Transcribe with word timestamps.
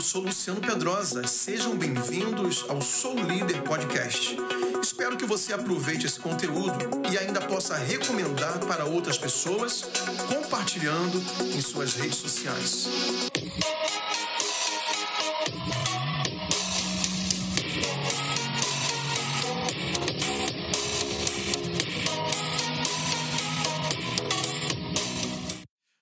Eu 0.00 0.02
sou 0.02 0.22
Luciano 0.22 0.62
Pedrosa. 0.62 1.26
Sejam 1.26 1.76
bem-vindos 1.76 2.64
ao 2.70 2.80
Sou 2.80 3.14
Líder 3.14 3.62
Podcast. 3.64 4.34
Espero 4.80 5.14
que 5.14 5.26
você 5.26 5.52
aproveite 5.52 6.06
esse 6.06 6.18
conteúdo 6.18 6.78
e 7.12 7.18
ainda 7.18 7.38
possa 7.38 7.76
recomendar 7.76 8.58
para 8.60 8.86
outras 8.86 9.18
pessoas, 9.18 9.82
compartilhando 10.26 11.22
em 11.54 11.60
suas 11.60 11.92
redes 11.92 12.16
sociais. 12.16 12.88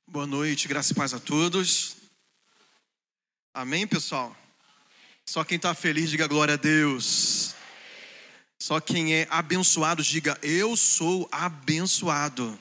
Boa 0.07 0.25
noite, 0.25 0.69
graça 0.69 0.93
e 0.93 0.95
paz 0.95 1.13
a 1.13 1.19
todos. 1.19 1.98
Amém, 3.61 3.89
pessoal? 3.89 4.37
Só 5.27 5.43
quem 5.43 5.57
está 5.57 5.75
feliz, 5.75 6.11
diga 6.11 6.29
glória 6.29 6.55
a 6.55 6.57
Deus. 6.57 7.57
Só 8.57 8.79
quem 8.79 9.17
é 9.17 9.27
abençoado, 9.29 10.01
diga 10.01 10.39
eu 10.43 10.77
sou 10.77 11.29
abençoado. 11.33 12.57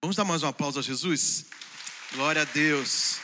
Vamos 0.00 0.16
dar 0.16 0.24
mais 0.24 0.42
um 0.42 0.46
aplauso 0.46 0.78
a 0.78 0.82
Jesus? 0.82 1.44
Glória 2.14 2.40
a 2.40 2.44
Deus. 2.46 3.20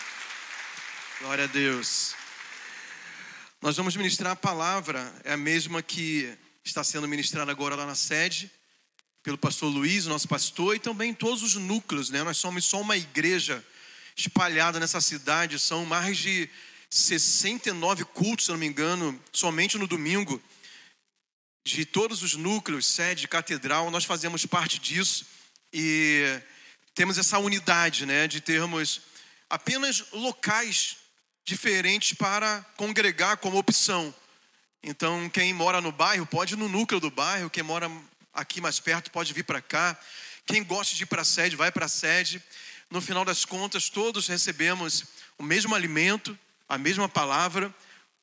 Glória 1.21 1.45
a 1.45 1.47
Deus. 1.47 2.15
Nós 3.63 3.75
vamos 3.75 3.97
ministrar 3.97 4.33
a 4.33 4.37
palavra, 4.37 5.11
é 5.25 5.33
a 5.33 5.39
mesma 5.39 5.83
que 5.83 6.37
está 6.63 6.85
sendo 6.85 7.09
ministrada 7.09 7.51
agora 7.51 7.77
lá 7.77 7.87
na 7.87 7.95
sede 7.95 8.51
pelo 9.23 9.39
pastor 9.39 9.73
Luiz, 9.73 10.05
nosso 10.05 10.29
pastor, 10.29 10.77
e 10.77 10.79
também 10.79 11.15
todos 11.15 11.43
os 11.43 11.55
núcleos, 11.55 12.11
né? 12.11 12.23
Nós 12.23 12.37
somos 12.37 12.67
só 12.67 12.79
uma 12.83 12.95
igreja 12.95 13.65
espalhada 14.17 14.79
nessa 14.79 15.01
cidade, 15.01 15.59
são 15.59 15.85
mais 15.85 16.17
de 16.19 16.49
69 16.91 18.05
cultos, 18.05 18.47
se 18.47 18.51
não 18.51 18.59
me 18.59 18.67
engano, 18.67 19.21
somente 19.33 19.77
no 19.77 19.87
domingo. 19.87 20.43
De 21.65 21.85
todos 21.85 22.23
os 22.23 22.35
núcleos, 22.35 22.87
sede, 22.87 23.27
catedral, 23.27 23.91
nós 23.91 24.05
fazemos 24.05 24.45
parte 24.47 24.79
disso 24.79 25.27
e 25.73 26.41
temos 26.95 27.19
essa 27.19 27.39
unidade, 27.39 28.07
né, 28.07 28.29
de 28.29 28.41
termos 28.41 29.01
apenas 29.49 30.05
locais 30.13 30.97
diferentes 31.45 32.13
para 32.15 32.65
congregar 32.77 33.39
como 33.39 33.59
opção. 33.59 34.15
Então, 34.83 35.29
quem 35.31 35.53
mora 35.53 35.81
no 35.81 35.91
bairro 35.91 36.27
pode 36.27 36.55
ir 36.55 36.57
no 36.57 36.69
núcleo 36.69 37.01
do 37.01 37.11
bairro, 37.11 37.51
quem 37.51 37.63
mora 37.63 37.91
aqui 38.35 38.61
mais 38.61 38.81
perto 38.81 39.11
pode 39.11 39.33
vir 39.33 39.45
para 39.45 39.63
cá. 39.63 39.99
Quem 40.47 40.63
gosta 40.63 40.95
de 40.95 41.05
ir 41.05 41.07
para 41.07 41.23
a 41.23 41.25
sede, 41.25 41.57
vai 41.57 41.71
para 41.71 41.87
a 41.87 41.89
sede. 41.89 42.43
No 42.95 43.01
final 43.01 43.25
das 43.25 43.45
contas, 43.45 43.89
todos 43.89 44.29
recebemos 44.29 45.03
o 45.37 45.43
mesmo 45.43 45.75
alimento, 45.75 46.39
a 46.69 46.79
mesma 46.79 47.09
palavra. 47.09 47.75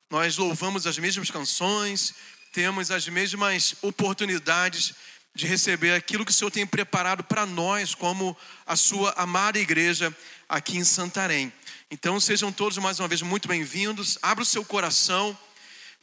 Nós 0.10 0.38
louvamos 0.38 0.88
as 0.88 0.98
mesmas 0.98 1.30
canções, 1.30 2.14
temos 2.54 2.90
as 2.90 3.06
mesmas 3.10 3.76
oportunidades 3.82 4.94
de 5.36 5.46
receber 5.46 5.94
aquilo 5.94 6.24
que 6.24 6.32
o 6.32 6.34
Senhor 6.34 6.52
tem 6.52 6.66
preparado 6.66 7.22
para 7.22 7.46
nós, 7.46 7.94
como 7.94 8.36
a 8.66 8.78
sua 8.78 9.12
amada 9.18 9.60
igreja 9.60 10.16
aqui 10.48 10.78
em 10.78 10.86
Santarém. 10.86 11.52
Então, 11.92 12.18
sejam 12.18 12.50
todos 12.50 12.78
mais 12.78 12.98
uma 12.98 13.10
vez 13.10 13.22
muito 13.22 13.50
bem-vindos. 13.50 14.18
Abra 14.22 14.42
o 14.42 14.48
seu 14.48 14.64
coração 14.64 15.38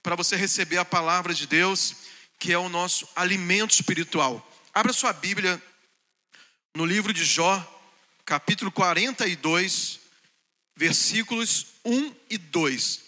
para 0.03 0.15
você 0.15 0.37
receber 0.37 0.77
a 0.77 0.85
palavra 0.85 1.33
de 1.33 1.47
Deus 1.47 1.97
que 2.39 2.53
é 2.53 2.59
o 2.59 2.69
nosso 2.69 3.09
alimento 3.17 3.73
espiritual. 3.73 4.47
Abra 4.75 4.93
sua 4.93 5.15
Bíblia 5.15 5.59
no 6.75 6.85
livro 6.85 7.15
de 7.15 7.25
Jó, 7.25 7.78
capítulo 8.29 8.71
42, 8.71 10.01
versículos 10.77 11.69
1 11.83 12.15
e 12.29 12.37
2. 12.37 13.01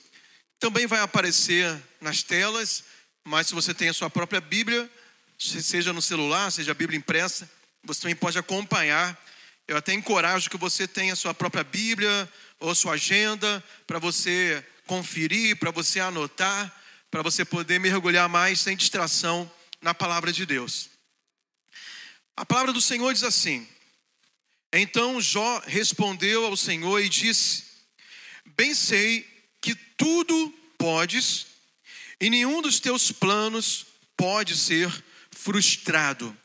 Também 0.59 0.87
vai 0.87 1.01
aparecer 1.01 1.79
nas 2.01 2.23
telas, 2.23 2.85
mas 3.23 3.49
se 3.49 3.55
você 3.55 3.75
tem 3.75 3.91
a 3.91 3.93
sua 3.93 4.09
própria 4.09 4.41
Bíblia, 4.41 4.91
seja 5.39 5.93
no 5.93 6.01
celular, 6.01 6.51
seja 6.51 6.71
a 6.71 6.75
Bíblia 6.75 6.97
impressa, 6.97 7.51
você 7.85 8.01
também 8.01 8.17
pode 8.17 8.39
acompanhar. 8.39 9.23
Eu 9.69 9.77
até 9.77 9.93
encorajo 9.93 10.49
que 10.49 10.57
você 10.57 10.89
tenha 10.89 11.13
a 11.13 11.17
sua 11.17 11.35
própria 11.35 11.65
Bíblia 11.65 12.27
ou 12.59 12.75
sua 12.75 12.95
agenda 12.95 13.63
para 13.87 13.99
você 13.99 14.65
conferir, 14.87 15.59
para 15.59 15.71
você 15.71 16.01
anotar 16.01 16.75
para 17.11 17.23
você 17.23 17.45
poder 17.45 17.79
mergulhar 17.81 18.29
mais 18.29 18.61
sem 18.61 18.77
distração 18.77 19.51
na 19.83 19.93
palavra 19.93 20.33
de 20.33 20.47
Deus. 20.47 20.89
A 22.37 22.47
palavra 22.47 22.73
do 22.73 22.81
Senhor 22.81 23.13
diz 23.13 23.25
assim: 23.25 23.69
Então 24.73 25.21
Jó 25.21 25.63
respondeu 25.67 26.47
ao 26.47 26.57
Senhor 26.57 27.01
e 27.01 27.09
disse: 27.09 27.65
Bem 28.57 28.75
sei 28.75 29.27
que 29.61 29.75
tudo 29.97 30.55
podes, 30.79 31.47
e 32.21 32.31
nenhum 32.31 32.63
dos 32.63 32.79
teus 32.79 33.11
planos 33.11 33.87
pode 34.17 34.57
ser 34.57 34.91
frustrado. 35.31 36.37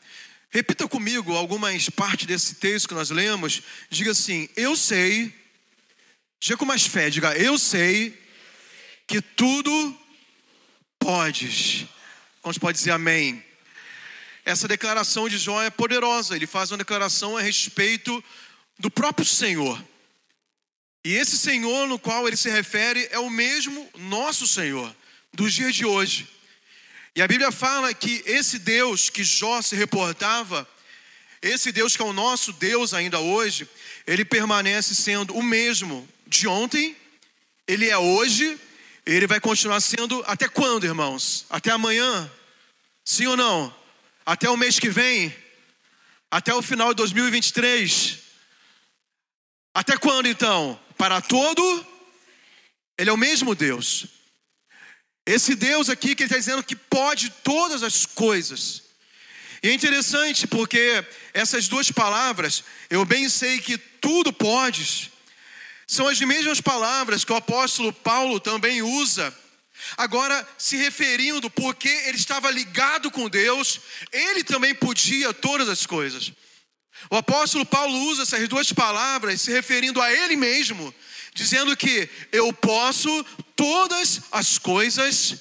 Repita 0.50 0.88
comigo 0.88 1.34
algumas 1.34 1.88
partes 1.90 2.26
desse 2.26 2.54
texto 2.56 2.88
que 2.88 2.94
nós 2.94 3.10
lemos. 3.10 3.62
Diga 3.90 4.10
assim: 4.10 4.48
Eu 4.56 4.74
sei, 4.74 5.32
diga 6.40 6.56
com 6.56 6.64
mais 6.64 6.86
fé, 6.86 7.10
diga, 7.10 7.36
eu 7.36 7.58
sei 7.58 8.18
que 9.06 9.20
tudo 9.20 10.00
podes. 10.98 11.86
Quantos 12.42 12.58
pode 12.58 12.78
dizer 12.78 12.90
amém? 12.90 13.44
Essa 14.46 14.66
declaração 14.66 15.28
de 15.28 15.36
Jó 15.36 15.60
é 15.62 15.68
poderosa. 15.68 16.34
Ele 16.34 16.46
faz 16.46 16.70
uma 16.70 16.78
declaração 16.78 17.36
a 17.36 17.42
respeito 17.42 18.24
do 18.78 18.90
próprio 18.90 19.26
Senhor. 19.26 19.82
E 21.04 21.14
esse 21.14 21.36
Senhor 21.36 21.86
no 21.86 21.98
qual 21.98 22.26
ele 22.26 22.36
se 22.36 22.48
refere 22.48 23.06
é 23.10 23.18
o 23.18 23.28
mesmo 23.28 23.90
nosso 23.98 24.46
Senhor, 24.46 24.94
dos 25.34 25.52
dias 25.52 25.74
de 25.74 25.84
hoje. 25.84 26.28
E 27.14 27.20
a 27.20 27.28
Bíblia 27.28 27.52
fala 27.52 27.92
que 27.92 28.22
esse 28.24 28.58
Deus 28.58 29.10
que 29.10 29.22
Jó 29.22 29.60
se 29.60 29.76
reportava, 29.76 30.66
esse 31.42 31.72
Deus 31.72 31.96
que 31.96 32.02
é 32.02 32.04
o 32.06 32.12
nosso 32.12 32.52
Deus 32.54 32.94
ainda 32.94 33.18
hoje, 33.18 33.68
ele 34.06 34.24
permanece 34.24 34.94
sendo 34.94 35.34
o 35.34 35.42
mesmo 35.42 36.08
de 36.26 36.48
ontem, 36.48 36.96
ele 37.66 37.90
é 37.90 37.98
hoje 37.98 38.58
ele 39.06 39.28
vai 39.28 39.38
continuar 39.38 39.80
sendo 39.80 40.22
até 40.26 40.48
quando, 40.48 40.84
irmãos? 40.84 41.46
Até 41.48 41.70
amanhã? 41.70 42.28
Sim 43.04 43.26
ou 43.26 43.36
não? 43.36 43.85
Até 44.26 44.50
o 44.50 44.56
mês 44.56 44.80
que 44.80 44.90
vem? 44.90 45.32
Até 46.28 46.52
o 46.52 46.60
final 46.60 46.88
de 46.88 46.96
2023? 46.96 48.18
Até 49.72 49.96
quando 49.96 50.26
então? 50.26 50.80
Para 50.98 51.20
todo? 51.20 51.86
Ele 52.98 53.08
é 53.08 53.12
o 53.12 53.16
mesmo 53.16 53.54
Deus. 53.54 54.06
Esse 55.24 55.54
Deus 55.54 55.88
aqui 55.88 56.16
que 56.16 56.24
ele 56.24 56.28
está 56.28 56.38
dizendo 56.38 56.64
que 56.64 56.74
pode 56.74 57.30
todas 57.44 57.84
as 57.84 58.04
coisas. 58.04 58.82
E 59.62 59.68
é 59.68 59.72
interessante 59.72 60.46
porque 60.48 61.04
essas 61.32 61.68
duas 61.68 61.92
palavras, 61.92 62.64
eu 62.90 63.04
bem 63.04 63.28
sei 63.28 63.60
que 63.60 63.78
tudo 63.78 64.32
podes, 64.32 65.10
são 65.86 66.08
as 66.08 66.20
mesmas 66.20 66.60
palavras 66.60 67.24
que 67.24 67.32
o 67.32 67.36
apóstolo 67.36 67.92
Paulo 67.92 68.40
também 68.40 68.82
usa. 68.82 69.32
Agora, 69.96 70.46
se 70.56 70.76
referindo 70.76 71.50
porque 71.50 71.88
ele 71.88 72.16
estava 72.16 72.50
ligado 72.50 73.10
com 73.10 73.28
Deus, 73.28 73.80
ele 74.12 74.42
também 74.42 74.74
podia 74.74 75.34
todas 75.34 75.68
as 75.68 75.84
coisas. 75.84 76.32
O 77.10 77.16
apóstolo 77.16 77.64
Paulo 77.64 77.96
usa 78.06 78.22
essas 78.22 78.48
duas 78.48 78.72
palavras 78.72 79.42
se 79.42 79.50
referindo 79.50 80.00
a 80.00 80.12
ele 80.12 80.36
mesmo, 80.36 80.94
dizendo 81.34 81.76
que 81.76 82.08
eu 82.32 82.52
posso 82.52 83.24
todas 83.54 84.22
as 84.32 84.58
coisas 84.58 85.36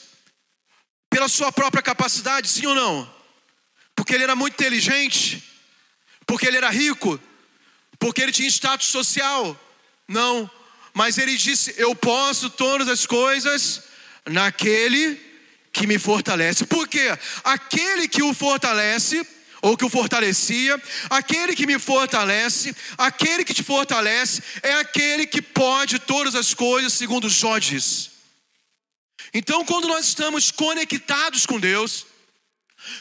pela 1.10 1.30
sua 1.30 1.52
própria 1.52 1.82
capacidade, 1.82 2.50
sim 2.50 2.66
ou 2.66 2.76
não? 2.76 3.16
Porque 3.96 4.14
ele 4.14 4.24
era 4.24 4.36
muito 4.36 4.54
inteligente, 4.54 5.42
porque 6.26 6.46
ele 6.46 6.58
era 6.58 6.70
rico, 6.70 7.20
porque 7.98 8.22
ele 8.22 8.34
tinha 8.34 8.50
status 8.50 8.88
social, 8.88 9.60
não, 10.08 10.52
mas 10.94 11.18
ele 11.18 11.38
disse: 11.38 11.74
Eu 11.78 11.96
posso 11.96 12.50
todas 12.50 12.88
as 12.88 13.06
coisas 13.06 13.82
naquele 14.28 15.20
que 15.72 15.86
me 15.86 16.00
fortalece. 16.00 16.66
Por 16.66 16.88
quê? 16.88 17.18
Aquele 17.44 18.08
que 18.08 18.24
o 18.24 18.34
fortalece, 18.34 19.26
ou 19.62 19.76
que 19.76 19.84
o 19.84 19.90
fortalecia, 19.90 20.82
aquele 21.10 21.56
que 21.56 21.66
me 21.66 21.80
fortalece, 21.80 22.76
aquele 22.98 23.44
que 23.44 23.54
te 23.54 23.64
fortalece, 23.64 24.42
é 24.62 24.74
aquele 24.74 25.26
que 25.26 25.42
pode 25.42 26.00
todas 26.00 26.36
as 26.36 26.54
coisas, 26.54 26.94
segundo 26.94 27.30
Jó 27.30 27.58
diz. 27.58 28.12
Então, 29.34 29.66
quando 29.66 29.88
nós 29.88 30.08
estamos 30.08 30.52
conectados 30.52 31.46
com 31.46 31.60
Deus, 31.60 32.06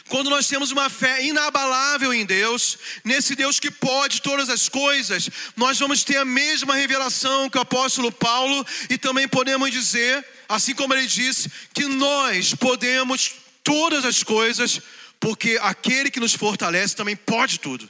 quando 0.09 0.29
nós 0.29 0.47
temos 0.47 0.71
uma 0.71 0.89
fé 0.89 1.23
inabalável 1.23 2.13
em 2.13 2.25
Deus, 2.25 2.77
nesse 3.03 3.35
Deus 3.35 3.59
que 3.59 3.69
pode 3.69 4.21
todas 4.21 4.49
as 4.49 4.67
coisas, 4.67 5.29
nós 5.55 5.77
vamos 5.79 6.03
ter 6.03 6.17
a 6.17 6.25
mesma 6.25 6.75
revelação 6.75 7.49
que 7.49 7.57
o 7.57 7.61
apóstolo 7.61 8.11
Paulo 8.11 8.65
e 8.89 8.97
também 8.97 9.27
podemos 9.27 9.71
dizer, 9.71 10.25
assim 10.47 10.73
como 10.73 10.93
ele 10.93 11.07
disse, 11.07 11.49
que 11.73 11.85
nós 11.85 12.53
podemos 12.53 13.33
todas 13.63 14.05
as 14.05 14.23
coisas, 14.23 14.81
porque 15.19 15.57
aquele 15.61 16.11
que 16.11 16.19
nos 16.19 16.33
fortalece 16.33 16.95
também 16.95 17.15
pode 17.15 17.59
tudo. 17.59 17.89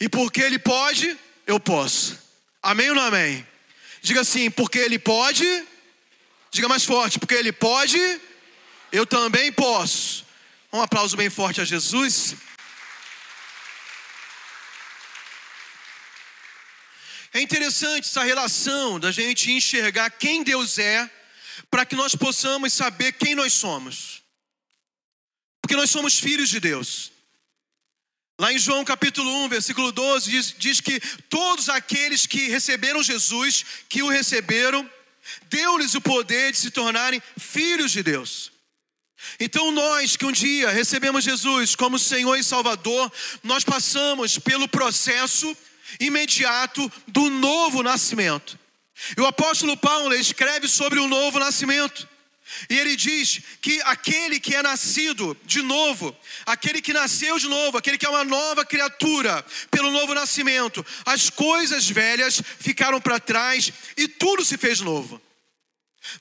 E 0.00 0.08
porque 0.08 0.40
ele 0.40 0.58
pode, 0.58 1.16
eu 1.46 1.58
posso. 1.60 2.18
Amém 2.62 2.88
ou 2.88 2.94
não 2.94 3.02
amém? 3.02 3.46
Diga 4.04 4.20
assim, 4.20 4.50
porque 4.50 4.78
Ele 4.78 4.98
pode. 4.98 5.46
Diga 6.50 6.68
mais 6.68 6.84
forte, 6.84 7.18
porque 7.18 7.34
Ele 7.34 7.52
pode, 7.52 7.98
eu 8.92 9.06
também 9.06 9.50
posso. 9.50 10.26
Um 10.70 10.82
aplauso 10.82 11.16
bem 11.16 11.30
forte 11.30 11.62
a 11.62 11.64
Jesus. 11.64 12.34
É 17.32 17.40
interessante 17.40 18.06
essa 18.06 18.22
relação 18.22 19.00
da 19.00 19.10
gente 19.10 19.50
enxergar 19.50 20.10
quem 20.10 20.42
Deus 20.42 20.78
é, 20.78 21.10
para 21.70 21.84
que 21.86 21.94
nós 21.94 22.14
possamos 22.14 22.72
saber 22.72 23.12
quem 23.12 23.34
nós 23.34 23.52
somos. 23.52 24.22
Porque 25.60 25.76
nós 25.76 25.90
somos 25.90 26.18
filhos 26.18 26.48
de 26.48 26.60
Deus. 26.60 27.12
Lá 28.38 28.52
em 28.52 28.58
João 28.58 28.84
capítulo 28.84 29.30
1, 29.44 29.48
versículo 29.48 29.92
12, 29.92 30.30
diz, 30.30 30.54
diz 30.58 30.80
que 30.80 30.98
todos 31.28 31.68
aqueles 31.68 32.26
que 32.26 32.48
receberam 32.48 33.02
Jesus, 33.02 33.64
que 33.88 34.02
o 34.02 34.08
receberam, 34.08 34.88
deu-lhes 35.48 35.94
o 35.94 36.00
poder 36.00 36.52
de 36.52 36.58
se 36.58 36.70
tornarem 36.70 37.22
filhos 37.38 37.92
de 37.92 38.02
Deus. 38.02 38.52
Então, 39.40 39.70
nós 39.72 40.16
que 40.16 40.26
um 40.26 40.32
dia 40.32 40.70
recebemos 40.70 41.24
Jesus 41.24 41.74
como 41.74 41.98
Senhor 41.98 42.36
e 42.36 42.44
Salvador, 42.44 43.10
nós 43.42 43.64
passamos 43.64 44.38
pelo 44.38 44.68
processo 44.68 45.56
imediato 45.98 46.90
do 47.06 47.30
novo 47.30 47.82
nascimento. 47.82 48.58
E 49.16 49.20
o 49.20 49.26
apóstolo 49.26 49.76
Paulo 49.76 50.14
escreve 50.14 50.68
sobre 50.68 50.98
o 50.98 51.08
novo 51.08 51.38
nascimento. 51.38 52.08
E 52.68 52.78
ele 52.78 52.94
diz 52.94 53.40
que 53.60 53.80
aquele 53.82 54.38
que 54.38 54.54
é 54.54 54.62
nascido 54.62 55.36
de 55.44 55.62
novo, 55.62 56.14
aquele 56.44 56.80
que 56.80 56.92
nasceu 56.92 57.38
de 57.38 57.48
novo, 57.48 57.78
aquele 57.78 57.98
que 57.98 58.06
é 58.06 58.08
uma 58.08 58.24
nova 58.24 58.64
criatura 58.64 59.44
pelo 59.70 59.90
novo 59.90 60.14
nascimento, 60.14 60.84
as 61.04 61.30
coisas 61.30 61.88
velhas 61.88 62.40
ficaram 62.58 63.00
para 63.00 63.18
trás 63.18 63.72
e 63.96 64.06
tudo 64.06 64.44
se 64.44 64.56
fez 64.58 64.80
novo. 64.80 65.20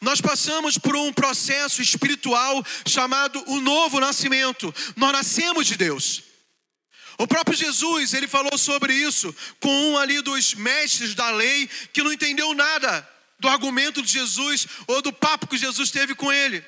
Nós 0.02 0.22
passamos 0.22 0.78
por 0.78 0.96
um 0.96 1.12
processo 1.12 1.81
espiritual 1.81 2.64
chamado 2.88 3.44
o 3.48 3.60
novo 3.60 4.00
nascimento. 4.00 4.74
Nós 4.96 5.12
nascemos 5.12 5.68
de 5.68 5.76
Deus. 5.76 6.24
O 7.18 7.27
próprio 7.27 7.56
Jesus, 7.56 8.13
ele 8.13 8.27
falou 8.27 8.57
sobre 8.57 8.94
isso 8.94 9.33
com 9.60 9.92
um 9.92 9.98
ali 9.98 10.21
dos 10.21 10.54
mestres 10.56 11.13
da 11.13 11.30
lei 11.30 11.69
que 11.92 12.01
não 12.01 12.12
entendeu 12.12 12.54
nada 12.54 13.07
do 13.39 13.48
argumento 13.48 14.01
de 14.01 14.12
Jesus 14.12 14.68
ou 14.88 15.01
do 15.01 15.12
papo 15.12 15.48
que 15.48 15.57
Jesus 15.57 15.92
teve 15.92 16.15
com 16.15 16.31
ele. 16.31 16.63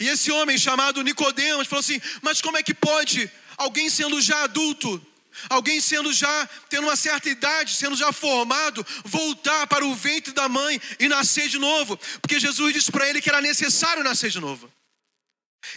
E 0.00 0.08
esse 0.08 0.32
homem 0.32 0.58
chamado 0.58 1.02
Nicodemos 1.02 1.68
falou 1.68 1.80
assim: 1.80 2.00
"Mas 2.20 2.40
como 2.40 2.56
é 2.56 2.62
que 2.62 2.74
pode 2.74 3.30
alguém 3.56 3.88
sendo 3.88 4.20
já 4.20 4.42
adulto, 4.42 5.00
alguém 5.48 5.80
sendo 5.80 6.12
já 6.12 6.48
tendo 6.68 6.88
uma 6.88 6.96
certa 6.96 7.28
idade, 7.28 7.76
sendo 7.76 7.94
já 7.94 8.12
formado, 8.12 8.84
voltar 9.04 9.66
para 9.68 9.86
o 9.86 9.94
ventre 9.94 10.32
da 10.32 10.48
mãe 10.48 10.80
e 10.98 11.08
nascer 11.08 11.48
de 11.48 11.58
novo?" 11.58 11.96
Porque 12.20 12.40
Jesus 12.40 12.74
disse 12.74 12.90
para 12.90 13.08
ele 13.08 13.22
que 13.22 13.28
era 13.28 13.40
necessário 13.40 14.02
nascer 14.02 14.30
de 14.30 14.40
novo. 14.40 14.70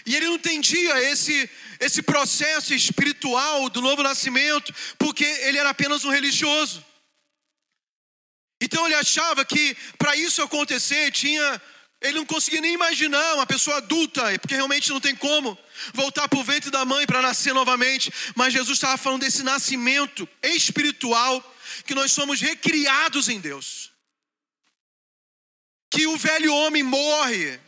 E 0.05 0.15
ele 0.15 0.27
não 0.27 0.35
entendia 0.35 0.99
esse, 1.11 1.49
esse 1.79 2.01
processo 2.01 2.73
espiritual 2.73 3.69
do 3.69 3.81
novo 3.81 4.03
nascimento, 4.03 4.73
porque 4.97 5.23
ele 5.23 5.57
era 5.57 5.69
apenas 5.69 6.03
um 6.03 6.09
religioso. 6.09 6.83
Então 8.61 8.85
ele 8.85 8.95
achava 8.95 9.43
que 9.45 9.75
para 9.97 10.15
isso 10.15 10.41
acontecer 10.41 11.11
tinha. 11.11 11.61
Ele 12.01 12.19
não 12.19 12.25
conseguia 12.25 12.61
nem 12.61 12.73
imaginar 12.73 13.35
uma 13.35 13.45
pessoa 13.45 13.77
adulta, 13.77 14.37
porque 14.39 14.53
realmente 14.53 14.89
não 14.89 14.99
tem 14.99 15.15
como 15.15 15.57
voltar 15.93 16.27
para 16.27 16.37
o 16.37 16.43
ventre 16.43 16.69
da 16.69 16.85
mãe 16.85 17.05
para 17.05 17.21
nascer 17.21 17.53
novamente. 17.53 18.11
Mas 18.35 18.53
Jesus 18.53 18.77
estava 18.77 18.97
falando 18.97 19.21
desse 19.21 19.43
nascimento 19.43 20.27
espiritual, 20.43 21.41
que 21.85 21.95
nós 21.95 22.11
somos 22.11 22.41
recriados 22.41 23.27
em 23.29 23.39
Deus. 23.39 23.91
Que 25.89 26.05
o 26.05 26.17
velho 26.17 26.53
homem 26.53 26.83
morre, 26.83 27.59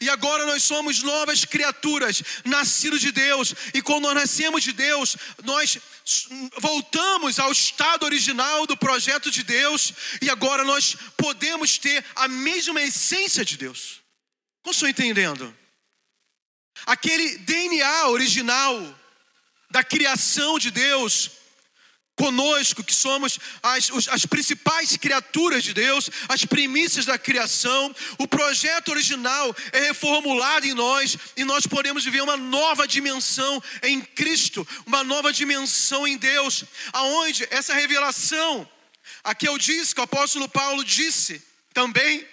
e 0.00 0.08
agora 0.08 0.46
nós 0.46 0.62
somos 0.62 1.02
novas 1.02 1.44
criaturas, 1.44 2.22
nascidos 2.44 3.00
de 3.00 3.12
Deus. 3.12 3.54
E 3.74 3.82
quando 3.82 4.04
nós 4.04 4.14
nascemos 4.14 4.62
de 4.62 4.72
Deus, 4.72 5.16
nós 5.44 5.78
voltamos 6.58 7.38
ao 7.38 7.52
estado 7.52 8.04
original 8.04 8.66
do 8.66 8.76
projeto 8.76 9.30
de 9.30 9.42
Deus. 9.42 9.92
E 10.20 10.30
agora 10.30 10.64
nós 10.64 10.96
podemos 11.16 11.78
ter 11.78 12.04
a 12.14 12.28
mesma 12.28 12.80
essência 12.80 13.44
de 13.44 13.56
Deus. 13.56 14.00
Como 14.62 14.72
estou 14.72 14.88
entendendo? 14.88 15.56
Aquele 16.86 17.38
DNA 17.38 18.08
original 18.08 18.98
da 19.70 19.82
criação 19.82 20.58
de 20.58 20.70
Deus 20.70 21.30
conosco, 22.22 22.84
que 22.84 22.94
somos 22.94 23.36
as, 23.60 23.90
as 24.08 24.24
principais 24.24 24.96
criaturas 24.96 25.64
de 25.64 25.74
Deus, 25.74 26.08
as 26.28 26.44
primícias 26.44 27.04
da 27.04 27.18
criação. 27.18 27.92
O 28.16 28.28
projeto 28.28 28.90
original 28.90 29.52
é 29.72 29.80
reformulado 29.88 30.64
em 30.64 30.72
nós 30.72 31.18
e 31.36 31.42
nós 31.42 31.66
podemos 31.66 32.04
viver 32.04 32.22
uma 32.22 32.36
nova 32.36 32.86
dimensão 32.86 33.60
em 33.82 34.00
Cristo, 34.00 34.64
uma 34.86 35.02
nova 35.02 35.32
dimensão 35.32 36.06
em 36.06 36.16
Deus, 36.16 36.62
aonde 36.92 37.44
essa 37.50 37.74
revelação, 37.74 38.68
aqui 39.24 39.48
eu 39.48 39.58
disse 39.58 39.92
que 39.92 40.00
o 40.00 40.04
apóstolo 40.04 40.48
Paulo 40.48 40.84
disse 40.84 41.42
também 41.74 42.24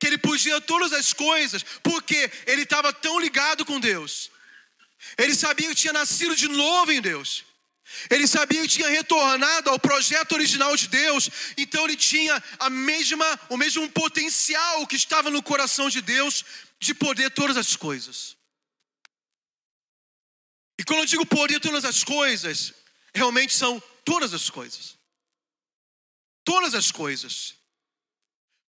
que 0.00 0.08
ele 0.08 0.18
podia 0.18 0.60
todas 0.60 0.92
as 0.92 1.12
coisas, 1.12 1.64
porque 1.84 2.28
ele 2.48 2.62
estava 2.62 2.92
tão 2.92 3.20
ligado 3.20 3.64
com 3.64 3.78
Deus. 3.78 4.28
Ele 5.16 5.36
sabia 5.36 5.68
que 5.68 5.76
tinha 5.76 5.92
nascido 5.92 6.34
de 6.34 6.48
novo 6.48 6.90
em 6.90 7.00
Deus. 7.00 7.45
Ele 8.10 8.26
sabia 8.26 8.62
que 8.62 8.68
tinha 8.68 8.88
retornado 8.88 9.70
ao 9.70 9.78
projeto 9.78 10.32
original 10.32 10.76
de 10.76 10.88
Deus, 10.88 11.30
então 11.56 11.84
ele 11.84 11.96
tinha 11.96 12.42
a 12.58 12.68
mesma, 12.68 13.40
o 13.48 13.56
mesmo 13.56 13.88
potencial 13.90 14.86
que 14.86 14.96
estava 14.96 15.30
no 15.30 15.42
coração 15.42 15.88
de 15.88 16.00
Deus 16.00 16.44
de 16.78 16.94
poder 16.94 17.30
todas 17.30 17.56
as 17.56 17.76
coisas. 17.76 18.36
E 20.78 20.84
quando 20.84 21.00
eu 21.00 21.06
digo 21.06 21.24
poder 21.26 21.60
todas 21.60 21.84
as 21.84 22.04
coisas, 22.04 22.74
realmente 23.14 23.54
são 23.54 23.82
todas 24.04 24.34
as 24.34 24.50
coisas. 24.50 24.96
Todas 26.44 26.74
as 26.74 26.90
coisas. 26.90 27.54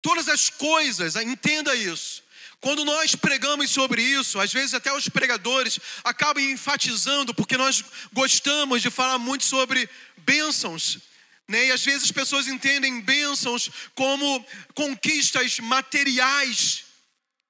Todas 0.00 0.28
as 0.28 0.48
coisas, 0.48 1.16
entenda 1.16 1.74
isso. 1.74 2.22
Quando 2.66 2.84
nós 2.84 3.14
pregamos 3.14 3.70
sobre 3.70 4.02
isso, 4.02 4.40
às 4.40 4.52
vezes 4.52 4.74
até 4.74 4.92
os 4.92 5.08
pregadores 5.08 5.78
acabam 6.02 6.42
enfatizando, 6.42 7.32
porque 7.32 7.56
nós 7.56 7.84
gostamos 8.12 8.82
de 8.82 8.90
falar 8.90 9.20
muito 9.20 9.44
sobre 9.44 9.88
bênçãos. 10.16 10.98
Né? 11.46 11.66
E 11.66 11.70
às 11.70 11.84
vezes 11.84 12.02
as 12.02 12.10
pessoas 12.10 12.48
entendem 12.48 13.00
bênçãos 13.00 13.70
como 13.94 14.44
conquistas 14.74 15.60
materiais, 15.60 16.82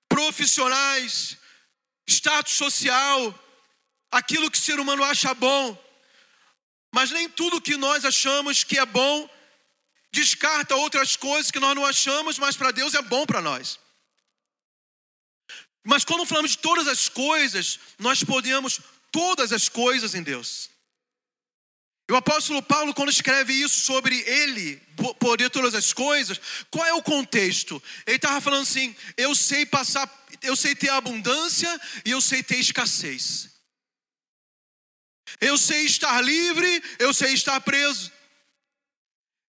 profissionais, 0.06 1.38
status 2.06 2.52
social, 2.52 3.34
aquilo 4.10 4.50
que 4.50 4.58
o 4.58 4.60
ser 4.60 4.78
humano 4.78 5.02
acha 5.02 5.32
bom. 5.32 5.82
Mas 6.92 7.10
nem 7.10 7.26
tudo 7.26 7.58
que 7.58 7.78
nós 7.78 8.04
achamos 8.04 8.64
que 8.64 8.78
é 8.78 8.84
bom 8.84 9.26
descarta 10.12 10.76
outras 10.76 11.16
coisas 11.16 11.50
que 11.50 11.58
nós 11.58 11.74
não 11.74 11.86
achamos, 11.86 12.38
mas 12.38 12.54
para 12.54 12.70
Deus 12.70 12.92
é 12.92 13.00
bom 13.00 13.24
para 13.24 13.40
nós. 13.40 13.85
Mas 15.86 16.04
quando 16.04 16.26
falamos 16.26 16.50
de 16.50 16.58
todas 16.58 16.88
as 16.88 17.08
coisas, 17.08 17.78
nós 17.96 18.24
podemos 18.24 18.80
todas 19.12 19.52
as 19.52 19.68
coisas 19.68 20.16
em 20.16 20.22
Deus. 20.22 20.68
E 22.08 22.12
o 22.12 22.16
apóstolo 22.16 22.60
Paulo, 22.60 22.92
quando 22.92 23.10
escreve 23.10 23.52
isso 23.52 23.80
sobre 23.80 24.18
ele 24.18 24.82
poder 25.20 25.48
todas 25.48 25.76
as 25.76 25.92
coisas, 25.92 26.40
qual 26.70 26.84
é 26.84 26.92
o 26.92 27.02
contexto? 27.02 27.80
Ele 28.04 28.16
estava 28.16 28.40
falando 28.40 28.62
assim: 28.62 28.96
eu 29.16 29.32
sei 29.32 29.64
passar, 29.64 30.10
eu 30.42 30.56
sei 30.56 30.74
ter 30.74 30.88
abundância 30.88 31.80
e 32.04 32.10
eu 32.10 32.20
sei 32.20 32.42
ter 32.42 32.58
escassez. 32.58 33.48
Eu 35.40 35.56
sei 35.56 35.84
estar 35.84 36.20
livre, 36.20 36.82
eu 36.98 37.14
sei 37.14 37.32
estar 37.32 37.60
preso. 37.60 38.10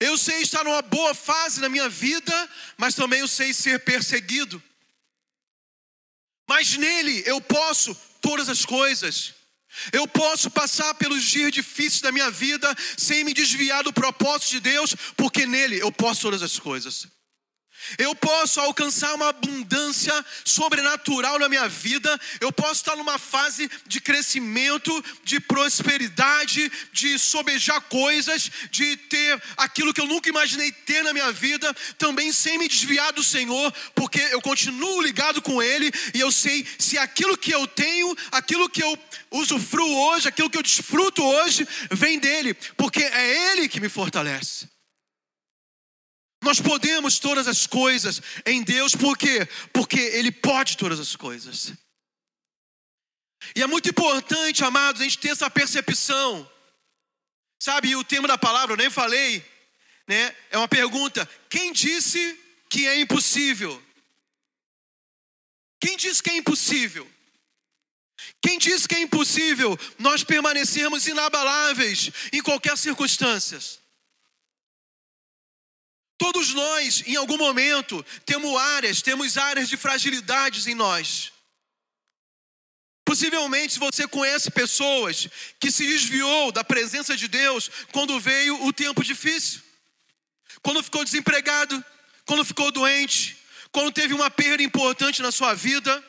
Eu 0.00 0.18
sei 0.18 0.42
estar 0.42 0.64
numa 0.64 0.82
boa 0.82 1.14
fase 1.14 1.60
na 1.60 1.68
minha 1.68 1.88
vida, 1.88 2.50
mas 2.76 2.96
também 2.96 3.20
eu 3.20 3.28
sei 3.28 3.54
ser 3.54 3.78
perseguido. 3.84 4.60
Mas 6.48 6.76
nele 6.76 7.22
eu 7.26 7.40
posso 7.40 7.94
todas 8.20 8.48
as 8.48 8.64
coisas. 8.64 9.34
Eu 9.92 10.06
posso 10.06 10.50
passar 10.50 10.94
pelos 10.94 11.24
dias 11.24 11.50
difíceis 11.50 12.00
da 12.00 12.12
minha 12.12 12.30
vida 12.30 12.72
sem 12.96 13.24
me 13.24 13.34
desviar 13.34 13.82
do 13.82 13.92
propósito 13.92 14.50
de 14.50 14.60
Deus, 14.60 14.94
porque 15.16 15.46
nele 15.46 15.80
eu 15.80 15.90
posso 15.90 16.20
todas 16.22 16.42
as 16.42 16.58
coisas. 16.58 17.08
Eu 17.98 18.14
posso 18.14 18.60
alcançar 18.60 19.14
uma 19.14 19.28
abundância 19.28 20.12
sobrenatural 20.44 21.38
na 21.38 21.48
minha 21.48 21.68
vida. 21.68 22.20
Eu 22.40 22.52
posso 22.52 22.74
estar 22.74 22.96
numa 22.96 23.18
fase 23.18 23.70
de 23.86 24.00
crescimento, 24.00 25.04
de 25.22 25.40
prosperidade, 25.40 26.70
de 26.92 27.18
sobejar 27.18 27.80
coisas, 27.82 28.50
de 28.70 28.96
ter 28.96 29.42
aquilo 29.56 29.92
que 29.92 30.00
eu 30.00 30.06
nunca 30.06 30.28
imaginei 30.28 30.72
ter 30.72 31.02
na 31.02 31.12
minha 31.12 31.32
vida, 31.32 31.74
também 31.98 32.32
sem 32.32 32.58
me 32.58 32.68
desviar 32.68 33.12
do 33.12 33.22
Senhor, 33.22 33.72
porque 33.94 34.20
eu 34.30 34.40
continuo 34.40 35.02
ligado 35.02 35.40
com 35.42 35.62
Ele 35.62 35.92
e 36.12 36.20
eu 36.20 36.30
sei 36.30 36.66
se 36.78 36.98
aquilo 36.98 37.36
que 37.36 37.52
eu 37.52 37.66
tenho, 37.66 38.14
aquilo 38.30 38.68
que 38.68 38.82
eu 38.82 38.98
usufruo 39.30 40.08
hoje, 40.08 40.28
aquilo 40.28 40.50
que 40.50 40.58
eu 40.58 40.62
desfruto 40.62 41.22
hoje, 41.22 41.66
vem 41.90 42.18
dele, 42.18 42.54
porque 42.76 43.02
é 43.02 43.52
Ele 43.52 43.68
que 43.68 43.80
me 43.80 43.88
fortalece. 43.88 44.74
Nós 46.44 46.60
podemos 46.60 47.18
todas 47.18 47.48
as 47.48 47.66
coisas 47.66 48.20
em 48.44 48.62
Deus, 48.62 48.94
por 48.94 49.16
quê? 49.16 49.48
Porque 49.72 49.98
Ele 49.98 50.30
pode 50.30 50.76
todas 50.76 51.00
as 51.00 51.16
coisas. 51.16 51.72
E 53.56 53.62
é 53.62 53.66
muito 53.66 53.88
importante, 53.88 54.62
amados, 54.62 55.00
a 55.00 55.04
gente 55.04 55.18
ter 55.18 55.30
essa 55.30 55.50
percepção. 55.50 56.48
Sabe, 57.58 57.96
o 57.96 58.04
tema 58.04 58.28
da 58.28 58.36
palavra, 58.36 58.74
eu 58.74 58.76
nem 58.76 58.90
falei, 58.90 59.44
né? 60.06 60.36
É 60.50 60.58
uma 60.58 60.68
pergunta: 60.68 61.28
quem 61.48 61.72
disse 61.72 62.38
que 62.68 62.86
é 62.86 63.00
impossível? 63.00 63.82
Quem 65.80 65.96
disse 65.96 66.22
que 66.22 66.30
é 66.30 66.36
impossível? 66.36 67.10
Quem 68.42 68.58
disse 68.58 68.86
que 68.86 68.94
é 68.94 69.00
impossível 69.00 69.78
nós 69.98 70.22
permanecermos 70.22 71.06
inabaláveis 71.06 72.10
em 72.32 72.42
qualquer 72.42 72.76
circunstância? 72.76 73.58
Todos 76.16 76.54
nós, 76.54 77.02
em 77.06 77.16
algum 77.16 77.37
momento, 77.37 78.04
temos 78.25 78.56
áreas, 78.56 79.02
temos 79.02 79.37
áreas 79.37 79.68
de 79.68 79.76
fragilidades 79.76 80.66
em 80.66 80.75
nós. 80.75 81.33
Possivelmente 83.04 83.78
você 83.78 84.09
conhece 84.09 84.50
pessoas 84.50 85.28
que 85.61 85.71
se 85.71 85.87
desviou 85.87 86.50
da 86.50 86.64
presença 86.64 87.16
de 87.16 87.28
Deus 87.28 87.71
quando 87.92 88.18
veio 88.18 88.64
o 88.64 88.73
tempo 88.73 89.04
difícil. 89.04 89.61
Quando 90.62 90.83
ficou 90.83 91.04
desempregado, 91.04 91.85
quando 92.25 92.44
ficou 92.44 92.73
doente, 92.73 93.37
quando 93.71 93.92
teve 93.92 94.14
uma 94.14 94.30
perda 94.30 94.62
importante 94.62 95.21
na 95.21 95.30
sua 95.30 95.52
vida, 95.52 96.02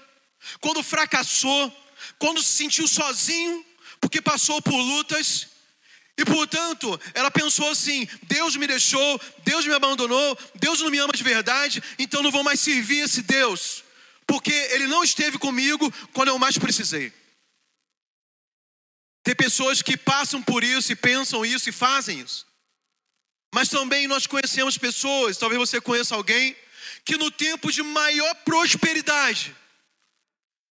quando 0.61 0.81
fracassou, 0.83 1.75
quando 2.17 2.41
se 2.41 2.53
sentiu 2.53 2.87
sozinho, 2.87 3.65
porque 3.99 4.21
passou 4.21 4.61
por 4.61 4.75
lutas. 4.75 5.47
E 6.17 6.23
portanto, 6.23 6.99
ela 7.13 7.29
pensou 7.29 7.69
assim: 7.69 8.07
Deus 8.23 8.55
me 8.55 8.67
deixou, 8.67 9.21
Deus 9.43 9.65
me 9.65 9.73
abandonou, 9.73 10.37
Deus 10.55 10.79
não 10.79 10.89
me 10.89 10.97
ama 10.97 11.13
de 11.13 11.23
verdade, 11.23 11.83
então 11.99 12.23
não 12.23 12.31
vou 12.31 12.43
mais 12.43 12.59
servir 12.59 12.99
esse 12.99 13.21
Deus, 13.21 13.83
porque 14.25 14.51
Ele 14.51 14.87
não 14.87 15.03
esteve 15.03 15.37
comigo 15.37 15.91
quando 16.13 16.29
eu 16.29 16.39
mais 16.39 16.57
precisei. 16.57 17.11
Tem 19.23 19.35
pessoas 19.35 19.81
que 19.81 19.97
passam 19.97 20.41
por 20.41 20.63
isso 20.63 20.91
e 20.91 20.95
pensam 20.95 21.45
isso 21.45 21.67
e 21.67 21.73
fazem 21.73 22.19
isso. 22.19 22.45
Mas 23.53 23.69
também 23.69 24.07
nós 24.07 24.27
conhecemos 24.27 24.77
pessoas, 24.77 25.37
talvez 25.37 25.59
você 25.59 25.81
conheça 25.81 26.15
alguém, 26.15 26.55
que 27.03 27.17
no 27.17 27.31
tempo 27.31 27.71
de 27.71 27.81
maior 27.81 28.35
prosperidade, 28.43 29.55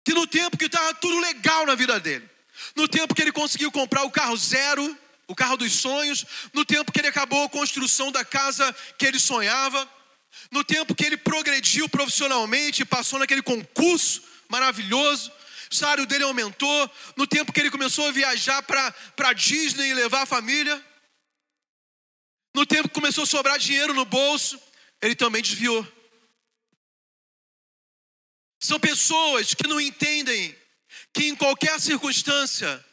que 0.04 0.12
no 0.12 0.26
tempo 0.26 0.56
que 0.56 0.66
estava 0.66 0.94
tudo 0.94 1.18
legal 1.20 1.64
na 1.64 1.74
vida 1.74 1.98
dele, 1.98 2.28
no 2.76 2.86
tempo 2.86 3.14
que 3.14 3.22
ele 3.22 3.32
conseguiu 3.32 3.72
comprar 3.72 4.02
o 4.02 4.10
carro 4.10 4.36
zero, 4.36 4.98
o 5.32 5.34
carro 5.34 5.56
dos 5.56 5.72
sonhos, 5.72 6.26
no 6.52 6.64
tempo 6.64 6.92
que 6.92 7.00
ele 7.00 7.08
acabou 7.08 7.44
a 7.44 7.48
construção 7.48 8.12
da 8.12 8.22
casa 8.24 8.70
que 8.98 9.06
ele 9.06 9.18
sonhava, 9.18 9.88
no 10.50 10.62
tempo 10.62 10.94
que 10.94 11.04
ele 11.04 11.16
progrediu 11.16 11.88
profissionalmente, 11.88 12.84
passou 12.84 13.18
naquele 13.18 13.42
concurso 13.42 14.22
maravilhoso, 14.48 15.32
o 15.70 15.74
salário 15.74 16.04
dele 16.04 16.24
aumentou, 16.24 16.90
no 17.16 17.26
tempo 17.26 17.50
que 17.50 17.60
ele 17.60 17.70
começou 17.70 18.06
a 18.08 18.12
viajar 18.12 18.62
para 18.62 19.32
Disney 19.32 19.88
e 19.88 19.94
levar 19.94 20.22
a 20.22 20.26
família, 20.26 20.84
no 22.54 22.66
tempo 22.66 22.88
que 22.88 22.94
começou 22.94 23.24
a 23.24 23.26
sobrar 23.26 23.58
dinheiro 23.58 23.94
no 23.94 24.04
bolso, 24.04 24.60
ele 25.00 25.14
também 25.14 25.40
desviou. 25.40 25.90
São 28.60 28.78
pessoas 28.78 29.54
que 29.54 29.66
não 29.66 29.80
entendem 29.80 30.54
que 31.14 31.24
em 31.24 31.34
qualquer 31.34 31.80
circunstância 31.80 32.84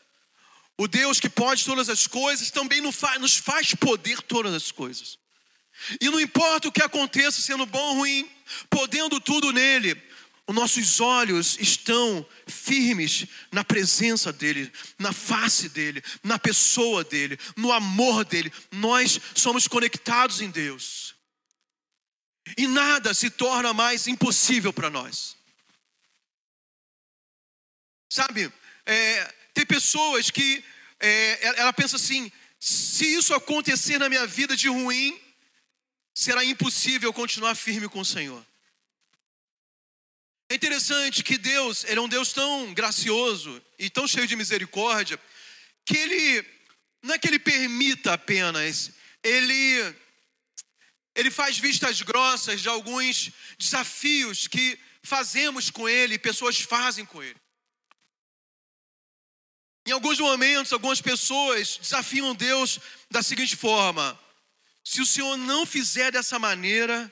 o 0.79 0.87
Deus 0.87 1.19
que 1.19 1.29
pode 1.29 1.65
todas 1.65 1.89
as 1.89 2.07
coisas 2.07 2.49
também 2.51 2.79
nos 2.79 3.35
faz 3.35 3.75
poder 3.75 4.21
todas 4.21 4.53
as 4.53 4.71
coisas. 4.71 5.19
E 5.99 6.09
não 6.09 6.21
importa 6.21 6.69
o 6.69 6.71
que 6.71 6.81
aconteça, 6.81 7.41
sendo 7.41 7.65
bom 7.65 7.77
ou 7.77 7.95
ruim, 7.95 8.31
podendo 8.69 9.19
tudo 9.19 9.51
nele, 9.51 10.01
os 10.47 10.55
nossos 10.55 11.01
olhos 11.01 11.57
estão 11.59 12.25
firmes 12.47 13.25
na 13.51 13.61
presença 13.61 14.31
dele, 14.31 14.71
na 14.97 15.11
face 15.11 15.67
dele, 15.67 16.01
na 16.23 16.39
pessoa 16.39 17.03
dele, 17.03 17.37
no 17.57 17.73
amor 17.73 18.23
dele. 18.23 18.49
Nós 18.71 19.19
somos 19.35 19.67
conectados 19.67 20.39
em 20.39 20.49
Deus. 20.49 21.13
E 22.57 22.67
nada 22.67 23.13
se 23.13 23.29
torna 23.29 23.73
mais 23.73 24.07
impossível 24.07 24.71
para 24.71 24.89
nós. 24.89 25.35
Sabe, 28.09 28.49
é, 28.85 29.38
pessoas 29.69 30.31
que 30.31 30.63
é, 30.99 31.59
ela 31.59 31.71
pensa 31.71 31.95
assim: 31.95 32.29
se 32.59 33.05
isso 33.05 33.33
acontecer 33.33 33.99
na 33.99 34.09
minha 34.09 34.25
vida 34.25 34.57
de 34.57 34.67
ruim, 34.67 35.17
será 36.13 36.43
impossível 36.43 37.13
continuar 37.13 37.55
firme 37.55 37.87
com 37.87 38.01
o 38.01 38.05
Senhor. 38.05 38.45
É 40.49 40.55
interessante 40.55 41.23
que 41.23 41.37
Deus, 41.37 41.83
Ele 41.83 41.99
é 41.99 42.01
um 42.01 42.09
Deus 42.09 42.33
tão 42.33 42.73
gracioso 42.73 43.63
e 43.77 43.89
tão 43.89 44.07
cheio 44.07 44.27
de 44.27 44.35
misericórdia, 44.35 45.19
que 45.85 45.95
Ele, 45.95 46.45
não 47.03 47.13
é 47.13 47.19
que 47.19 47.27
Ele 47.27 47.37
permita 47.37 48.13
apenas, 48.13 48.91
Ele, 49.23 49.95
Ele 51.15 51.29
faz 51.29 51.59
vistas 51.59 52.01
grossas 52.01 52.61
de 52.61 52.67
alguns 52.67 53.31
desafios 53.59 54.47
que 54.47 54.79
fazemos 55.03 55.69
com 55.69 55.87
Ele, 55.87 56.17
pessoas 56.17 56.59
fazem 56.59 57.05
com 57.05 57.21
Ele. 57.21 57.39
Em 59.89 59.91
alguns 59.91 60.19
momentos, 60.19 60.71
algumas 60.71 61.01
pessoas 61.01 61.79
desafiam 61.81 62.35
Deus 62.35 62.79
da 63.09 63.23
seguinte 63.23 63.55
forma: 63.55 64.17
se 64.83 65.01
o 65.01 65.05
Senhor 65.05 65.35
não 65.35 65.65
fizer 65.65 66.11
dessa 66.11 66.37
maneira, 66.37 67.11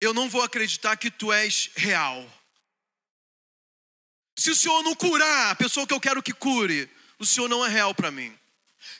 eu 0.00 0.12
não 0.12 0.28
vou 0.28 0.42
acreditar 0.42 0.96
que 0.96 1.12
tu 1.12 1.32
és 1.32 1.70
real. 1.76 2.28
Se 4.36 4.50
o 4.50 4.56
Senhor 4.56 4.82
não 4.82 4.96
curar 4.96 5.52
a 5.52 5.54
pessoa 5.54 5.86
que 5.86 5.94
eu 5.94 6.00
quero 6.00 6.20
que 6.20 6.32
cure, 6.32 6.90
o 7.20 7.24
Senhor 7.24 7.46
não 7.46 7.64
é 7.64 7.68
real 7.68 7.94
para 7.94 8.10
mim. 8.10 8.36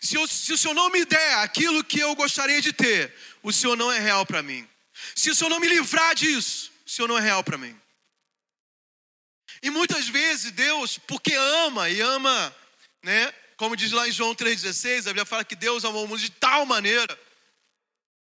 Se, 0.00 0.14
eu, 0.14 0.24
se, 0.28 0.52
o 0.52 0.58
Senhor 0.58 0.74
não 0.74 0.90
me 0.90 1.04
der 1.04 1.38
aquilo 1.38 1.82
que 1.82 1.98
eu 1.98 2.14
gostaria 2.14 2.62
de 2.62 2.72
ter, 2.72 3.12
o 3.42 3.52
Senhor 3.52 3.74
não 3.74 3.90
é 3.90 3.98
real 3.98 4.24
para 4.24 4.44
mim. 4.44 4.64
Se 5.16 5.28
o 5.28 5.34
Senhor 5.34 5.50
não 5.50 5.58
me 5.58 5.66
livrar 5.66 6.14
disso, 6.14 6.70
o 6.86 6.90
Senhor 6.90 7.08
não 7.08 7.18
é 7.18 7.20
real 7.20 7.42
para 7.42 7.58
mim. 7.58 7.76
E 9.60 9.70
muitas 9.70 10.08
vezes 10.08 10.52
Deus, 10.52 10.98
porque 10.98 11.34
ama 11.34 11.90
e 11.90 12.00
ama, 12.00 12.54
né? 13.02 13.32
Como 13.56 13.76
diz 13.76 13.92
lá 13.92 14.08
em 14.08 14.12
João 14.12 14.34
3,16, 14.34 15.00
a 15.00 15.02
Bíblia 15.04 15.24
fala 15.24 15.44
que 15.44 15.54
Deus 15.54 15.84
amou 15.84 16.04
o 16.04 16.08
mundo 16.08 16.20
de 16.20 16.30
tal 16.30 16.64
maneira. 16.64 17.18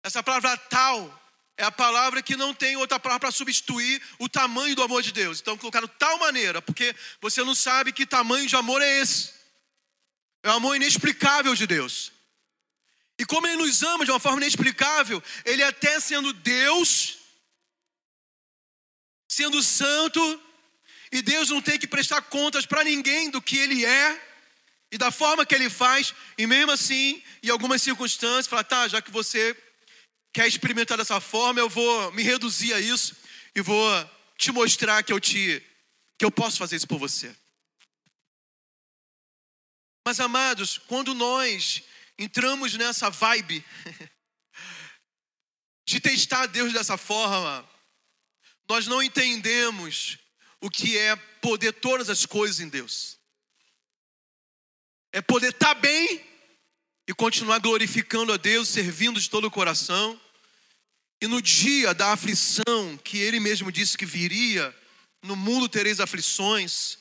Essa 0.02 0.22
palavra 0.22 0.56
tal 0.56 1.18
é 1.56 1.64
a 1.64 1.72
palavra 1.72 2.22
que 2.22 2.36
não 2.36 2.54
tem 2.54 2.76
outra 2.76 3.00
palavra 3.00 3.20
para 3.20 3.30
substituir 3.30 4.00
o 4.18 4.28
tamanho 4.28 4.76
do 4.76 4.82
amor 4.82 5.02
de 5.02 5.12
Deus. 5.12 5.40
Então 5.40 5.56
colocaram 5.58 5.88
tal 5.88 6.18
maneira, 6.18 6.62
porque 6.62 6.94
você 7.20 7.42
não 7.42 7.54
sabe 7.54 7.92
que 7.92 8.06
tamanho 8.06 8.46
de 8.46 8.56
amor 8.56 8.80
é 8.80 9.00
esse. 9.00 9.32
É 10.42 10.50
o 10.50 10.54
amor 10.54 10.76
inexplicável 10.76 11.54
de 11.54 11.66
Deus. 11.66 12.12
E 13.18 13.24
como 13.24 13.46
Ele 13.46 13.56
nos 13.56 13.82
ama 13.82 14.04
de 14.04 14.10
uma 14.12 14.20
forma 14.20 14.38
inexplicável, 14.38 15.22
Ele 15.44 15.62
até 15.64 15.98
sendo 15.98 16.32
Deus, 16.32 17.18
sendo 19.28 19.60
santo, 19.62 20.42
e 21.10 21.22
Deus 21.22 21.50
não 21.50 21.60
tem 21.60 21.78
que 21.78 21.86
prestar 21.86 22.22
contas 22.22 22.66
para 22.66 22.84
ninguém 22.84 23.30
do 23.30 23.42
que 23.42 23.58
Ele 23.58 23.84
é 23.84 24.27
e 24.90 24.96
da 24.96 25.10
forma 25.10 25.44
que 25.44 25.54
Ele 25.54 25.68
faz, 25.68 26.14
e 26.36 26.46
mesmo 26.46 26.72
assim, 26.72 27.22
em 27.42 27.50
algumas 27.50 27.82
circunstâncias, 27.82 28.46
fala, 28.46 28.64
tá, 28.64 28.88
já 28.88 29.02
que 29.02 29.10
você 29.10 29.56
quer 30.32 30.46
experimentar 30.46 30.96
dessa 30.96 31.20
forma, 31.20 31.60
eu 31.60 31.68
vou 31.68 32.12
me 32.12 32.22
reduzir 32.22 32.72
a 32.72 32.80
isso 32.80 33.16
e 33.54 33.60
vou 33.60 34.10
te 34.36 34.52
mostrar 34.52 35.02
que 35.02 35.12
eu 35.12 35.20
te 35.20 35.62
que 36.18 36.24
eu 36.24 36.32
posso 36.32 36.58
fazer 36.58 36.76
isso 36.76 36.88
por 36.88 36.98
você. 36.98 37.34
Mas 40.04 40.18
amados, 40.18 40.78
quando 40.78 41.14
nós 41.14 41.82
entramos 42.18 42.74
nessa 42.74 43.08
vibe 43.08 43.64
de 45.86 46.00
testar 46.00 46.46
Deus 46.46 46.72
dessa 46.72 46.96
forma, 46.96 47.68
nós 48.68 48.86
não 48.86 49.02
entendemos 49.02 50.18
o 50.60 50.68
que 50.68 50.98
é 50.98 51.14
poder 51.40 51.72
todas 51.72 52.08
as 52.08 52.26
coisas 52.26 52.58
em 52.58 52.68
Deus. 52.68 53.17
É 55.12 55.20
poder 55.20 55.50
estar 55.50 55.74
tá 55.74 55.80
bem 55.80 56.20
e 57.06 57.14
continuar 57.14 57.58
glorificando 57.58 58.32
a 58.32 58.36
Deus, 58.36 58.68
servindo 58.68 59.18
de 59.20 59.30
todo 59.30 59.46
o 59.46 59.50
coração. 59.50 60.20
E 61.20 61.26
no 61.26 61.40
dia 61.40 61.94
da 61.94 62.12
aflição, 62.12 62.98
que 63.02 63.18
Ele 63.18 63.40
mesmo 63.40 63.72
disse 63.72 63.96
que 63.96 64.06
viria, 64.06 64.74
no 65.22 65.34
mundo 65.34 65.68
tereis 65.68 66.00
aflições, 66.00 66.98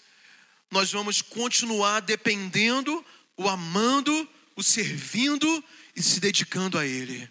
nós 0.71 0.91
vamos 0.91 1.21
continuar 1.21 1.99
dependendo, 1.99 3.05
o 3.37 3.47
amando, 3.47 4.27
o 4.55 4.63
servindo 4.63 5.63
e 5.95 6.01
se 6.01 6.19
dedicando 6.19 6.77
a 6.77 6.85
Ele. 6.85 7.29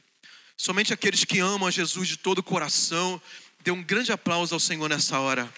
Somente 0.56 0.92
aqueles 0.92 1.24
que 1.24 1.38
amam 1.38 1.66
a 1.66 1.70
Jesus 1.70 2.08
de 2.08 2.16
todo 2.16 2.38
o 2.38 2.42
coração, 2.42 3.20
dê 3.62 3.70
um 3.70 3.82
grande 3.82 4.12
aplauso 4.12 4.54
ao 4.54 4.60
Senhor 4.60 4.88
nessa 4.88 5.18
hora. 5.18 5.52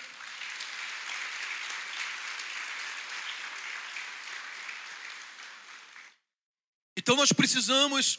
Então 7.09 7.17
nós 7.17 7.33
precisamos 7.33 8.19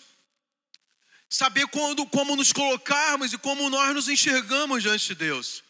saber 1.30 1.68
quando, 1.68 2.08
como 2.08 2.36
nos 2.36 2.52
colocarmos 2.52 3.32
e 3.32 3.38
como 3.38 3.70
nós 3.70 3.94
nos 3.94 4.10
enxergamos 4.10 4.82
diante 4.82 5.10
de 5.10 5.14
Deus. 5.14 5.64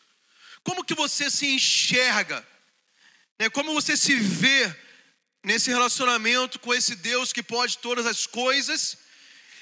Como 0.64 0.86
que 0.86 0.96
você 0.96 1.30
se 1.30 1.46
enxerga? 1.46 2.48
Né? 3.38 3.50
Como 3.50 3.74
você 3.74 3.98
se 3.98 4.16
vê 4.16 4.74
nesse 5.44 5.70
relacionamento 5.70 6.60
com 6.60 6.74
esse 6.74 6.96
Deus 6.96 7.34
que 7.34 7.44
pode 7.44 7.80
todas 7.80 8.06
as 8.06 8.26
coisas? 8.26 8.98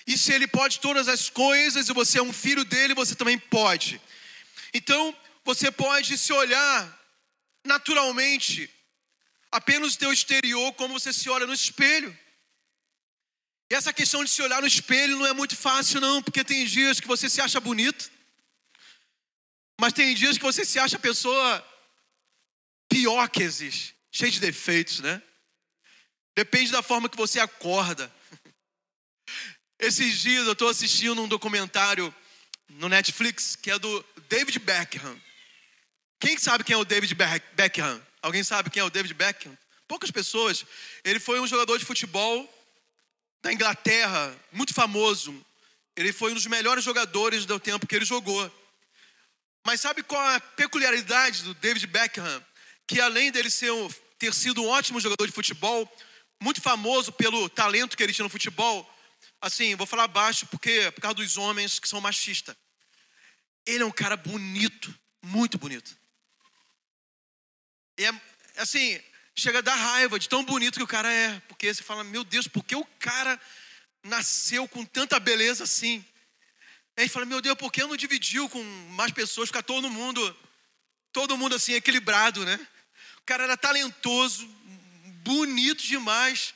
E 0.05 0.15
se 0.19 0.31
Ele 0.31 0.45
pode 0.45 0.79
todas 0.79 1.07
as 1.07 1.27
coisas 1.27 1.89
e 1.89 1.93
você 1.93 2.19
é 2.19 2.21
um 2.21 2.31
filho 2.31 2.63
dele, 2.63 2.93
você 2.93 3.15
também 3.15 3.39
pode. 3.39 3.99
Então, 4.71 5.17
você 5.43 5.71
pode 5.71 6.15
se 6.15 6.31
olhar 6.31 6.95
naturalmente, 7.65 8.69
apenas 9.51 9.95
o 9.95 9.97
teu 9.97 10.13
exterior, 10.13 10.71
como 10.73 10.99
você 10.99 11.11
se 11.11 11.27
olha 11.27 11.47
no 11.47 11.53
espelho. 11.55 12.15
E 13.69 13.75
essa 13.75 13.91
questão 13.91 14.23
de 14.23 14.29
se 14.29 14.41
olhar 14.41 14.61
no 14.61 14.67
espelho 14.67 15.17
não 15.17 15.27
é 15.27 15.33
muito 15.33 15.55
fácil, 15.55 15.99
não, 15.99 16.23
porque 16.23 16.43
tem 16.43 16.65
dias 16.65 16.99
que 16.99 17.07
você 17.07 17.29
se 17.29 17.41
acha 17.41 17.59
bonito, 17.59 18.09
mas 19.79 19.93
tem 19.93 20.15
dias 20.15 20.37
que 20.37 20.43
você 20.43 20.63
se 20.63 20.79
acha 20.79 20.95
a 20.95 20.99
pessoa 20.99 21.65
pior 22.89 23.29
que 23.29 23.43
existe, 23.43 23.95
cheia 24.11 24.31
de 24.31 24.39
defeitos, 24.39 25.01
né? 25.01 25.21
Depende 26.35 26.71
da 26.71 26.81
forma 26.81 27.09
que 27.09 27.17
você 27.17 27.39
acorda. 27.39 28.11
Esses 29.79 30.19
dias 30.21 30.45
eu 30.45 30.53
estou 30.53 30.69
assistindo 30.69 31.21
um 31.21 31.27
documentário 31.27 32.13
no 32.69 32.87
Netflix 32.87 33.55
que 33.55 33.69
é 33.69 33.77
do 33.77 34.05
David 34.29 34.59
Beckham. 34.59 35.21
Quem 36.19 36.37
sabe 36.37 36.63
quem 36.63 36.73
é 36.73 36.77
o 36.77 36.85
David 36.85 37.13
Beckham? 37.53 38.01
Alguém 38.21 38.43
sabe 38.43 38.69
quem 38.69 38.81
é 38.81 38.83
o 38.83 38.89
David 38.89 39.13
Beckham? 39.13 39.55
Poucas 39.87 40.09
pessoas. 40.09 40.65
Ele 41.03 41.19
foi 41.19 41.39
um 41.39 41.47
jogador 41.47 41.77
de 41.77 41.85
futebol 41.85 42.56
da 43.41 43.53
Inglaterra, 43.53 44.35
muito 44.51 44.73
famoso. 44.73 45.45
Ele 45.95 46.13
foi 46.13 46.31
um 46.31 46.35
dos 46.35 46.45
melhores 46.45 46.83
jogadores 46.83 47.45
do 47.45 47.59
tempo 47.59 47.87
que 47.87 47.95
ele 47.95 48.05
jogou. 48.05 48.51
Mas 49.65 49.81
sabe 49.81 50.03
qual 50.03 50.21
a 50.21 50.39
peculiaridade 50.39 51.43
do 51.43 51.53
David 51.53 51.87
Beckham? 51.87 52.45
Que 52.87 53.01
além 53.01 53.31
dele 53.31 53.49
ser 53.49 53.71
ter 54.17 54.33
sido 54.33 54.63
um 54.63 54.67
ótimo 54.67 54.99
jogador 54.99 55.25
de 55.25 55.33
futebol, 55.33 55.91
muito 56.41 56.61
famoso 56.61 57.11
pelo 57.11 57.49
talento 57.49 57.95
que 57.95 58.03
ele 58.03 58.13
tinha 58.13 58.23
no 58.23 58.29
futebol, 58.29 58.89
assim, 59.41 59.75
vou 59.75 59.85
falar 59.85 60.07
baixo 60.07 60.45
porque 60.47 60.91
por 60.91 61.01
causa 61.01 61.15
dos 61.15 61.37
homens 61.37 61.79
que 61.79 61.87
são 61.87 62.01
machistas. 62.01 62.55
Ele 63.65 63.83
é 63.83 63.85
um 63.85 63.91
cara 63.91 64.15
bonito, 64.15 64.93
muito 65.21 65.57
bonito. 65.57 65.97
E 67.97 68.05
é 68.05 68.11
assim, 68.57 68.99
chega 69.37 69.59
a 69.59 69.61
dar 69.61 69.75
raiva 69.75 70.17
de 70.17 70.27
tão 70.27 70.43
bonito 70.43 70.79
que 70.79 70.83
o 70.83 70.87
cara 70.87 71.13
é, 71.13 71.39
porque 71.41 71.71
você 71.71 71.83
fala, 71.83 72.03
meu 72.03 72.23
Deus, 72.23 72.47
por 72.47 72.63
que 72.63 72.75
o 72.75 72.83
cara 72.97 73.39
nasceu 74.01 74.67
com 74.67 74.83
tanta 74.83 75.19
beleza 75.19 75.63
assim? 75.63 76.03
Aí 76.97 77.07
fala, 77.07 77.27
meu 77.27 77.39
Deus, 77.39 77.55
por 77.55 77.71
que 77.71 77.83
não 77.83 77.95
dividiu 77.95 78.49
com 78.49 78.63
mais 78.89 79.11
pessoas, 79.11 79.49
ficar 79.49 79.61
todo 79.61 79.91
mundo, 79.91 80.35
todo 81.13 81.37
mundo 81.37 81.55
assim, 81.55 81.73
equilibrado, 81.73 82.43
né? 82.43 82.59
O 83.19 83.21
cara 83.27 83.43
era 83.43 83.55
talentoso, 83.55 84.47
bonito 85.23 85.83
demais 85.83 86.55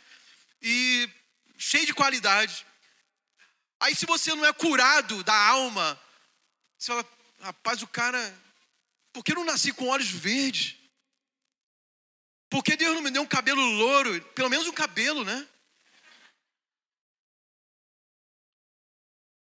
e 0.60 1.08
cheio 1.60 1.86
de 1.86 1.94
qualidade. 1.94 2.66
Aí 3.80 3.96
se 3.96 4.08
você 4.08 4.34
não 4.34 4.44
é 4.44 4.52
curado 4.52 5.24
da 5.24 5.36
alma, 5.36 6.02
você 6.80 6.88
fala, 6.88 7.08
rapaz, 7.42 7.84
o 7.84 7.88
cara, 7.88 8.36
por 9.14 9.24
que 9.24 9.34
eu 9.34 9.36
não 9.36 9.46
nasci 9.46 9.72
com 9.72 9.88
olhos 9.88 10.10
verdes? 10.10 10.81
Por 12.52 12.62
que 12.66 12.76
Deus 12.76 12.94
não 12.94 13.02
me 13.02 13.10
deu 13.10 13.22
um 13.22 13.28
cabelo 13.28 13.62
louro? 13.62 14.22
Pelo 14.36 14.50
menos 14.50 14.68
um 14.68 14.74
cabelo, 14.74 15.24
né? 15.24 15.48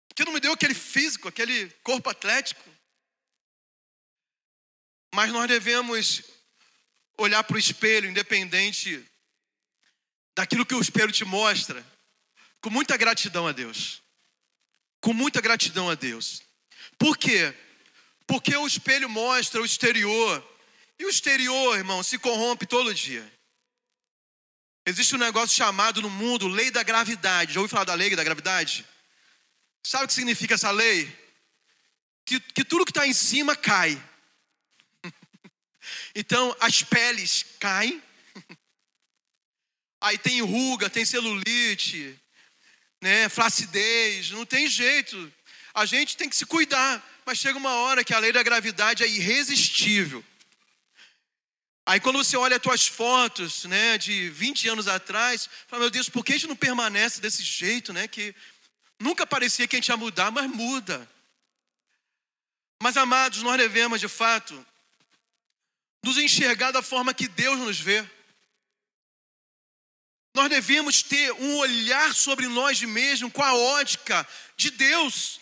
Por 0.08 0.16
que 0.16 0.24
não 0.24 0.32
me 0.32 0.40
deu 0.40 0.52
aquele 0.52 0.74
físico, 0.74 1.28
aquele 1.28 1.70
corpo 1.84 2.10
atlético? 2.10 2.68
Mas 5.14 5.30
nós 5.30 5.46
devemos 5.46 6.24
olhar 7.16 7.44
para 7.44 7.54
o 7.54 7.58
espelho, 7.58 8.10
independente 8.10 9.08
daquilo 10.36 10.66
que 10.66 10.74
o 10.74 10.80
espelho 10.80 11.12
te 11.12 11.24
mostra, 11.24 11.86
com 12.60 12.68
muita 12.68 12.96
gratidão 12.96 13.46
a 13.46 13.52
Deus. 13.52 14.02
Com 15.00 15.12
muita 15.12 15.40
gratidão 15.40 15.88
a 15.88 15.94
Deus. 15.94 16.42
Por 16.98 17.16
quê? 17.16 17.54
Porque 18.26 18.56
o 18.56 18.66
espelho 18.66 19.08
mostra 19.08 19.62
o 19.62 19.64
exterior 19.64 20.57
e 20.98 21.04
o 21.04 21.08
exterior, 21.08 21.76
irmão, 21.76 22.02
se 22.02 22.18
corrompe 22.18 22.66
todo 22.66 22.94
dia. 22.94 23.30
Existe 24.84 25.14
um 25.14 25.18
negócio 25.18 25.54
chamado 25.54 26.00
no 26.02 26.10
mundo 26.10 26.48
lei 26.48 26.70
da 26.70 26.82
gravidade. 26.82 27.52
Já 27.52 27.60
ouviu 27.60 27.70
falar 27.70 27.84
da 27.84 27.94
lei 27.94 28.16
da 28.16 28.24
gravidade? 28.24 28.86
Sabe 29.86 30.04
o 30.04 30.08
que 30.08 30.14
significa 30.14 30.54
essa 30.54 30.70
lei? 30.70 31.06
Que, 32.24 32.40
que 32.40 32.64
tudo 32.64 32.84
que 32.84 32.90
está 32.90 33.06
em 33.06 33.12
cima 33.12 33.54
cai. 33.54 34.02
então, 36.14 36.56
as 36.58 36.82
peles 36.82 37.44
caem. 37.60 38.02
Aí 40.00 40.16
tem 40.16 40.40
ruga, 40.40 40.88
tem 40.88 41.04
celulite, 41.04 42.18
né, 43.02 43.28
flacidez, 43.28 44.30
não 44.30 44.46
tem 44.46 44.68
jeito. 44.68 45.32
A 45.74 45.84
gente 45.86 46.16
tem 46.16 46.28
que 46.28 46.36
se 46.36 46.46
cuidar, 46.46 47.04
mas 47.24 47.38
chega 47.38 47.58
uma 47.58 47.74
hora 47.74 48.02
que 48.02 48.14
a 48.14 48.18
lei 48.18 48.32
da 48.32 48.42
gravidade 48.42 49.02
é 49.02 49.08
irresistível. 49.08 50.24
Aí 51.88 51.98
quando 51.98 52.22
você 52.22 52.36
olha 52.36 52.56
as 52.56 52.62
tuas 52.62 52.86
fotos, 52.86 53.64
né, 53.64 53.96
de 53.96 54.28
20 54.28 54.68
anos 54.68 54.86
atrás, 54.86 55.48
fala, 55.66 55.80
meu 55.80 55.90
Deus, 55.90 56.10
por 56.10 56.22
que 56.22 56.34
a 56.34 56.36
gente 56.36 56.46
não 56.46 56.54
permanece 56.54 57.18
desse 57.18 57.42
jeito, 57.42 57.94
né, 57.94 58.06
que 58.06 58.34
nunca 59.00 59.26
parecia 59.26 59.66
que 59.66 59.74
a 59.74 59.78
gente 59.78 59.88
ia 59.88 59.96
mudar, 59.96 60.30
mas 60.30 60.50
muda. 60.50 61.10
Mas 62.82 62.98
amados, 62.98 63.42
nós 63.42 63.56
devemos 63.56 64.02
de 64.02 64.06
fato 64.06 64.66
nos 66.04 66.18
enxergar 66.18 66.72
da 66.72 66.82
forma 66.82 67.14
que 67.14 67.26
Deus 67.26 67.58
nos 67.58 67.80
vê. 67.80 68.06
Nós 70.34 70.50
devemos 70.50 71.02
ter 71.02 71.32
um 71.32 71.56
olhar 71.56 72.14
sobre 72.14 72.48
nós 72.48 72.82
mesmos 72.82 73.32
com 73.32 73.42
a 73.42 73.54
ótica 73.54 74.28
de 74.58 74.70
Deus. 74.72 75.40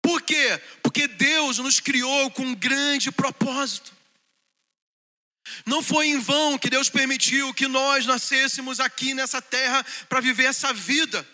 Por 0.00 0.22
quê? 0.22 0.58
Porque 0.82 1.06
Deus 1.06 1.58
nos 1.58 1.80
criou 1.80 2.30
com 2.30 2.44
um 2.44 2.54
grande 2.54 3.12
propósito. 3.12 4.00
Não 5.64 5.82
foi 5.82 6.08
em 6.08 6.18
vão 6.18 6.58
que 6.58 6.70
Deus 6.70 6.88
permitiu 6.88 7.52
que 7.54 7.68
nós 7.68 8.06
nascêssemos 8.06 8.80
aqui 8.80 9.14
nessa 9.14 9.40
terra 9.40 9.84
para 10.08 10.20
viver 10.20 10.44
essa 10.44 10.72
vida. 10.72 11.26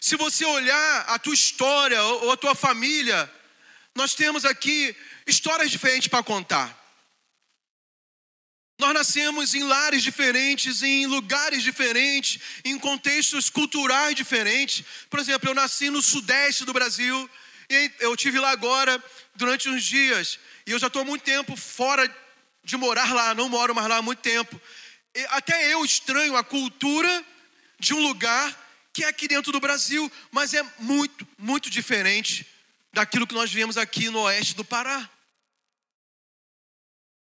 Se 0.00 0.16
você 0.16 0.44
olhar 0.44 1.00
a 1.08 1.18
tua 1.18 1.34
história 1.34 2.02
ou 2.02 2.32
a 2.32 2.36
tua 2.36 2.54
família, 2.54 3.30
nós 3.94 4.14
temos 4.14 4.44
aqui 4.44 4.94
histórias 5.26 5.70
diferentes 5.70 6.08
para 6.08 6.22
contar. 6.22 6.82
Nós 8.78 8.92
nascemos 8.92 9.54
em 9.54 9.62
lares 9.62 10.02
diferentes, 10.02 10.82
em 10.82 11.06
lugares 11.06 11.62
diferentes, 11.62 12.40
em 12.64 12.76
contextos 12.78 13.48
culturais 13.48 14.16
diferentes. 14.16 14.84
Por 15.08 15.20
exemplo, 15.20 15.48
eu 15.48 15.54
nasci 15.54 15.90
no 15.90 16.02
sudeste 16.02 16.64
do 16.64 16.72
Brasil 16.72 17.30
e 17.70 17.90
eu 18.00 18.16
tive 18.16 18.40
lá 18.40 18.50
agora 18.50 19.02
durante 19.36 19.68
uns 19.68 19.84
dias 19.84 20.38
e 20.66 20.72
eu 20.72 20.78
já 20.78 20.88
estou 20.88 21.04
muito 21.04 21.22
tempo 21.22 21.56
fora 21.56 22.08
de 22.64 22.76
morar 22.76 23.12
lá, 23.12 23.34
não 23.34 23.48
moro 23.48 23.74
mais 23.74 23.86
lá 23.88 23.98
há 23.98 24.02
muito 24.02 24.20
tempo. 24.20 24.60
Até 25.28 25.72
eu 25.72 25.84
estranho 25.84 26.36
a 26.36 26.42
cultura 26.42 27.24
de 27.78 27.94
um 27.94 28.00
lugar 28.00 28.62
que 28.92 29.04
é 29.04 29.08
aqui 29.08 29.28
dentro 29.28 29.52
do 29.52 29.60
Brasil, 29.60 30.10
mas 30.30 30.54
é 30.54 30.62
muito, 30.78 31.26
muito 31.36 31.68
diferente 31.68 32.46
daquilo 32.92 33.26
que 33.26 33.34
nós 33.34 33.52
vemos 33.52 33.76
aqui 33.76 34.08
no 34.08 34.20
oeste 34.20 34.54
do 34.54 34.64
Pará. 34.64 35.10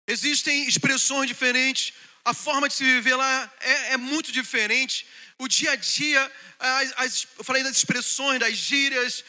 Existem 0.07 0.67
expressões 0.67 1.29
diferentes, 1.29 1.93
a 2.25 2.35
forma 2.35 2.69
de 2.69 2.75
se 2.75 2.85
viver 2.85 3.15
lá 3.15 3.53
é, 3.61 3.93
é 3.93 3.97
muito 3.97 4.33
diferente. 4.33 5.07
O 5.39 5.49
dia 5.49 5.71
a 5.71 5.77
dia, 5.77 6.33
as, 6.59 6.93
as, 6.97 7.29
eu 7.39 7.45
falei 7.45 7.63
das 7.63 7.77
expressões, 7.77 8.41
das 8.41 8.55
gírias, 8.55 9.25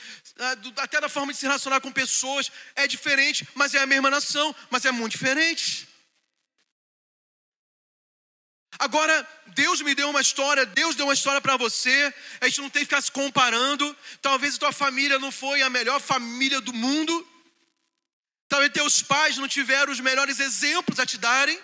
até 0.78 1.00
da 1.00 1.08
forma 1.08 1.32
de 1.32 1.40
se 1.40 1.46
relacionar 1.46 1.80
com 1.80 1.92
pessoas, 1.92 2.52
é 2.76 2.88
diferente, 2.88 3.48
mas 3.54 3.74
é 3.76 3.80
a 3.80 3.86
mesma 3.86 4.10
nação, 4.10 4.54
mas 4.70 4.84
é 4.84 4.92
muito 4.92 5.12
diferente. 5.14 5.88
Agora, 8.82 9.28
Deus 9.50 9.80
me 9.82 9.94
deu 9.94 10.10
uma 10.10 10.22
história, 10.22 10.66
Deus 10.66 10.96
deu 10.96 11.06
uma 11.06 11.14
história 11.14 11.40
para 11.40 11.56
você. 11.56 12.12
A 12.42 12.48
gente 12.48 12.62
não 12.62 12.70
tem 12.72 12.80
que 12.80 12.88
ficar 12.88 13.00
se 13.00 13.12
comparando. 13.12 13.96
Talvez 14.24 14.56
a 14.56 14.58
tua 14.58 14.72
família 14.72 15.20
não 15.20 15.32
foi 15.32 15.62
a 15.62 15.70
melhor 15.70 16.02
família 16.02 16.60
do 16.60 16.74
mundo. 16.74 17.28
Talvez 18.50 18.72
teus 18.72 19.04
pais 19.04 19.38
não 19.38 19.48
tiveram 19.48 19.92
os 19.92 20.00
melhores 20.00 20.40
exemplos 20.40 21.00
a 21.00 21.06
te 21.06 21.20
darem, 21.20 21.62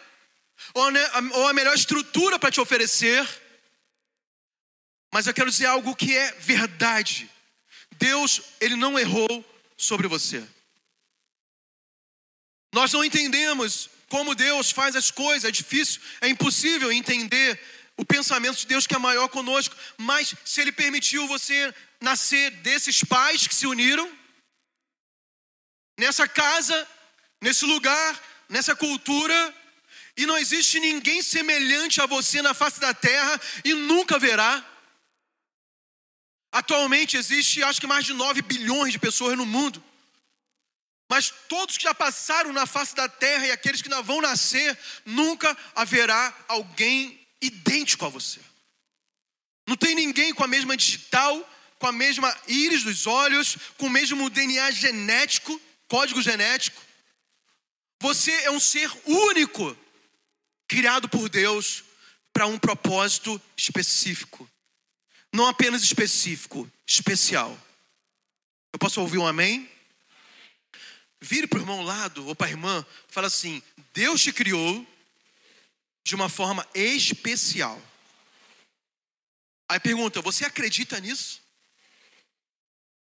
ou 1.33 1.47
a 1.47 1.53
melhor 1.53 1.73
estrutura 1.73 2.37
para 2.37 2.51
te 2.51 2.61
oferecer. 2.61 3.27
Mas 5.11 5.25
eu 5.25 5.33
quero 5.33 5.49
dizer 5.49 5.65
algo 5.65 5.95
que 5.95 6.15
é 6.15 6.33
verdade. 6.33 7.27
Deus, 7.97 8.43
ele 8.61 8.75
não 8.75 8.99
errou 8.99 9.43
sobre 9.75 10.07
você. 10.07 10.47
Nós 12.71 12.93
não 12.93 13.03
entendemos 13.03 13.89
como 14.09 14.35
Deus 14.35 14.71
faz 14.71 14.95
as 14.95 15.11
coisas, 15.11 15.45
é 15.45 15.51
difícil, 15.51 16.01
é 16.21 16.27
impossível 16.27 16.91
entender 16.91 17.59
o 17.97 18.05
pensamento 18.05 18.57
de 18.57 18.67
Deus 18.67 18.85
que 18.85 18.95
é 18.95 18.99
maior 18.99 19.27
conosco, 19.27 19.75
mas 19.97 20.33
se 20.45 20.61
Ele 20.61 20.71
permitiu 20.71 21.27
você 21.27 21.73
nascer 21.99 22.51
desses 22.51 23.03
pais 23.03 23.47
que 23.47 23.55
se 23.55 23.65
uniram, 23.65 24.09
nessa 25.97 26.27
casa, 26.27 26.87
nesse 27.41 27.65
lugar, 27.65 28.21
nessa 28.47 28.75
cultura, 28.75 29.53
e 30.15 30.25
não 30.25 30.37
existe 30.37 30.79
ninguém 30.79 31.21
semelhante 31.21 32.01
a 32.01 32.05
você 32.05 32.41
na 32.41 32.53
face 32.53 32.79
da 32.79 32.93
terra 32.93 33.39
e 33.63 33.73
nunca 33.73 34.15
haverá. 34.15 34.65
Atualmente 36.51 37.17
existe, 37.17 37.61
acho 37.61 37.81
que 37.81 37.87
mais 37.87 38.05
de 38.05 38.13
9 38.13 38.41
bilhões 38.41 38.91
de 38.91 38.99
pessoas 38.99 39.37
no 39.37 39.45
mundo. 39.45 39.83
Mas 41.09 41.33
todos 41.47 41.77
que 41.77 41.83
já 41.83 41.95
passaram 41.95 42.51
na 42.51 42.65
face 42.65 42.95
da 42.95 43.07
terra 43.07 43.47
e 43.47 43.51
aqueles 43.51 43.81
que 43.81 43.87
ainda 43.87 44.01
vão 44.01 44.21
nascer, 44.21 44.77
nunca 45.05 45.57
haverá 45.73 46.35
alguém 46.47 47.19
idêntico 47.41 48.05
a 48.05 48.09
você. 48.09 48.39
Não 49.65 49.75
tem 49.75 49.95
ninguém 49.95 50.33
com 50.33 50.43
a 50.43 50.47
mesma 50.47 50.75
digital, 50.75 51.49
com 51.79 51.87
a 51.87 51.91
mesma 51.91 52.35
íris 52.47 52.83
dos 52.83 53.07
olhos, 53.07 53.57
com 53.77 53.87
o 53.87 53.89
mesmo 53.89 54.29
DNA 54.29 54.71
genético, 54.71 55.61
código 55.87 56.21
genético. 56.21 56.81
Você 58.01 58.31
é 58.31 58.51
um 58.51 58.59
ser 58.59 58.91
único, 59.05 59.77
criado 60.67 61.07
por 61.07 61.29
Deus 61.29 61.83
para 62.33 62.47
um 62.47 62.59
propósito 62.59 63.41
específico. 63.55 64.49
Não 65.33 65.47
apenas 65.47 65.83
específico, 65.83 66.69
especial. 66.85 67.57
Eu 68.73 68.79
posso 68.79 69.01
ouvir 69.01 69.17
um 69.17 69.27
amém? 69.27 69.69
Vire 71.19 71.47
para 71.47 71.57
o 71.57 71.61
irmão 71.61 71.79
ao 71.79 71.85
lado 71.85 72.27
ou 72.27 72.35
para 72.35 72.47
a 72.47 72.49
irmã, 72.49 72.85
fala 73.07 73.27
assim: 73.27 73.61
Deus 73.93 74.21
te 74.21 74.31
criou 74.31 74.85
de 76.03 76.15
uma 76.15 76.29
forma 76.29 76.67
especial. 76.73 77.81
Aí 79.67 79.79
pergunta: 79.79 80.21
Você 80.21 80.45
acredita 80.45 80.99
nisso? 80.99 81.41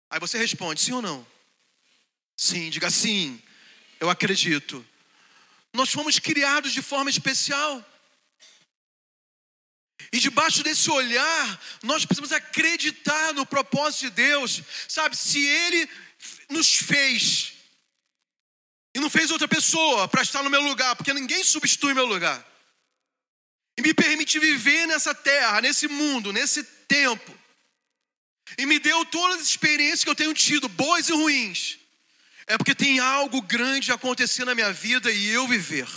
Aí 0.10 0.20
você 0.20 0.38
responde: 0.38 0.82
Sim 0.82 0.94
ou 0.94 1.02
não? 1.02 1.28
Sim, 2.36 2.70
diga 2.70 2.90
sim, 2.90 3.42
eu 4.00 4.10
acredito. 4.10 4.86
Nós 5.74 5.90
fomos 5.90 6.18
criados 6.20 6.72
de 6.72 6.82
forma 6.82 7.10
especial. 7.10 7.84
E 10.14 10.20
debaixo 10.20 10.64
desse 10.64 10.90
olhar, 10.90 11.62
nós 11.84 12.06
precisamos 12.06 12.32
acreditar 12.32 13.34
no 13.34 13.46
propósito 13.46 14.02
de 14.02 14.10
Deus. 14.12 14.62
Sabe, 14.88 15.18
se 15.18 15.46
Ele 15.46 15.90
nos 16.50 16.76
fez 16.76 17.57
e 18.98 19.00
não 19.00 19.12
fez 19.12 19.30
outra 19.30 19.48
pessoa 19.48 20.08
para 20.08 20.24
estar 20.24 20.42
no 20.42 20.50
meu 20.50 20.60
lugar, 20.60 20.96
porque 20.96 21.14
ninguém 21.14 21.44
substitui 21.44 21.94
meu 21.94 22.08
lugar 22.08 22.44
e 23.78 23.82
me 23.84 23.94
permite 23.94 24.40
viver 24.40 24.88
nessa 24.88 25.14
terra, 25.14 25.62
nesse 25.62 25.88
mundo, 25.88 26.34
nesse 26.34 26.64
tempo, 26.64 27.32
e 28.58 28.66
me 28.66 28.80
deu 28.80 29.06
todas 29.06 29.40
as 29.40 29.48
experiências 29.50 30.04
que 30.04 30.10
eu 30.10 30.16
tenho 30.16 30.34
tido, 30.34 30.68
boas 30.68 31.10
e 31.10 31.14
ruins, 31.14 31.78
é 32.48 32.58
porque 32.58 32.74
tem 32.74 32.98
algo 32.98 33.40
grande 33.40 33.92
acontecendo 33.92 34.48
na 34.48 34.56
minha 34.56 34.74
vida 34.74 35.12
e 35.12 35.28
eu 35.28 35.48
viver. 35.48 35.88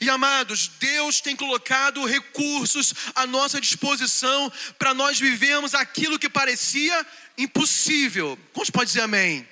E 0.00 0.10
amados, 0.10 0.66
Deus 0.80 1.20
tem 1.20 1.36
colocado 1.36 2.04
recursos 2.04 2.92
à 3.14 3.24
nossa 3.24 3.60
disposição 3.60 4.52
para 4.80 4.92
nós 4.92 5.20
vivermos 5.20 5.76
aquilo 5.76 6.18
que 6.18 6.28
parecia 6.28 7.06
impossível. 7.38 8.36
Quantos 8.52 8.70
pode 8.70 8.88
dizer 8.88 9.02
amém? 9.02 9.46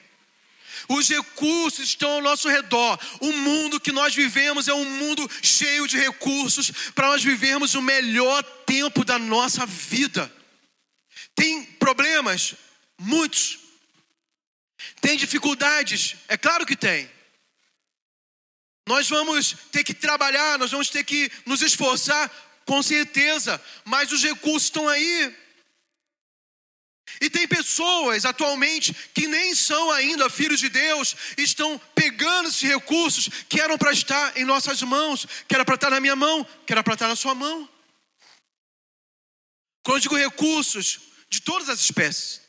Os 0.88 1.08
recursos 1.08 1.84
estão 1.84 2.10
ao 2.10 2.20
nosso 2.20 2.48
redor. 2.48 2.98
O 3.20 3.32
mundo 3.32 3.80
que 3.80 3.92
nós 3.92 4.14
vivemos 4.14 4.68
é 4.68 4.74
um 4.74 4.84
mundo 4.84 5.28
cheio 5.42 5.86
de 5.86 5.98
recursos 5.98 6.70
para 6.94 7.08
nós 7.08 7.22
vivermos 7.22 7.74
o 7.74 7.82
melhor 7.82 8.42
tempo 8.66 9.04
da 9.04 9.18
nossa 9.18 9.66
vida. 9.66 10.30
Tem 11.34 11.64
problemas? 11.64 12.54
Muitos. 12.98 13.58
Tem 15.00 15.16
dificuldades? 15.16 16.16
É 16.28 16.36
claro 16.36 16.66
que 16.66 16.76
tem. 16.76 17.10
Nós 18.86 19.08
vamos 19.08 19.56
ter 19.72 19.82
que 19.82 19.94
trabalhar, 19.94 20.58
nós 20.58 20.70
vamos 20.70 20.90
ter 20.90 21.04
que 21.04 21.30
nos 21.46 21.62
esforçar, 21.62 22.30
com 22.66 22.82
certeza, 22.82 23.60
mas 23.84 24.12
os 24.12 24.22
recursos 24.22 24.64
estão 24.64 24.88
aí 24.88 25.34
e 27.20 27.30
tem 27.30 27.46
pessoas 27.46 28.24
atualmente 28.24 28.94
que 29.14 29.26
nem 29.26 29.54
são 29.54 29.90
ainda 29.90 30.30
filhos 30.30 30.60
de 30.60 30.68
Deus, 30.68 31.14
estão 31.38 31.80
pegando 31.94 32.48
esses 32.48 32.62
recursos 32.62 33.28
que 33.48 33.60
eram 33.60 33.78
para 33.78 33.92
estar 33.92 34.36
em 34.36 34.44
nossas 34.44 34.82
mãos, 34.82 35.26
que 35.48 35.54
era 35.54 35.64
para 35.64 35.74
estar 35.74 35.90
na 35.90 36.00
minha 36.00 36.16
mão, 36.16 36.44
que 36.66 36.72
era 36.72 36.82
para 36.82 36.94
estar 36.94 37.08
na 37.08 37.16
sua 37.16 37.34
mão. 37.34 37.68
Quando 39.82 39.98
eu 39.98 40.00
digo 40.00 40.16
recursos, 40.16 41.00
de 41.28 41.40
todas 41.40 41.68
as 41.68 41.80
espécies, 41.80 42.40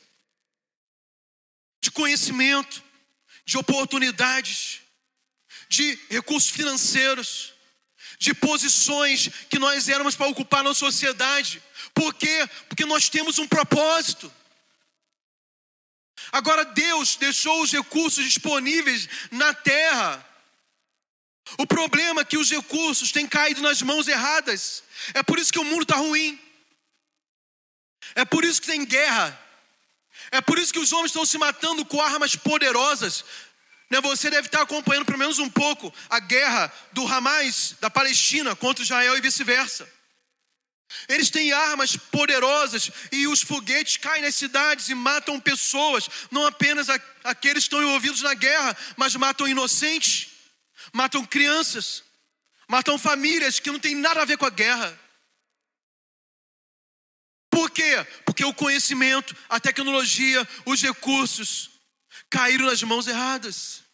de 1.80 1.90
conhecimento, 1.90 2.82
de 3.44 3.58
oportunidades, 3.58 4.80
de 5.68 5.98
recursos 6.10 6.50
financeiros, 6.50 7.52
de 8.18 8.32
posições 8.34 9.28
que 9.50 9.58
nós 9.58 9.88
éramos 9.88 10.14
para 10.16 10.28
ocupar 10.28 10.64
na 10.64 10.74
sociedade. 10.74 11.62
Por 11.94 12.14
quê? 12.14 12.48
Porque 12.68 12.84
nós 12.84 13.08
temos 13.08 13.38
um 13.38 13.46
propósito. 13.46 14.32
Agora 16.32 16.64
Deus 16.64 17.16
deixou 17.16 17.62
os 17.62 17.72
recursos 17.72 18.24
disponíveis 18.24 19.08
na 19.30 19.54
terra. 19.54 20.24
O 21.58 21.66
problema 21.66 22.22
é 22.22 22.24
que 22.24 22.36
os 22.36 22.50
recursos 22.50 23.12
têm 23.12 23.26
caído 23.26 23.62
nas 23.62 23.80
mãos 23.82 24.08
erradas. 24.08 24.82
É 25.14 25.22
por 25.22 25.38
isso 25.38 25.52
que 25.52 25.58
o 25.58 25.64
mundo 25.64 25.82
está 25.82 25.96
ruim. 25.96 26.38
É 28.14 28.24
por 28.24 28.44
isso 28.44 28.60
que 28.60 28.66
tem 28.66 28.84
guerra. 28.84 29.38
É 30.30 30.40
por 30.40 30.58
isso 30.58 30.72
que 30.72 30.78
os 30.78 30.92
homens 30.92 31.10
estão 31.10 31.24
se 31.24 31.38
matando 31.38 31.84
com 31.84 32.00
armas 32.00 32.34
poderosas. 32.34 33.24
Né, 33.88 34.00
você 34.00 34.28
deve 34.28 34.48
estar 34.48 34.62
acompanhando 34.62 35.06
pelo 35.06 35.18
menos 35.18 35.38
um 35.38 35.48
pouco 35.48 35.94
a 36.10 36.18
guerra 36.18 36.72
do 36.92 37.06
Hamas, 37.06 37.76
da 37.80 37.88
Palestina, 37.88 38.56
contra 38.56 38.82
Israel 38.82 39.16
e 39.16 39.20
vice-versa. 39.20 39.88
Eles 41.08 41.30
têm 41.30 41.52
armas 41.52 41.96
poderosas 41.96 42.90
e 43.10 43.26
os 43.26 43.42
foguetes 43.42 43.96
caem 43.96 44.22
nas 44.22 44.34
cidades 44.34 44.88
e 44.88 44.94
matam 44.94 45.40
pessoas, 45.40 46.08
não 46.30 46.46
apenas 46.46 46.88
aqueles 47.24 47.64
que 47.64 47.68
estão 47.68 47.82
envolvidos 47.82 48.22
na 48.22 48.34
guerra, 48.34 48.76
mas 48.96 49.14
matam 49.16 49.48
inocentes, 49.48 50.28
matam 50.92 51.24
crianças, 51.24 52.04
matam 52.68 52.98
famílias 52.98 53.58
que 53.58 53.70
não 53.70 53.80
têm 53.80 53.94
nada 53.94 54.22
a 54.22 54.24
ver 54.24 54.38
com 54.38 54.46
a 54.46 54.50
guerra. 54.50 54.98
Por 57.50 57.70
quê? 57.70 58.06
Porque 58.24 58.44
o 58.44 58.54
conhecimento, 58.54 59.34
a 59.48 59.58
tecnologia, 59.58 60.46
os 60.64 60.82
recursos 60.82 61.70
caíram 62.28 62.66
nas 62.66 62.82
mãos 62.82 63.06
erradas. 63.06 63.85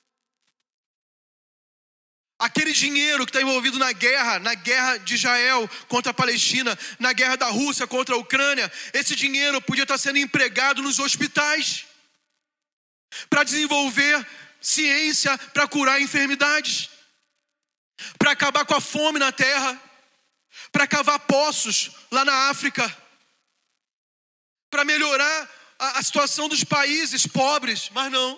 Aquele 2.42 2.72
dinheiro 2.72 3.24
que 3.24 3.30
está 3.30 3.40
envolvido 3.40 3.78
na 3.78 3.92
guerra, 3.92 4.40
na 4.40 4.52
guerra 4.54 4.96
de 4.96 5.14
Israel 5.14 5.70
contra 5.86 6.10
a 6.10 6.14
Palestina, 6.14 6.76
na 6.98 7.12
guerra 7.12 7.36
da 7.36 7.46
Rússia 7.46 7.86
contra 7.86 8.16
a 8.16 8.18
Ucrânia, 8.18 8.70
esse 8.92 9.14
dinheiro 9.14 9.62
podia 9.62 9.84
estar 9.84 9.96
sendo 9.96 10.18
empregado 10.18 10.82
nos 10.82 10.98
hospitais 10.98 11.86
para 13.30 13.44
desenvolver 13.44 14.26
ciência 14.60 15.38
para 15.54 15.68
curar 15.68 16.02
enfermidades, 16.02 16.90
para 18.18 18.32
acabar 18.32 18.64
com 18.64 18.74
a 18.74 18.80
fome 18.80 19.20
na 19.20 19.30
terra, 19.30 19.80
para 20.72 20.84
cavar 20.88 21.20
poços 21.20 21.92
lá 22.10 22.24
na 22.24 22.50
África, 22.50 22.84
para 24.68 24.84
melhorar 24.84 25.48
a, 25.78 26.00
a 26.00 26.02
situação 26.02 26.48
dos 26.48 26.64
países 26.64 27.24
pobres, 27.24 27.88
mas 27.94 28.10
não. 28.10 28.36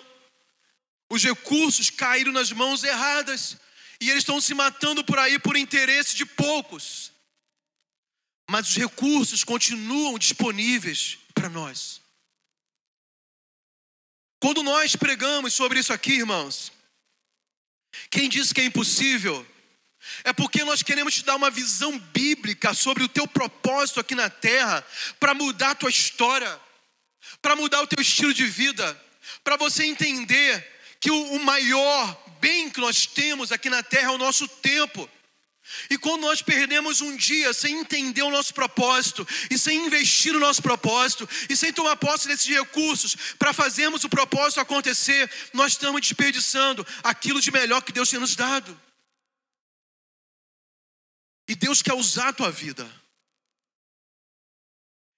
Os 1.09 1.23
recursos 1.23 1.89
caíram 1.89 2.31
nas 2.31 2.51
mãos 2.51 2.83
erradas. 2.83 3.57
E 3.99 4.09
eles 4.09 4.21
estão 4.21 4.41
se 4.41 4.53
matando 4.53 5.03
por 5.03 5.17
aí 5.17 5.39
por 5.39 5.55
interesse 5.55 6.15
de 6.15 6.25
poucos. 6.25 7.11
Mas 8.49 8.69
os 8.69 8.75
recursos 8.75 9.43
continuam 9.43 10.19
disponíveis 10.19 11.17
para 11.33 11.49
nós. 11.49 12.01
Quando 14.39 14.61
nós 14.61 14.95
pregamos 14.95 15.53
sobre 15.53 15.79
isso 15.79 15.91
aqui, 15.91 16.13
irmãos, 16.13 16.71
quem 18.09 18.29
disse 18.29 18.53
que 18.53 18.61
é 18.61 18.65
impossível 18.65 19.45
é 20.23 20.31
porque 20.33 20.63
nós 20.63 20.83
queremos 20.83 21.15
te 21.15 21.23
dar 21.23 21.35
uma 21.35 21.49
visão 21.49 21.97
bíblica 21.97 22.73
sobre 22.73 23.03
o 23.03 23.09
teu 23.09 23.27
propósito 23.27 23.99
aqui 23.99 24.13
na 24.13 24.29
terra, 24.29 24.85
para 25.19 25.33
mudar 25.33 25.71
a 25.71 25.75
tua 25.75 25.89
história, 25.89 26.59
para 27.41 27.55
mudar 27.55 27.81
o 27.81 27.87
teu 27.87 28.01
estilo 28.01 28.33
de 28.33 28.45
vida, 28.45 29.01
para 29.43 29.57
você 29.57 29.85
entender 29.85 30.73
que 30.99 31.09
o, 31.11 31.39
maior 31.39 32.24
bem 32.39 32.69
que 32.69 32.79
nós 32.79 33.05
temos 33.05 33.51
aqui 33.51 33.69
na 33.69 33.83
terra 33.83 34.11
é 34.11 34.15
o 34.15 34.17
nosso 34.17 34.47
tempo. 34.47 35.09
E 35.89 35.97
quando 35.97 36.21
nós 36.21 36.41
perdemos 36.41 37.01
um 37.01 37.15
dia 37.15 37.53
sem 37.53 37.79
entender 37.79 38.21
o 38.21 38.29
nosso 38.29 38.53
propósito, 38.53 39.27
e 39.49 39.57
sem 39.57 39.85
investir 39.85 40.31
no 40.33 40.39
nosso 40.39 40.61
propósito, 40.61 41.27
e 41.49 41.55
sem 41.55 41.73
tomar 41.73 41.95
posse 41.95 42.27
desses 42.27 42.45
recursos 42.45 43.15
para 43.39 43.51
fazermos 43.51 44.03
o 44.03 44.09
propósito 44.09 44.59
acontecer, 44.59 45.29
nós 45.53 45.73
estamos 45.73 46.01
desperdiçando 46.01 46.85
aquilo 47.03 47.41
de 47.41 47.51
melhor 47.51 47.81
que 47.81 47.91
Deus 47.91 48.09
tem 48.09 48.19
nos 48.19 48.35
dado. 48.35 48.79
E 51.47 51.55
Deus 51.55 51.81
quer 51.81 51.93
usar 51.93 52.29
a 52.29 52.33
tua 52.33 52.51
vida. 52.51 52.89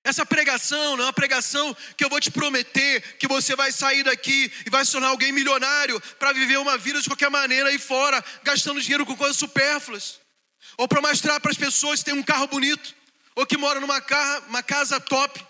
Essa 0.07 0.25
pregação 0.25 0.95
não 0.95 1.03
é 1.03 1.07
uma 1.07 1.11
pregação 1.11 1.75
que 1.97 2.05
eu 2.05 2.09
vou 2.09 2.21
te 2.21 2.31
prometer 2.31 3.17
que 3.17 3.27
você 3.27 3.57
vai 3.57 3.73
sair 3.73 4.03
daqui 4.03 4.49
e 4.65 4.69
vai 4.69 4.85
se 4.85 4.93
tornar 4.93 5.09
alguém 5.09 5.33
milionário 5.33 5.99
para 6.17 6.31
viver 6.31 6.57
uma 6.59 6.77
vida 6.77 7.01
de 7.01 7.09
qualquer 7.09 7.29
maneira 7.29 7.67
aí 7.67 7.77
fora, 7.77 8.23
gastando 8.41 8.81
dinheiro 8.81 9.05
com 9.05 9.17
coisas 9.17 9.35
supérfluas. 9.35 10.21
Ou 10.77 10.87
para 10.87 11.01
mostrar 11.01 11.41
para 11.41 11.51
as 11.51 11.57
pessoas 11.57 11.99
que 11.99 12.05
tem 12.05 12.13
um 12.13 12.23
carro 12.23 12.47
bonito, 12.47 12.95
ou 13.35 13.45
que 13.45 13.57
mora 13.57 13.81
numa 13.81 14.01
uma 14.47 14.63
casa 14.63 14.97
top. 14.97 15.45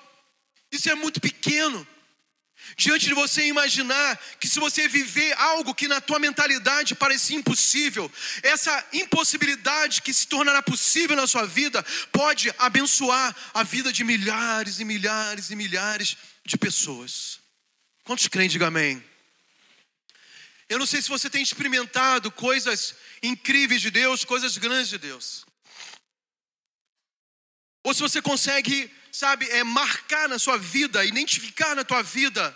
Isso 0.71 0.89
é 0.89 0.95
muito 0.95 1.21
pequeno. 1.21 1.87
Diante 2.75 3.07
de 3.07 3.13
você 3.13 3.47
imaginar 3.47 4.19
que 4.39 4.47
se 4.47 4.59
você 4.59 4.87
viver 4.87 5.33
algo 5.37 5.73
que 5.73 5.87
na 5.87 6.01
tua 6.01 6.19
mentalidade 6.19 6.93
parecia 6.93 7.37
impossível, 7.37 8.11
essa 8.43 8.85
impossibilidade 8.93 10.01
que 10.01 10.13
se 10.13 10.27
tornará 10.27 10.61
possível 10.61 11.15
na 11.15 11.25
sua 11.25 11.45
vida 11.45 11.83
pode 12.11 12.53
abençoar 12.57 13.35
a 13.53 13.63
vida 13.63 13.91
de 13.91 14.03
milhares 14.03 14.79
e 14.79 14.85
milhares 14.85 15.49
e 15.49 15.55
milhares 15.55 16.17
de 16.45 16.57
pessoas. 16.57 17.39
Quantos 18.03 18.27
creem, 18.27 18.49
diga 18.49 18.67
amém? 18.67 19.03
Eu 20.69 20.77
não 20.77 20.85
sei 20.85 21.01
se 21.01 21.09
você 21.09 21.29
tem 21.29 21.41
experimentado 21.41 22.29
coisas 22.29 22.93
incríveis 23.23 23.81
de 23.81 23.89
Deus, 23.89 24.25
coisas 24.25 24.57
grandes 24.57 24.89
de 24.89 24.97
Deus. 24.97 25.46
Ou 27.87 27.93
se 27.93 28.01
você 28.01 28.21
consegue 28.21 28.91
sabe, 29.13 29.49
é 29.49 29.63
marcar 29.63 30.27
na 30.27 30.37
sua 30.37 30.57
vida, 30.57 31.05
identificar 31.05 31.73
na 31.73 31.85
tua 31.85 32.03
vida 32.03 32.53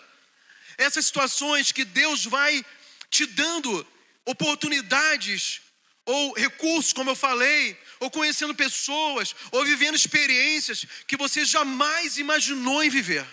essas 0.77 1.05
situações 1.05 1.71
que 1.71 1.85
Deus 1.85 2.25
vai 2.25 2.65
te 3.09 3.25
dando 3.25 3.87
oportunidades 4.25 5.61
ou 6.05 6.33
recursos, 6.33 6.91
como 6.91 7.11
eu 7.11 7.15
falei, 7.15 7.79
ou 8.01 8.11
conhecendo 8.11 8.53
pessoas, 8.53 9.33
ou 9.53 9.63
vivendo 9.63 9.95
experiências 9.95 10.85
que 11.07 11.15
você 11.15 11.45
jamais 11.45 12.17
imaginou 12.17 12.83
em 12.83 12.89
viver. 12.89 13.25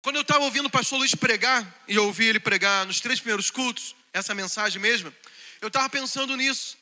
Quando 0.00 0.14
eu 0.14 0.22
estava 0.22 0.44
ouvindo 0.44 0.66
o 0.66 0.70
pastor 0.70 1.00
Luiz 1.00 1.12
pregar, 1.12 1.82
e 1.88 1.96
eu 1.96 2.04
ouvi 2.04 2.26
ele 2.26 2.38
pregar 2.38 2.86
nos 2.86 3.00
três 3.00 3.18
primeiros 3.18 3.50
cultos, 3.50 3.96
essa 4.12 4.32
mensagem 4.32 4.80
mesmo, 4.80 5.12
eu 5.60 5.66
estava 5.66 5.88
pensando 5.88 6.36
nisso, 6.36 6.78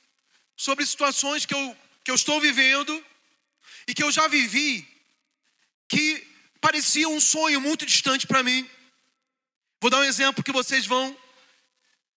sobre 0.54 0.84
situações 0.84 1.46
que 1.46 1.54
eu, 1.54 1.76
que 2.04 2.10
eu 2.10 2.14
estou 2.14 2.38
vivendo 2.42 3.02
e 3.88 3.94
que 3.94 4.02
eu 4.02 4.12
já 4.12 4.28
vivi, 4.28 4.86
que 5.88 6.22
parecia 6.60 7.08
um 7.08 7.18
sonho 7.18 7.58
muito 7.58 7.86
distante 7.86 8.26
para 8.26 8.42
mim. 8.42 8.68
Vou 9.80 9.90
dar 9.90 10.00
um 10.00 10.04
exemplo 10.04 10.44
que 10.44 10.52
vocês 10.52 10.84
vão 10.84 11.16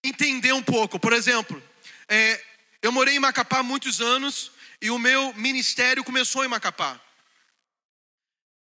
entender 0.04 0.52
um 0.52 0.62
pouco. 0.62 1.00
Por 1.00 1.14
exemplo, 1.14 1.62
é, 2.06 2.44
eu 2.82 2.92
morei 2.92 3.16
em 3.16 3.18
Macapá 3.18 3.60
há 3.60 3.62
muitos 3.62 4.02
anos 4.02 4.52
e 4.82 4.90
o 4.90 4.98
meu 4.98 5.32
ministério 5.32 6.04
começou 6.04 6.44
em 6.44 6.48
Macapá. 6.48 7.00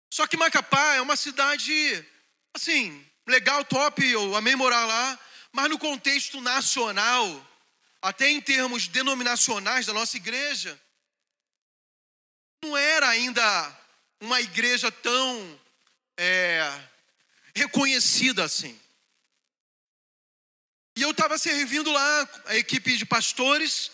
Só 0.09 0.25
que 0.25 0.37
Macapá 0.37 0.93
é 0.93 1.01
uma 1.01 1.17
cidade, 1.17 2.05
assim, 2.53 3.05
legal, 3.27 3.65
top, 3.65 4.01
eu 4.05 4.33
amei 4.33 4.55
morar 4.55 4.85
lá, 4.85 5.19
mas 5.51 5.69
no 5.69 5.77
contexto 5.77 6.39
nacional, 6.39 7.51
até 8.01 8.29
em 8.29 8.39
termos 8.39 8.87
denominacionais 8.87 9.87
da 9.87 9.91
nossa 9.91 10.15
igreja, 10.15 10.79
não 12.63 12.77
era 12.77 13.09
ainda 13.09 13.79
uma 14.21 14.39
igreja 14.39 14.89
tão 14.89 15.59
é, 16.17 16.81
reconhecida 17.53 18.43
assim. 18.43 18.79
E 20.95 21.01
eu 21.01 21.11
estava 21.11 21.37
servindo 21.37 21.91
lá 21.91 22.29
a 22.45 22.55
equipe 22.55 22.95
de 22.95 23.05
pastores, 23.05 23.91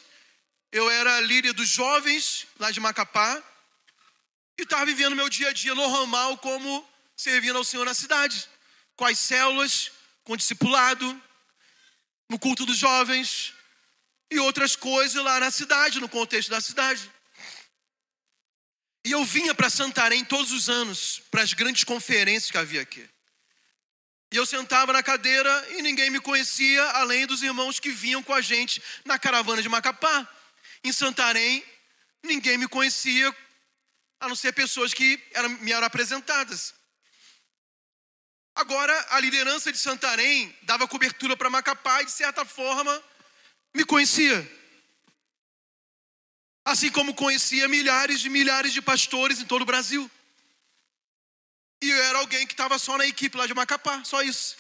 eu 0.72 0.90
era 0.90 1.20
líder 1.22 1.54
dos 1.54 1.68
jovens 1.68 2.46
lá 2.60 2.70
de 2.70 2.80
Macapá, 2.80 3.42
e 4.58 4.64
estava 4.64 4.86
vivendo 4.86 5.16
meu 5.16 5.30
dia 5.30 5.50
a 5.50 5.54
dia 5.54 5.74
normal 5.74 6.38
como 6.38 6.88
servindo 7.16 7.58
ao 7.58 7.64
Senhor 7.64 7.86
na 7.86 7.94
cidade, 7.94 8.48
com 8.96 9.06
as 9.06 9.18
células, 9.18 9.92
com 10.24 10.34
o 10.34 10.38
discipulado, 10.38 11.24
no 12.30 12.38
culto 12.38 12.66
dos 12.66 12.78
jovens 12.78 13.54
e 14.30 14.38
outras 14.38 14.76
coisas 14.76 15.24
lá 15.24 15.40
na 15.40 15.50
cidade, 15.50 16.00
no 16.00 16.08
contexto 16.08 16.50
da 16.50 16.62
cidade. 16.62 17.10
Eu 19.20 19.26
vinha 19.26 19.54
para 19.54 19.70
Santarém 19.70 20.24
todos 20.24 20.54
os 20.54 20.70
anos, 20.70 21.22
para 21.30 21.42
as 21.42 21.52
grandes 21.52 21.84
conferências 21.84 22.50
que 22.50 22.58
havia 22.58 22.82
aqui. 22.82 23.06
E 24.32 24.38
eu 24.38 24.46
sentava 24.46 24.94
na 24.94 25.04
cadeira 25.04 25.68
e 25.72 25.82
ninguém 25.82 26.10
me 26.10 26.22
conhecia, 26.22 26.82
além 26.92 27.28
dos 27.28 27.44
irmãos 27.44 27.82
que 27.82 27.92
vinham 27.92 28.24
com 28.24 28.34
a 28.34 28.40
gente 28.40 28.82
na 29.04 29.20
caravana 29.20 29.62
de 29.62 29.68
Macapá. 29.68 30.26
Em 30.86 30.94
Santarém, 30.94 31.62
ninguém 32.24 32.58
me 32.58 32.66
conhecia, 32.66 33.36
a 34.22 34.30
não 34.30 34.38
ser 34.38 34.54
pessoas 34.54 34.94
que 34.94 35.22
eram, 35.34 35.50
me 35.50 35.74
eram 35.74 35.86
apresentadas. 35.86 36.74
Agora, 38.56 39.06
a 39.10 39.20
liderança 39.20 39.70
de 39.70 39.80
Santarém 39.80 40.56
dava 40.62 40.88
cobertura 40.88 41.36
para 41.36 41.50
Macapá 41.50 42.04
e, 42.04 42.06
de 42.06 42.12
certa 42.12 42.46
forma, 42.46 43.04
me 43.76 43.84
conhecia. 43.84 44.59
Assim 46.70 46.92
como 46.92 47.16
conhecia 47.16 47.68
milhares 47.68 48.22
de 48.22 48.30
milhares 48.30 48.72
de 48.72 48.80
pastores 48.80 49.40
em 49.40 49.46
todo 49.46 49.64
o 49.64 49.66
Brasil. 49.66 50.10
E 51.82 51.90
eu 51.90 52.04
era 52.04 52.20
alguém 52.20 52.46
que 52.46 52.54
estava 52.54 52.78
só 52.78 52.96
na 52.96 53.08
equipe 53.08 53.36
lá 53.36 53.48
de 53.48 53.56
Macapá, 53.56 54.04
só 54.04 54.22
isso. 54.22 54.56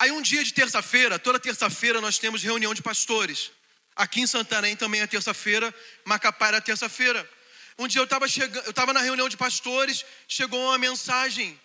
Aí 0.00 0.10
um 0.10 0.20
dia 0.20 0.42
de 0.42 0.52
terça-feira, 0.52 1.16
toda 1.16 1.38
terça-feira 1.38 2.00
nós 2.00 2.18
temos 2.18 2.42
reunião 2.42 2.74
de 2.74 2.82
pastores. 2.82 3.52
Aqui 3.94 4.20
em 4.20 4.26
Santarém 4.26 4.74
também 4.74 5.00
é 5.00 5.06
terça-feira, 5.06 5.72
Macapá 6.04 6.48
era 6.48 6.60
terça-feira. 6.60 7.30
Um 7.78 7.86
dia 7.86 8.00
eu 8.00 8.04
estava 8.04 8.26
chegando, 8.26 8.64
eu 8.64 8.70
estava 8.70 8.92
na 8.92 9.00
reunião 9.00 9.28
de 9.28 9.36
pastores, 9.36 10.04
chegou 10.26 10.60
uma 10.60 10.76
mensagem. 10.76 11.56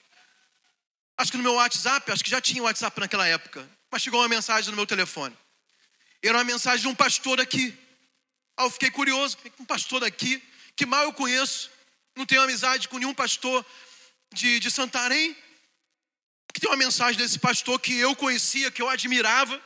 Acho 1.18 1.32
que 1.32 1.38
no 1.38 1.44
meu 1.44 1.56
WhatsApp, 1.56 2.12
acho 2.12 2.24
que 2.24 2.30
já 2.30 2.40
tinha 2.40 2.62
WhatsApp 2.62 3.00
naquela 3.00 3.28
época, 3.28 3.68
mas 3.90 4.04
chegou 4.04 4.22
uma 4.22 4.30
mensagem 4.30 4.70
no 4.70 4.76
meu 4.76 4.86
telefone. 4.86 5.36
Era 6.22 6.38
uma 6.38 6.44
mensagem 6.44 6.82
de 6.82 6.88
um 6.88 6.94
pastor 6.94 7.42
aqui. 7.42 7.76
Aí 8.60 8.66
eu 8.66 8.70
fiquei 8.70 8.92
curioso, 8.92 9.38
um 9.58 9.64
pastor 9.64 10.02
daqui, 10.02 10.44
que 10.76 10.86
mal 10.86 11.06
eu 11.06 11.14
conheço, 11.14 11.72
não 12.14 12.26
tenho 12.26 12.42
amizade 12.42 12.90
com 12.90 12.98
nenhum 12.98 13.14
pastor 13.14 13.66
de, 14.34 14.60
de 14.60 14.70
Santarém, 14.70 15.34
que 16.54 16.60
tem 16.60 16.70
uma 16.70 16.76
mensagem 16.76 17.18
desse 17.18 17.40
pastor 17.40 17.80
que 17.80 17.98
eu 17.98 18.14
conhecia, 18.18 18.70
que 18.70 18.82
eu 18.82 18.90
admirava, 18.90 19.62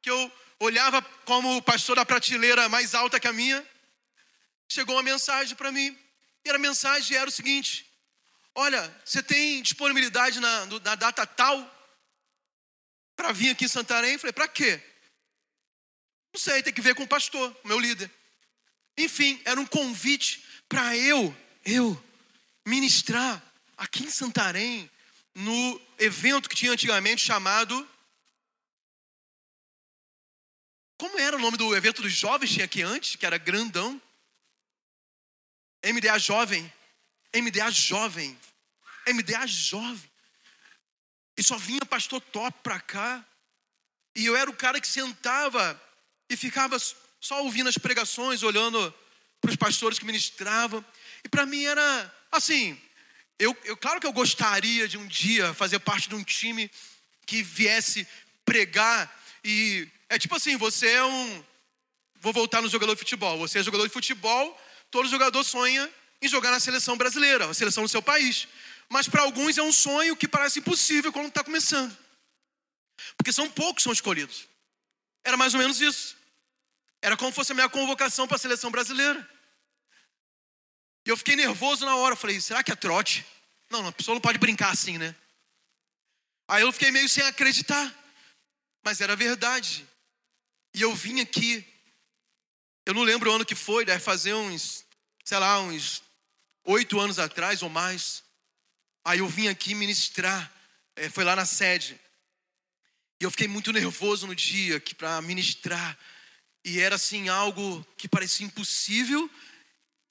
que 0.00 0.08
eu 0.08 0.32
olhava 0.58 1.02
como 1.26 1.54
o 1.54 1.60
pastor 1.60 1.96
da 1.96 2.06
prateleira 2.06 2.66
mais 2.66 2.94
alta 2.94 3.20
que 3.20 3.28
a 3.28 3.32
minha. 3.32 3.62
Chegou 4.70 4.96
uma 4.96 5.02
mensagem 5.02 5.54
para 5.54 5.70
mim, 5.70 5.94
e 6.42 6.48
a 6.48 6.56
mensagem 6.56 7.18
era 7.18 7.28
o 7.28 7.32
seguinte: 7.32 7.84
Olha, 8.54 8.82
você 9.04 9.22
tem 9.22 9.60
disponibilidade 9.60 10.40
na, 10.40 10.64
na 10.64 10.94
data 10.94 11.26
tal 11.26 11.58
para 13.14 13.32
vir 13.32 13.50
aqui 13.50 13.66
em 13.66 13.68
Santarém? 13.68 14.12
Eu 14.14 14.18
falei, 14.18 14.32
para 14.32 14.48
quê? 14.48 14.80
Não 16.32 16.40
sei, 16.40 16.62
tem 16.62 16.72
que 16.72 16.80
ver 16.80 16.94
com 16.94 17.02
o 17.02 17.08
pastor, 17.08 17.54
meu 17.64 17.78
líder. 17.78 18.10
Enfim, 19.00 19.40
era 19.46 19.58
um 19.58 19.66
convite 19.66 20.44
para 20.68 20.96
eu, 20.96 21.34
eu, 21.64 22.04
ministrar 22.66 23.42
aqui 23.76 24.04
em 24.04 24.10
Santarém, 24.10 24.90
no 25.34 25.80
evento 25.98 26.48
que 26.48 26.54
tinha 26.54 26.72
antigamente 26.72 27.24
chamado. 27.24 27.88
Como 30.98 31.18
era 31.18 31.34
o 31.34 31.40
nome 31.40 31.56
do 31.56 31.74
evento 31.74 32.02
dos 32.02 32.12
jovens 32.12 32.50
tinha 32.50 32.66
aqui 32.66 32.82
antes, 32.82 33.16
que 33.16 33.24
era 33.24 33.38
grandão? 33.38 34.00
MDA 35.82 36.18
Jovem. 36.18 36.70
MDA 37.34 37.70
Jovem. 37.70 38.38
MDA 39.08 39.46
Jovem. 39.46 40.10
E 41.38 41.42
só 41.42 41.56
vinha 41.56 41.86
pastor 41.86 42.20
top 42.20 42.58
pra 42.62 42.78
cá. 42.78 43.24
E 44.14 44.26
eu 44.26 44.36
era 44.36 44.50
o 44.50 44.56
cara 44.56 44.78
que 44.78 44.86
sentava 44.86 45.80
e 46.28 46.36
ficava 46.36 46.76
só 47.20 47.42
ouvindo 47.42 47.68
as 47.68 47.78
pregações, 47.78 48.42
olhando 48.42 48.92
para 49.40 49.50
os 49.50 49.56
pastores 49.56 49.98
que 49.98 50.04
ministravam. 50.04 50.84
E 51.24 51.28
para 51.28 51.46
mim 51.46 51.64
era 51.64 52.14
assim, 52.32 52.80
eu, 53.38 53.56
eu, 53.64 53.76
claro 53.76 54.00
que 54.00 54.06
eu 54.06 54.12
gostaria 54.12 54.88
de 54.88 54.98
um 54.98 55.06
dia 55.06 55.52
fazer 55.54 55.78
parte 55.78 56.08
de 56.08 56.14
um 56.14 56.24
time 56.24 56.70
que 57.26 57.42
viesse 57.42 58.06
pregar 58.44 59.14
e 59.44 59.88
é 60.08 60.18
tipo 60.18 60.34
assim, 60.34 60.56
você 60.56 60.88
é 60.88 61.04
um 61.04 61.44
vou 62.20 62.32
voltar 62.32 62.60
no 62.60 62.68
jogador 62.68 62.94
de 62.94 62.98
futebol. 62.98 63.38
Você 63.38 63.60
é 63.60 63.62
jogador 63.62 63.86
de 63.86 63.92
futebol, 63.92 64.60
todo 64.90 65.08
jogador 65.08 65.42
sonha 65.42 65.90
em 66.20 66.28
jogar 66.28 66.50
na 66.50 66.60
seleção 66.60 66.96
brasileira, 66.96 67.48
a 67.48 67.54
seleção 67.54 67.82
do 67.82 67.88
seu 67.88 68.02
país. 68.02 68.46
Mas 68.88 69.08
para 69.08 69.22
alguns 69.22 69.56
é 69.56 69.62
um 69.62 69.72
sonho 69.72 70.16
que 70.16 70.28
parece 70.28 70.58
impossível 70.58 71.12
quando 71.12 71.28
está 71.28 71.42
começando. 71.42 71.96
Porque 73.16 73.32
são 73.32 73.48
poucos 73.48 73.82
são 73.82 73.92
escolhidos. 73.92 74.46
Era 75.24 75.36
mais 75.36 75.54
ou 75.54 75.60
menos 75.60 75.80
isso. 75.80 76.19
Era 77.02 77.16
como 77.16 77.32
fosse 77.32 77.52
a 77.52 77.54
minha 77.54 77.68
convocação 77.68 78.26
para 78.26 78.36
a 78.36 78.40
seleção 78.40 78.70
brasileira. 78.70 79.28
E 81.06 81.08
eu 81.08 81.16
fiquei 81.16 81.36
nervoso 81.36 81.84
na 81.84 81.96
hora. 81.96 82.14
Falei, 82.14 82.40
será 82.40 82.62
que 82.62 82.72
é 82.72 82.76
trote? 82.76 83.24
Não, 83.70 83.86
a 83.86 83.92
pessoa 83.92 84.14
não 84.14 84.20
pode 84.20 84.38
brincar 84.38 84.70
assim, 84.70 84.98
né? 84.98 85.14
Aí 86.46 86.62
eu 86.62 86.72
fiquei 86.72 86.90
meio 86.90 87.08
sem 87.08 87.24
acreditar. 87.24 87.94
Mas 88.84 89.00
era 89.00 89.16
verdade. 89.16 89.86
E 90.74 90.82
eu 90.82 90.94
vim 90.94 91.20
aqui. 91.20 91.66
Eu 92.84 92.94
não 92.94 93.02
lembro 93.02 93.30
o 93.30 93.34
ano 93.34 93.44
que 93.44 93.54
foi, 93.54 93.84
deve 93.84 94.00
fazer 94.00 94.34
uns, 94.34 94.84
sei 95.24 95.38
lá, 95.38 95.60
uns 95.60 96.02
oito 96.64 96.98
anos 96.98 97.18
atrás 97.18 97.62
ou 97.62 97.68
mais. 97.68 98.22
Aí 99.04 99.20
eu 99.20 99.28
vim 99.28 99.48
aqui 99.48 99.74
ministrar, 99.74 100.52
é, 100.96 101.08
foi 101.08 101.24
lá 101.24 101.34
na 101.34 101.46
sede. 101.46 101.98
E 103.20 103.24
eu 103.24 103.30
fiquei 103.30 103.48
muito 103.48 103.72
nervoso 103.72 104.26
no 104.26 104.34
dia 104.34 104.82
para 104.96 105.20
ministrar. 105.22 105.98
E 106.64 106.80
era 106.80 106.96
assim 106.96 107.28
algo 107.28 107.86
que 107.96 108.08
parecia 108.08 108.46
impossível 108.46 109.30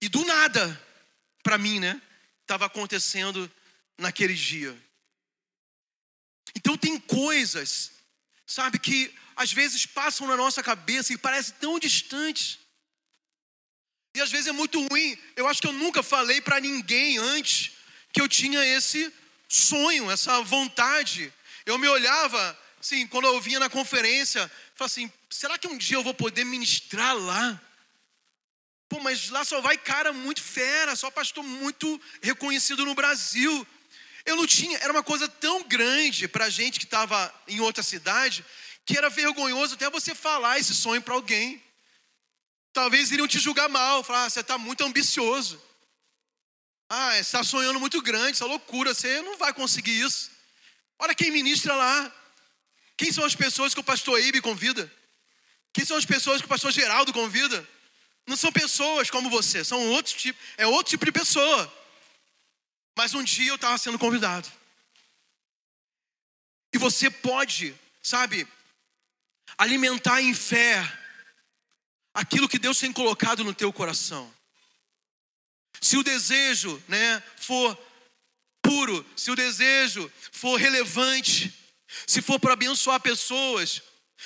e 0.02 0.10
do 0.10 0.26
nada 0.26 0.88
para 1.44 1.58
mim, 1.58 1.80
né? 1.80 2.02
Estava 2.42 2.66
acontecendo 2.66 3.52
naquele 3.98 4.34
dia. 4.34 4.76
Então 6.56 6.76
tem 6.76 7.00
coisas, 7.00 7.92
sabe, 8.46 8.80
que 8.80 9.14
às 9.36 9.54
vezes 9.54 9.86
passam 9.86 10.28
na 10.28 10.36
nossa 10.36 10.64
cabeça 10.64 11.14
e 11.14 11.18
parecem 11.18 11.56
tão 11.60 11.80
distantes. 11.80 12.60
E 14.16 14.22
às 14.22 14.32
vezes 14.32 14.48
é 14.48 14.52
muito 14.52 14.86
ruim. 14.88 15.18
Eu 15.36 15.48
acho 15.48 15.62
que 15.62 15.68
eu 15.68 15.74
nunca 15.74 16.02
falei 16.02 16.42
para 16.42 16.60
ninguém 16.60 17.18
antes 17.20 17.72
que 18.12 18.20
eu 18.20 18.28
tinha 18.28 18.66
esse 18.66 19.14
sonho, 19.48 20.10
essa 20.10 20.42
vontade. 20.42 21.32
Eu 21.66 21.78
me 21.78 21.88
olhava 21.88 22.58
Sim, 22.82 23.06
quando 23.08 23.26
eu 23.26 23.42
vinha 23.42 23.60
na 23.60 23.70
conferência, 23.70 24.50
falei 24.76 24.86
assim: 24.86 25.14
será 25.30 25.58
que 25.58 25.68
um 25.68 25.78
dia 25.78 25.98
eu 25.98 26.04
vou 26.04 26.14
poder 26.14 26.44
ministrar 26.44 27.16
lá? 27.16 27.62
Pô, 28.88 29.00
mas 29.00 29.30
lá 29.30 29.46
só 29.46 29.62
vai 29.62 29.78
cara 29.78 30.12
muito 30.12 30.42
fera, 30.42 30.96
só 30.96 31.12
pastor 31.12 31.44
muito 31.44 32.02
reconhecido 32.22 32.84
no 32.84 32.96
Brasil. 32.96 33.68
Eu 34.26 34.36
não 34.36 34.48
tinha, 34.48 34.78
era 34.80 34.92
uma 34.92 35.04
coisa 35.04 35.28
tão 35.28 35.64
grande 35.64 36.28
para 36.28 36.50
gente 36.50 36.80
que 36.80 36.86
estava 36.86 37.34
em 37.48 37.60
outra 37.60 37.84
cidade, 37.84 38.44
que 38.86 38.98
era 38.98 39.10
vergonhoso 39.10 39.76
até 39.76 39.90
você 39.90 40.16
falar 40.16 40.58
esse 40.58 40.74
sonho 40.74 41.02
para 41.02 41.14
alguém. 41.14 41.64
Talvez 42.74 43.12
iriam 43.12 43.28
te 43.28 43.40
julgar 43.40 43.70
mal, 43.70 44.04
falar: 44.04 44.26
ah, 44.26 44.30
você 44.30 44.40
está 44.40 44.58
muito 44.58 44.84
ambicioso. 44.84 45.62
Ah, 46.90 47.12
você 47.12 47.20
está 47.20 47.44
sonhando 47.44 47.80
muito 47.80 48.02
grande, 48.02 48.32
essa 48.32 48.46
loucura, 48.46 48.94
você 48.96 49.22
não 49.22 49.38
vai 49.38 49.54
conseguir 49.54 50.00
isso. 50.00 50.32
Olha 50.98 51.14
quem 51.14 51.30
ministra 51.30 51.76
lá. 51.76 52.16
Quem 52.98 53.12
são 53.12 53.24
as 53.24 53.36
pessoas 53.36 53.74
que 53.74 53.80
o 53.80 53.84
pastor 53.84 54.20
Ibe 54.20 54.42
convida? 54.42 54.92
Quem 55.74 55.86
são 55.86 55.98
as 55.98 56.06
pessoas 56.06 56.42
que 56.42 56.46
o 56.46 56.50
pastor 56.50 56.72
Geraldo 56.72 57.14
convida? 57.14 57.68
Não 58.28 58.36
são 58.36 58.52
pessoas 58.52 59.10
como 59.10 59.30
você, 59.30 59.64
são 59.64 59.90
outro 59.92 60.16
tipo, 60.16 60.40
é 60.58 60.68
outro 60.68 60.92
tipo 60.92 61.06
de 61.06 61.12
pessoa. 61.12 61.74
Mas 62.98 63.14
um 63.14 63.24
dia 63.24 63.50
eu 63.50 63.56
estava 63.56 63.78
sendo 63.78 63.98
convidado. 63.98 64.48
E 66.74 66.78
você 66.78 67.10
pode, 67.10 67.76
sabe, 68.02 68.48
alimentar 69.58 70.22
em 70.22 70.34
fé 70.34 70.82
aquilo 72.14 72.50
que 72.50 72.60
Deus 72.60 72.80
tem 72.80 72.92
colocado 72.92 73.44
no 73.44 73.54
teu 73.54 73.72
coração. 73.72 74.32
Se 75.82 75.98
o 75.98 76.04
desejo, 76.04 76.82
né, 76.88 77.24
for 77.38 77.78
puro, 78.62 79.06
se 79.16 79.32
o 79.32 79.36
desejo 79.36 80.12
for 80.32 80.58
relevante, 80.58 81.54
se 82.06 82.22
for 82.22 82.40
para 82.40 82.54
abençoar 82.54 83.00
pessoas, 83.00 83.82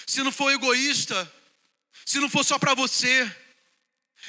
se 0.06 0.24
não 0.24 0.32
for 0.32 0.52
egoísta, 0.52 1.32
se 2.06 2.20
não 2.20 2.30
for 2.30 2.44
só 2.44 2.58
para 2.60 2.74
você, 2.74 3.30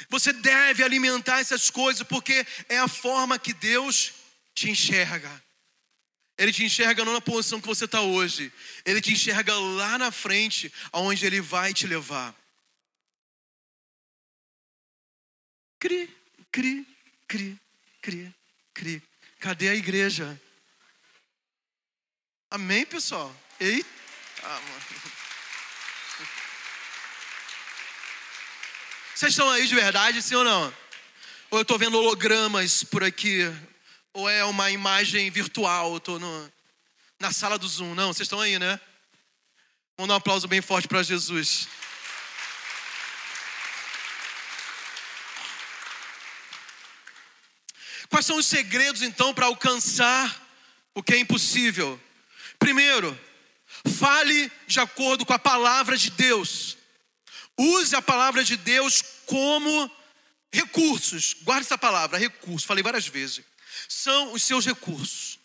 você 0.09 0.33
deve 0.33 0.83
alimentar 0.83 1.41
essas 1.41 1.71
coisas, 1.71 2.07
porque 2.07 2.47
é 2.69 2.79
a 2.79 2.89
forma 2.89 3.39
que 3.39 3.53
Deus 3.53 4.13
te 4.55 4.71
enxerga. 4.71 5.43
Ele 6.37 6.53
te 6.53 6.65
enxerga 6.65 7.05
não 7.05 7.13
na 7.13 7.21
posição 7.21 7.61
que 7.61 7.67
você 7.67 7.85
está 7.85 8.01
hoje, 8.01 8.53
ele 8.85 9.01
te 9.01 9.13
enxerga 9.13 9.55
lá 9.55 9.97
na 9.99 10.11
frente, 10.11 10.73
aonde 10.91 11.25
ele 11.25 11.41
vai 11.41 11.73
te 11.73 11.87
levar. 11.87 12.35
Cri, 15.79 16.11
cri, 16.51 16.87
cri, 17.29 17.61
cri, 18.01 18.35
cri. 18.73 19.03
Cadê 19.39 19.69
a 19.69 19.75
igreja? 19.75 20.41
Amém, 22.51 22.87
pessoal? 22.87 23.35
Eita, 23.61 23.89
mano. 24.43 25.24
Vocês 29.15 29.31
estão 29.31 29.49
aí 29.49 29.65
de 29.69 29.75
verdade, 29.77 30.21
sim 30.21 30.35
ou 30.35 30.43
não? 30.43 30.75
Ou 31.49 31.61
eu 31.61 31.63
estou 31.63 31.79
vendo 31.79 31.97
hologramas 31.97 32.83
por 32.83 33.05
aqui? 33.05 33.43
Ou 34.13 34.29
é 34.29 34.45
uma 34.45 34.73
imagem 34.73 35.31
virtual? 35.31 35.93
Eu 35.93 35.99
estou 35.99 36.19
na 37.21 37.33
sala 37.33 37.57
do 37.57 37.69
Zoom. 37.69 37.95
Não, 37.95 38.13
vocês 38.13 38.27
estão 38.27 38.41
aí, 38.41 38.59
né? 38.59 38.81
Vamos 39.97 40.09
dar 40.09 40.15
um 40.15 40.17
aplauso 40.17 40.49
bem 40.49 40.61
forte 40.61 40.89
para 40.89 41.01
Jesus. 41.05 41.69
Quais 48.09 48.27
são 48.27 48.37
os 48.37 48.47
segredos 48.47 49.01
então 49.01 49.33
para 49.33 49.47
alcançar 49.47 50.43
o 50.93 51.05
que 51.05 51.15
é 51.15 51.19
impossível? 51.19 52.01
Primeiro, 52.59 53.17
fale 53.97 54.51
de 54.67 54.81
acordo 54.81 55.25
com 55.25 55.33
a 55.33 55.39
palavra 55.39 55.97
de 55.97 56.11
Deus. 56.11 56.77
Use 57.59 57.95
a 57.95 58.03
palavra 58.03 58.43
de 58.43 58.57
Deus 58.57 59.03
como 59.27 59.91
recursos. 60.53 61.35
Guarde 61.43 61.67
essa 61.67 61.79
palavra, 61.79 62.19
recurso. 62.19 62.67
Falei 62.67 62.83
várias 62.83 63.07
vezes. 63.07 63.45
São 63.89 64.33
os 64.33 64.43
seus 64.43 64.67
recursos. 64.67 65.39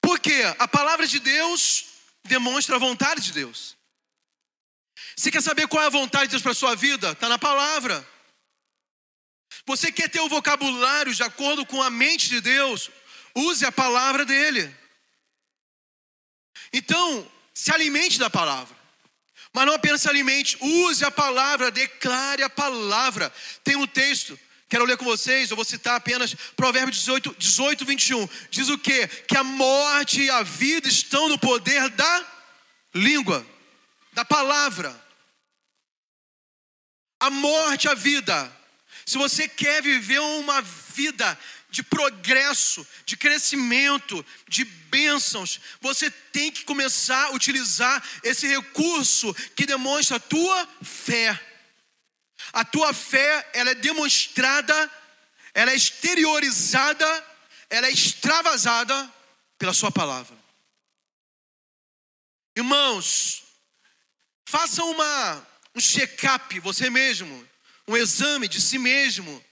Porque 0.00 0.34
a 0.58 0.68
palavra 0.68 1.06
de 1.06 1.18
Deus 1.18 1.86
demonstra 2.24 2.76
a 2.76 2.78
vontade 2.78 3.20
de 3.20 3.32
Deus. 3.32 3.76
Você 5.16 5.30
quer 5.30 5.42
saber 5.42 5.68
qual 5.68 5.82
é 5.82 5.86
a 5.86 5.90
vontade 5.90 6.24
de 6.24 6.30
Deus 6.30 6.42
para 6.42 6.52
a 6.52 6.56
sua 6.56 6.74
vida? 6.74 7.12
Está 7.12 7.28
na 7.28 7.38
palavra. 7.38 8.06
Você 9.66 9.90
quer 9.90 10.10
ter 10.10 10.20
o 10.20 10.28
vocabulário 10.28 11.14
de 11.14 11.22
acordo 11.22 11.64
com 11.64 11.82
a 11.82 11.90
mente 11.90 12.28
de 12.28 12.40
Deus? 12.40 12.90
Use 13.34 13.64
a 13.64 13.72
palavra 13.72 14.24
dele. 14.24 14.74
Então, 16.72 17.30
se 17.54 17.72
alimente 17.72 18.18
da 18.18 18.28
palavra. 18.28 18.76
Mas 19.54 19.66
não 19.66 19.74
apenas 19.74 20.02
se 20.02 20.08
alimente, 20.08 20.58
use 20.60 21.04
a 21.04 21.12
palavra, 21.12 21.70
declare 21.70 22.42
a 22.42 22.50
palavra. 22.50 23.32
Tem 23.62 23.76
um 23.76 23.86
texto, 23.86 24.36
quero 24.68 24.84
ler 24.84 24.96
com 24.96 25.04
vocês, 25.04 25.48
eu 25.48 25.54
vou 25.54 25.64
citar 25.64 25.94
apenas 25.94 26.34
Provérbios 26.56 26.96
18, 26.98 27.36
18 27.38 27.84
21. 27.84 28.28
Diz 28.50 28.68
o 28.68 28.76
quê? 28.76 29.06
Que 29.06 29.36
a 29.36 29.44
morte 29.44 30.22
e 30.22 30.28
a 30.28 30.42
vida 30.42 30.88
estão 30.88 31.28
no 31.28 31.38
poder 31.38 31.88
da 31.90 32.26
língua, 32.92 33.46
da 34.12 34.24
palavra. 34.24 35.00
A 37.20 37.30
morte 37.30 37.84
e 37.84 37.88
a 37.88 37.94
vida. 37.94 38.52
Se 39.06 39.16
você 39.16 39.46
quer 39.46 39.80
viver 39.80 40.18
uma 40.18 40.62
vida 40.62 41.38
de 41.74 41.82
progresso, 41.82 42.86
de 43.04 43.16
crescimento, 43.16 44.24
de 44.46 44.64
bênçãos, 44.64 45.60
você 45.80 46.08
tem 46.08 46.52
que 46.52 46.62
começar 46.62 47.24
a 47.24 47.30
utilizar 47.32 48.00
esse 48.22 48.46
recurso 48.46 49.34
que 49.56 49.66
demonstra 49.66 50.18
a 50.18 50.20
tua 50.20 50.68
fé. 50.84 51.38
A 52.52 52.64
tua 52.64 52.94
fé, 52.94 53.50
ela 53.52 53.70
é 53.70 53.74
demonstrada, 53.74 54.88
ela 55.52 55.72
é 55.72 55.74
exteriorizada, 55.74 57.26
ela 57.68 57.88
é 57.88 57.90
extravasada 57.90 59.12
pela 59.58 59.74
sua 59.74 59.90
palavra. 59.90 60.38
Irmãos, 62.56 63.42
faça 64.44 64.84
uma 64.84 65.44
um 65.74 65.80
check-up 65.80 66.60
você 66.60 66.88
mesmo, 66.88 67.48
um 67.88 67.96
exame 67.96 68.46
de 68.46 68.60
si 68.60 68.78
mesmo 68.78 69.44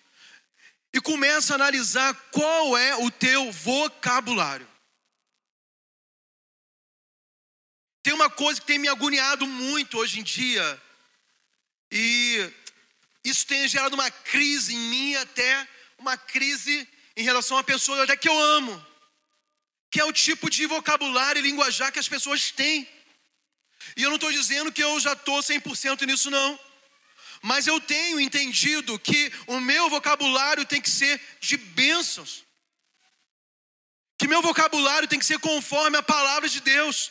e 0.93 1.01
começa 1.01 1.55
a 1.55 1.57
analisar 1.57 2.14
qual 2.30 2.76
é 2.76 2.97
o 2.97 3.11
teu 3.11 3.51
vocabulário. 3.51 4.68
Tem 8.03 8.12
uma 8.12 8.28
coisa 8.28 8.61
que 8.61 8.66
tem 8.66 8.78
me 8.78 8.88
agoniado 8.88 9.47
muito 9.47 9.99
hoje 9.99 10.20
em 10.20 10.22
dia, 10.22 10.82
e 11.90 12.51
isso 13.24 13.47
tem 13.47 13.68
gerado 13.68 13.95
uma 13.95 14.11
crise 14.11 14.74
em 14.74 14.78
mim, 14.78 15.14
até 15.14 15.68
uma 15.99 16.16
crise 16.16 16.88
em 17.16 17.22
relação 17.22 17.57
a 17.57 17.64
pessoas 17.64 18.01
até 18.01 18.16
que 18.16 18.28
eu 18.28 18.38
amo, 18.38 18.86
que 19.90 20.01
é 20.01 20.05
o 20.05 20.12
tipo 20.12 20.51
de 20.51 20.66
vocabulário 20.66 21.38
e 21.38 21.43
linguajar 21.43 21.93
que 21.93 21.99
as 21.99 22.09
pessoas 22.09 22.51
têm. 22.51 22.88
E 23.97 24.03
eu 24.03 24.09
não 24.09 24.16
estou 24.16 24.32
dizendo 24.32 24.72
que 24.72 24.82
eu 24.82 24.99
já 24.99 25.12
estou 25.12 25.40
100% 25.40 26.07
nisso, 26.07 26.30
não. 26.30 26.59
Mas 27.43 27.66
eu 27.66 27.80
tenho 27.80 28.20
entendido 28.20 28.99
que 29.01 29.32
o 29.49 29.59
meu 29.59 29.90
vocabulário 29.90 30.64
tem 30.64 30.80
que 30.80 30.88
ser 30.88 31.20
de 31.40 31.57
bênçãos. 31.57 32.45
Que 34.16 34.28
meu 34.28 34.40
vocabulário 34.40 35.09
tem 35.09 35.18
que 35.18 35.26
ser 35.26 35.40
conforme 35.40 35.99
a 35.99 36.03
palavra 36.03 36.49
de 36.49 36.61
Deus. 36.61 37.11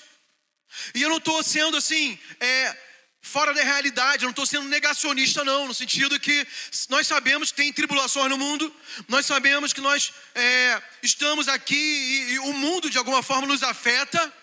E 0.96 1.02
eu 1.02 1.10
não 1.10 1.18
estou 1.18 1.44
sendo 1.44 1.76
assim, 1.76 2.18
é, 2.40 2.78
fora 3.22 3.54
da 3.54 3.62
realidade, 3.62 4.24
eu 4.24 4.28
não 4.28 4.32
estou 4.32 4.46
sendo 4.46 4.70
negacionista, 4.70 5.44
não, 5.44 5.68
no 5.68 5.74
sentido 5.74 6.20
que 6.20 6.48
nós 6.90 7.06
sabemos 7.06 7.52
que 7.52 7.58
tem 7.58 7.74
tribulações 7.74 8.30
no 8.30 8.38
mundo, 8.38 8.74
nós 9.08 9.26
sabemos 9.26 9.74
que 9.74 9.82
nós 9.82 10.14
é, 10.34 10.82
estamos 11.04 11.48
aqui 11.48 11.76
e, 11.76 12.34
e, 12.34 12.40
o 12.40 12.54
mundo 12.54 12.90
de 12.90 12.98
alguma 12.98 13.22
forma 13.22 13.46
nos 13.46 13.64
afeta, 13.64 14.34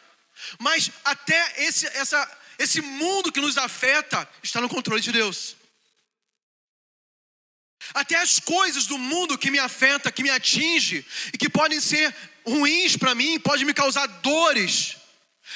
mas 0.58 0.90
até 1.04 1.64
esse, 1.64 1.86
essa, 1.88 2.38
esse 2.58 2.80
mundo 2.80 3.32
que 3.32 3.40
nos 3.40 3.58
afeta 3.58 4.28
está 4.42 4.60
no 4.60 4.68
controle 4.68 5.00
de 5.00 5.10
Deus. 5.10 5.57
Até 7.94 8.16
as 8.16 8.38
coisas 8.38 8.86
do 8.86 8.98
mundo 8.98 9.38
que 9.38 9.50
me 9.50 9.58
afeta, 9.58 10.12
que 10.12 10.22
me 10.22 10.30
atinge 10.30 11.04
e 11.32 11.38
que 11.38 11.48
podem 11.48 11.80
ser 11.80 12.14
ruins 12.46 12.96
para 12.96 13.14
mim, 13.14 13.38
podem 13.38 13.64
me 13.64 13.74
causar 13.74 14.06
dores. 14.06 14.96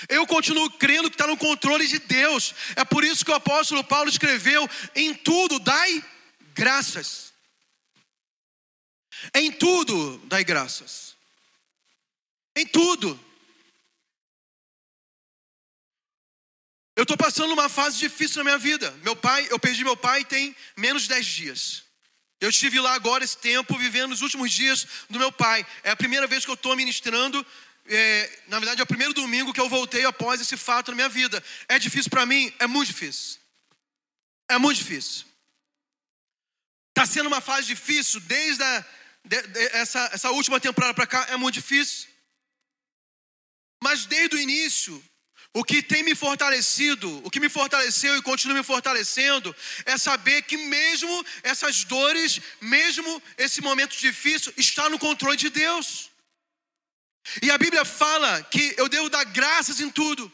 Eu 0.08 0.26
continuo 0.26 0.70
crendo 0.70 1.10
que 1.10 1.14
está 1.14 1.26
no 1.26 1.36
controle 1.36 1.86
de 1.86 1.98
Deus. 1.98 2.54
É 2.76 2.84
por 2.84 3.04
isso 3.04 3.24
que 3.24 3.30
o 3.30 3.34
apóstolo 3.34 3.84
Paulo 3.84 4.08
escreveu: 4.08 4.68
em 4.94 5.14
tudo 5.14 5.58
dai 5.58 6.02
graças. 6.54 7.32
Em 9.34 9.52
tudo 9.52 10.18
dai 10.26 10.44
graças. 10.44 11.14
Em 12.56 12.66
tudo. 12.66 13.18
Eu 16.94 17.04
estou 17.04 17.16
passando 17.16 17.52
uma 17.52 17.68
fase 17.68 17.98
difícil 17.98 18.38
na 18.38 18.44
minha 18.44 18.58
vida. 18.58 18.90
Meu 19.02 19.16
pai, 19.16 19.46
eu 19.50 19.58
perdi 19.58 19.82
meu 19.82 19.96
pai 19.96 20.24
tem 20.24 20.54
menos 20.76 21.02
de 21.02 21.08
10 21.08 21.26
dias. 21.26 21.91
Eu 22.42 22.50
estive 22.50 22.80
lá 22.80 22.94
agora 22.94 23.22
esse 23.22 23.38
tempo, 23.38 23.78
vivendo 23.78 24.10
os 24.10 24.20
últimos 24.20 24.50
dias 24.50 24.84
do 25.08 25.16
meu 25.16 25.30
pai. 25.30 25.64
É 25.84 25.92
a 25.92 25.96
primeira 25.96 26.26
vez 26.26 26.44
que 26.44 26.50
eu 26.50 26.54
estou 26.54 26.74
ministrando. 26.74 27.46
É, 27.86 28.40
na 28.48 28.58
verdade, 28.58 28.80
é 28.80 28.82
o 28.82 28.86
primeiro 28.86 29.14
domingo 29.14 29.52
que 29.52 29.60
eu 29.60 29.68
voltei 29.68 30.04
após 30.04 30.40
esse 30.40 30.56
fato 30.56 30.90
na 30.90 30.96
minha 30.96 31.08
vida. 31.08 31.40
É 31.68 31.78
difícil 31.78 32.10
para 32.10 32.26
mim? 32.26 32.52
É 32.58 32.66
muito 32.66 32.88
difícil. 32.88 33.38
É 34.48 34.58
muito 34.58 34.78
difícil. 34.78 35.24
Está 36.88 37.06
sendo 37.06 37.28
uma 37.28 37.40
fase 37.40 37.68
difícil 37.68 38.18
desde 38.22 38.60
a, 38.60 38.84
de, 39.24 39.42
de, 39.42 39.60
essa, 39.76 40.10
essa 40.12 40.30
última 40.32 40.58
temporada 40.58 40.94
para 40.94 41.06
cá. 41.06 41.26
É 41.30 41.36
muito 41.36 41.54
difícil. 41.54 42.08
Mas 43.80 44.04
desde 44.04 44.34
o 44.34 44.40
início, 44.40 45.00
o 45.54 45.62
que 45.62 45.82
tem 45.82 46.02
me 46.02 46.14
fortalecido, 46.14 47.20
o 47.24 47.30
que 47.30 47.38
me 47.38 47.48
fortaleceu 47.48 48.16
e 48.16 48.22
continua 48.22 48.56
me 48.56 48.62
fortalecendo, 48.62 49.54
é 49.84 49.98
saber 49.98 50.42
que 50.42 50.56
mesmo 50.56 51.26
essas 51.42 51.84
dores, 51.84 52.40
mesmo 52.60 53.22
esse 53.36 53.60
momento 53.60 53.94
difícil, 53.96 54.52
está 54.56 54.88
no 54.88 54.98
controle 54.98 55.36
de 55.36 55.50
Deus. 55.50 56.10
E 57.42 57.50
a 57.50 57.58
Bíblia 57.58 57.84
fala 57.84 58.42
que 58.44 58.74
eu 58.78 58.88
devo 58.88 59.10
dar 59.10 59.24
graças 59.24 59.78
em 59.78 59.90
tudo. 59.90 60.32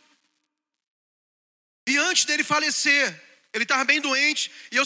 E 1.88 1.96
antes 1.96 2.24
dele 2.24 2.44
falecer, 2.44 3.20
ele 3.52 3.64
estava 3.64 3.84
bem 3.84 4.00
doente, 4.00 4.52
e 4.70 4.76
eu 4.76 4.84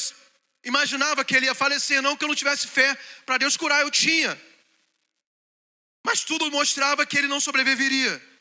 imaginava 0.65 1.25
que 1.25 1.37
ele 1.37 1.47
ia 1.47 1.55
falecer, 1.55 2.01
não 2.01 2.17
que 2.17 2.25
eu 2.25 2.29
não 2.29 2.35
tivesse 2.35 2.67
fé 2.67 2.97
para 3.27 3.37
Deus 3.37 3.57
curar, 3.57 3.83
eu 3.83 3.91
tinha. 3.91 4.41
Mas 6.03 6.25
tudo 6.25 6.51
mostrava 6.51 7.05
que 7.05 7.19
ele 7.19 7.29
não 7.29 7.39
sobreviveria. 7.39 8.32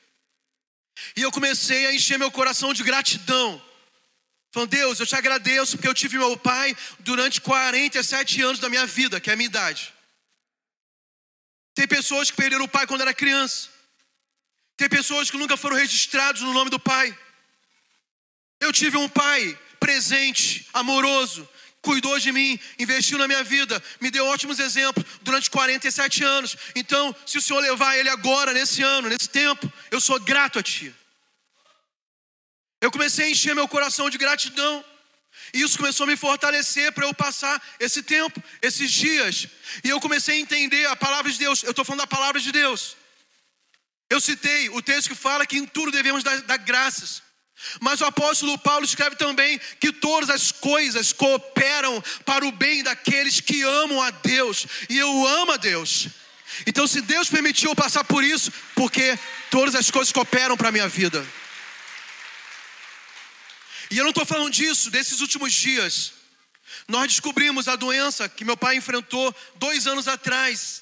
E 1.15 1.21
eu 1.21 1.31
comecei 1.31 1.85
a 1.87 1.93
encher 1.93 2.17
meu 2.17 2.31
coração 2.31 2.73
de 2.73 2.83
gratidão. 2.83 3.61
Falando, 4.51 4.69
Deus, 4.69 4.99
eu 4.99 5.07
te 5.07 5.15
agradeço 5.15 5.77
porque 5.77 5.87
eu 5.87 5.93
tive 5.93 6.17
meu 6.17 6.37
pai 6.37 6.75
durante 6.99 7.39
47 7.39 8.41
anos 8.41 8.59
da 8.59 8.69
minha 8.69 8.85
vida, 8.85 9.19
que 9.19 9.29
é 9.29 9.33
a 9.33 9.35
minha 9.35 9.47
idade. 9.47 9.93
Tem 11.73 11.87
pessoas 11.87 12.29
que 12.29 12.37
perderam 12.37 12.65
o 12.65 12.67
pai 12.67 12.85
quando 12.85 13.01
era 13.01 13.13
criança. 13.13 13.69
Tem 14.75 14.89
pessoas 14.89 15.31
que 15.31 15.37
nunca 15.37 15.55
foram 15.55 15.77
registrados 15.77 16.41
no 16.41 16.53
nome 16.53 16.69
do 16.69 16.79
pai. 16.79 17.17
Eu 18.59 18.73
tive 18.73 18.97
um 18.97 19.07
pai 19.07 19.57
presente, 19.79 20.67
amoroso, 20.73 21.47
cuidou 21.81 22.17
de 22.19 22.31
mim, 22.31 22.59
investiu 22.77 23.17
na 23.17 23.27
minha 23.27 23.43
vida, 23.43 23.81
me 23.99 24.11
deu 24.11 24.25
ótimos 24.27 24.59
exemplos 24.59 25.05
durante 25.21 25.49
47 25.49 26.23
anos. 26.23 26.55
Então, 26.75 27.15
se 27.25 27.37
o 27.37 27.41
Senhor 27.41 27.59
levar 27.59 27.97
ele 27.97 28.09
agora, 28.09 28.53
nesse 28.53 28.81
ano, 28.83 29.09
nesse 29.09 29.29
tempo, 29.29 29.71
eu 29.89 29.99
sou 29.99 30.19
grato 30.19 30.59
a 30.59 30.63
Ti. 30.63 30.93
Eu 32.79 32.91
comecei 32.91 33.27
a 33.27 33.29
encher 33.29 33.55
meu 33.55 33.67
coração 33.67 34.09
de 34.09 34.17
gratidão. 34.17 34.83
E 35.53 35.61
isso 35.61 35.77
começou 35.77 36.05
a 36.05 36.07
me 36.07 36.17
fortalecer 36.17 36.91
para 36.91 37.05
eu 37.05 37.13
passar 37.13 37.61
esse 37.79 38.01
tempo, 38.01 38.41
esses 38.61 38.91
dias. 38.91 39.47
E 39.83 39.89
eu 39.89 39.99
comecei 39.99 40.35
a 40.35 40.39
entender 40.39 40.85
a 40.87 40.95
palavra 40.95 41.31
de 41.31 41.37
Deus. 41.37 41.63
Eu 41.63 41.71
estou 41.71 41.85
falando 41.85 42.01
da 42.01 42.07
palavra 42.07 42.39
de 42.39 42.51
Deus. 42.51 42.95
Eu 44.09 44.19
citei 44.19 44.69
o 44.69 44.81
texto 44.81 45.09
que 45.09 45.15
fala 45.15 45.45
que 45.45 45.57
em 45.57 45.65
tudo 45.65 45.91
devemos 45.91 46.23
dar, 46.23 46.41
dar 46.41 46.57
graças. 46.57 47.21
Mas 47.79 48.01
o 48.01 48.05
apóstolo 48.05 48.57
Paulo 48.57 48.85
escreve 48.85 49.15
também 49.15 49.59
que 49.79 49.91
todas 49.91 50.29
as 50.29 50.51
coisas 50.51 51.13
cooperam 51.13 52.03
para 52.25 52.45
o 52.45 52.51
bem 52.51 52.83
daqueles 52.83 53.39
que 53.39 53.61
amam 53.61 54.01
a 54.01 54.09
Deus, 54.09 54.65
e 54.89 54.97
eu 54.97 55.27
amo 55.27 55.51
a 55.51 55.57
Deus. 55.57 56.07
Então, 56.65 56.85
se 56.85 57.01
Deus 57.01 57.29
permitiu 57.29 57.71
eu 57.71 57.75
passar 57.75 58.03
por 58.03 58.23
isso, 58.23 58.51
porque 58.75 59.17
todas 59.49 59.75
as 59.75 59.89
coisas 59.89 60.11
cooperam 60.11 60.57
para 60.57 60.69
a 60.69 60.71
minha 60.71 60.87
vida. 60.87 61.25
E 63.89 63.97
eu 63.97 64.03
não 64.03 64.11
estou 64.11 64.25
falando 64.25 64.51
disso, 64.51 64.89
desses 64.89 65.21
últimos 65.21 65.53
dias. 65.53 66.13
Nós 66.87 67.07
descobrimos 67.07 67.67
a 67.67 67.75
doença 67.75 68.27
que 68.27 68.45
meu 68.45 68.57
pai 68.57 68.77
enfrentou 68.77 69.33
dois 69.55 69.87
anos 69.87 70.07
atrás. 70.07 70.81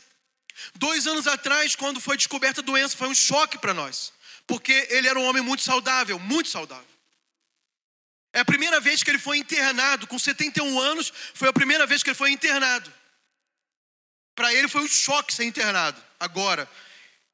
Dois 0.75 1.07
anos 1.07 1.27
atrás, 1.27 1.75
quando 1.75 1.99
foi 1.99 2.17
descoberta 2.17 2.61
a 2.61 2.63
doença, 2.63 2.97
foi 2.97 3.07
um 3.07 3.15
choque 3.15 3.57
para 3.57 3.73
nós 3.73 4.11
porque 4.49 4.87
ele 4.89 5.07
era 5.07 5.19
um 5.19 5.25
homem 5.25 5.43
muito 5.43 5.61
saudável, 5.61 6.17
muito 6.17 6.49
saudável. 6.49 6.83
É 8.33 8.39
a 8.39 8.45
primeira 8.45 8.79
vez 8.79 9.03
que 9.03 9.11
ele 9.11 9.19
foi 9.19 9.37
internado, 9.37 10.07
com 10.07 10.17
71 10.17 10.79
anos, 10.79 11.13
foi 11.35 11.47
a 11.47 11.53
primeira 11.53 11.85
vez 11.85 12.01
que 12.01 12.09
ele 12.09 12.17
foi 12.17 12.31
internado. 12.31 12.91
Para 14.33 14.51
ele 14.51 14.67
foi 14.67 14.81
um 14.81 14.87
choque 14.87 15.35
ser 15.35 15.43
internado, 15.43 16.03
agora. 16.19 16.67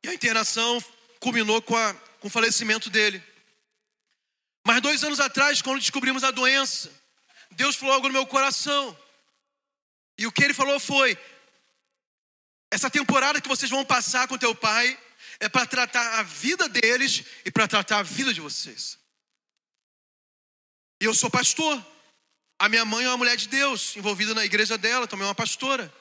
E 0.04 0.10
a 0.10 0.14
internação 0.14 0.84
culminou 1.22 1.62
com, 1.62 1.78
a, 1.78 1.94
com 2.20 2.28
o 2.28 2.30
falecimento 2.30 2.90
dele. 2.90 3.24
Mas 4.68 4.82
dois 4.82 5.02
anos 5.02 5.22
atrás, 5.22 5.62
quando 5.62 5.80
descobrimos 5.80 6.22
a 6.22 6.32
doença, 6.32 6.92
Deus 7.52 7.78
falou 7.78 7.96
algo 7.96 8.08
no 8.10 8.14
meu 8.14 8.28
coração. 8.28 8.98
E 10.18 10.28
o 10.28 10.32
que 10.34 10.44
ele 10.44 10.54
falou 10.54 10.82
foi: 10.82 11.18
essa 12.70 12.90
temporada 12.90 13.40
que 13.40 13.48
vocês 13.48 13.72
vão 13.72 13.86
passar 13.86 14.28
com 14.28 14.38
teu 14.38 14.54
pai 14.54 15.00
é 15.40 15.50
para 15.50 15.66
tratar 15.66 16.20
a 16.20 16.24
vida 16.24 16.68
deles 16.70 17.24
e 17.44 17.52
para 17.52 17.68
tratar 17.68 18.00
a 18.00 18.04
vida 18.04 18.34
de 18.34 18.42
vocês. 18.42 18.98
E 21.02 21.06
eu 21.06 21.14
sou 21.14 21.30
pastor. 21.30 21.84
A 22.58 22.70
minha 22.70 22.86
mãe 22.86 23.04
é 23.04 23.10
uma 23.10 23.18
mulher 23.18 23.36
de 23.36 23.50
Deus, 23.50 23.96
envolvida 23.98 24.34
na 24.34 24.46
igreja 24.46 24.78
dela, 24.78 25.08
também 25.08 25.26
é 25.26 25.28
uma 25.28 25.36
pastora. 25.36 25.94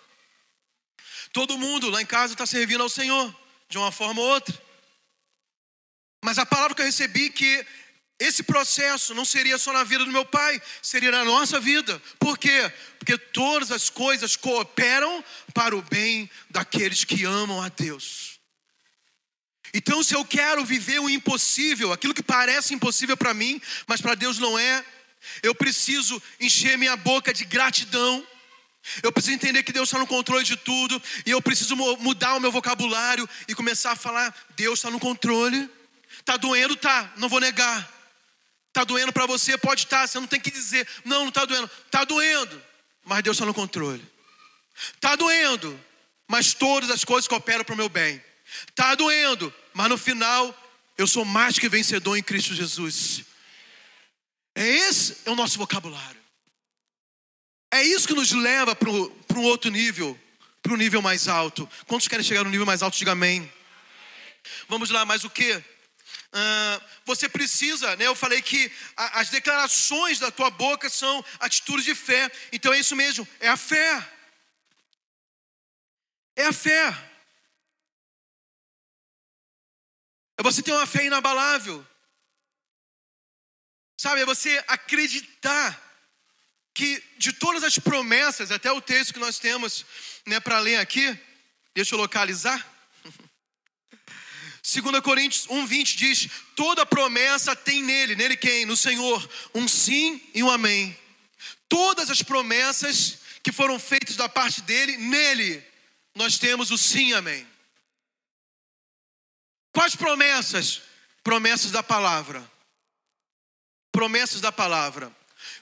Todo 1.32 1.58
mundo 1.58 1.90
lá 1.90 2.00
em 2.00 2.06
casa 2.06 2.32
está 2.32 2.46
servindo 2.46 2.82
ao 2.82 2.88
Senhor, 2.88 3.34
de 3.68 3.76
uma 3.76 3.90
forma 3.90 4.20
ou 4.20 4.28
outra. 4.28 4.56
Mas 6.24 6.38
a 6.38 6.46
palavra 6.46 6.76
que 6.76 6.80
eu 6.80 6.86
recebi 6.86 7.28
que 7.28 7.66
esse 8.20 8.44
processo 8.44 9.12
não 9.14 9.24
seria 9.24 9.58
só 9.58 9.72
na 9.72 9.82
vida 9.82 10.04
do 10.04 10.12
meu 10.12 10.24
pai, 10.24 10.62
seria 10.80 11.10
na 11.10 11.24
nossa 11.24 11.58
vida. 11.58 12.00
Por 12.18 12.38
quê? 12.38 12.72
Porque 12.98 13.18
todas 13.18 13.72
as 13.72 13.90
coisas 13.90 14.36
cooperam 14.36 15.24
para 15.52 15.76
o 15.76 15.82
bem 15.82 16.30
daqueles 16.48 17.02
que 17.04 17.24
amam 17.24 17.60
a 17.60 17.68
Deus. 17.68 18.33
Então, 19.74 20.04
se 20.04 20.14
eu 20.14 20.24
quero 20.24 20.64
viver 20.64 21.00
o 21.00 21.10
impossível, 21.10 21.92
aquilo 21.92 22.14
que 22.14 22.22
parece 22.22 22.72
impossível 22.72 23.16
para 23.16 23.34
mim, 23.34 23.60
mas 23.88 24.00
para 24.00 24.14
Deus 24.14 24.38
não 24.38 24.56
é, 24.56 24.84
eu 25.42 25.52
preciso 25.52 26.22
encher 26.40 26.78
minha 26.78 26.96
boca 26.96 27.34
de 27.34 27.44
gratidão. 27.44 28.24
Eu 29.02 29.10
preciso 29.10 29.34
entender 29.34 29.64
que 29.64 29.72
Deus 29.72 29.88
está 29.88 29.98
no 29.98 30.06
controle 30.06 30.44
de 30.44 30.56
tudo, 30.56 31.02
e 31.26 31.30
eu 31.30 31.42
preciso 31.42 31.74
mudar 31.74 32.36
o 32.36 32.40
meu 32.40 32.52
vocabulário 32.52 33.28
e 33.48 33.54
começar 33.54 33.92
a 33.92 33.96
falar: 33.96 34.32
Deus 34.50 34.78
está 34.78 34.90
no 34.90 35.00
controle. 35.00 35.68
Tá 36.24 36.36
doendo, 36.36 36.76
tá? 36.76 37.12
Não 37.16 37.28
vou 37.28 37.40
negar. 37.40 37.92
Tá 38.72 38.84
doendo 38.84 39.12
para 39.12 39.26
você, 39.26 39.58
pode 39.58 39.84
estar. 39.84 40.02
Tá, 40.02 40.06
você 40.06 40.20
não 40.20 40.26
tem 40.28 40.40
que 40.40 40.50
dizer, 40.50 40.86
não, 41.04 41.22
não 41.22 41.28
está 41.30 41.44
doendo. 41.44 41.68
Tá 41.90 42.04
doendo, 42.04 42.62
mas 43.04 43.22
Deus 43.22 43.36
está 43.36 43.44
no 43.44 43.54
controle. 43.54 44.04
Tá 45.00 45.16
doendo, 45.16 45.80
mas 46.28 46.54
todas 46.54 46.90
as 46.90 47.04
coisas 47.04 47.26
cooperam 47.26 47.64
para 47.64 47.74
o 47.74 47.76
meu 47.76 47.88
bem. 47.88 48.22
Tá 48.74 48.94
doendo, 48.94 49.52
mas 49.74 49.88
no 49.88 49.98
final 49.98 50.58
eu 50.96 51.06
sou 51.06 51.24
mais 51.24 51.58
que 51.58 51.68
vencedor 51.68 52.16
em 52.16 52.22
Cristo 52.22 52.54
Jesus. 52.54 53.24
É 54.54 54.66
esse 54.66 55.16
é 55.26 55.30
o 55.30 55.34
nosso 55.34 55.58
vocabulário. 55.58 56.22
É 57.72 57.82
isso 57.82 58.06
que 58.06 58.14
nos 58.14 58.30
leva 58.30 58.74
para 58.76 58.88
um 58.88 59.42
outro 59.42 59.68
nível, 59.70 60.18
para 60.62 60.72
um 60.72 60.76
nível 60.76 61.02
mais 61.02 61.26
alto. 61.26 61.68
Quantos 61.86 62.06
querem 62.06 62.24
chegar 62.24 62.44
no 62.44 62.50
nível 62.50 62.64
mais 62.64 62.82
alto? 62.82 62.96
Diga 62.96 63.12
amém. 63.12 63.52
Vamos 64.68 64.90
lá, 64.90 65.04
mais 65.04 65.24
o 65.24 65.30
que? 65.30 65.52
Uh, 65.56 66.84
você 67.04 67.28
precisa, 67.28 67.96
né? 67.96 68.06
Eu 68.06 68.14
falei 68.14 68.40
que 68.40 68.70
a, 68.96 69.20
as 69.20 69.28
declarações 69.30 70.20
da 70.20 70.30
tua 70.30 70.50
boca 70.50 70.88
são 70.88 71.24
atitudes 71.40 71.84
de 71.84 71.94
fé. 71.94 72.30
Então 72.52 72.72
é 72.72 72.78
isso 72.78 72.94
mesmo, 72.94 73.26
é 73.40 73.48
a 73.48 73.56
fé. 73.56 74.08
É 76.36 76.46
a 76.46 76.52
fé. 76.52 77.13
Você 80.44 80.62
ter 80.62 80.72
uma 80.72 80.86
fé 80.86 81.06
inabalável. 81.06 81.84
Sabe, 83.96 84.20
é 84.20 84.26
você 84.26 84.62
acreditar 84.68 85.80
que 86.74 87.02
de 87.16 87.32
todas 87.32 87.64
as 87.64 87.78
promessas, 87.78 88.50
até 88.50 88.70
o 88.70 88.80
texto 88.80 89.14
que 89.14 89.18
nós 89.18 89.38
temos 89.38 89.86
né, 90.26 90.38
para 90.40 90.58
ler 90.58 90.76
aqui, 90.76 91.18
deixa 91.74 91.94
eu 91.94 91.98
localizar. 91.98 92.62
2 94.62 95.00
Coríntios 95.00 95.46
1,20 95.46 95.96
diz: 95.96 96.28
toda 96.54 96.84
promessa 96.84 97.56
tem 97.56 97.82
nele, 97.82 98.14
nele 98.14 98.36
quem? 98.36 98.66
No 98.66 98.76
Senhor, 98.76 99.26
um 99.54 99.66
sim 99.66 100.20
e 100.34 100.42
um 100.42 100.50
amém. 100.50 100.94
Todas 101.70 102.10
as 102.10 102.22
promessas 102.22 103.18
que 103.42 103.50
foram 103.50 103.78
feitos 103.78 104.16
da 104.16 104.28
parte 104.28 104.60
dele, 104.60 104.98
nele 104.98 105.64
nós 106.14 106.38
temos 106.38 106.70
o 106.70 106.76
sim, 106.76 107.14
amém. 107.14 107.53
Quais 109.74 109.96
promessas? 109.96 110.82
Promessas 111.24 111.72
da 111.72 111.82
palavra. 111.82 112.48
Promessas 113.90 114.40
da 114.40 114.52
palavra. 114.52 115.12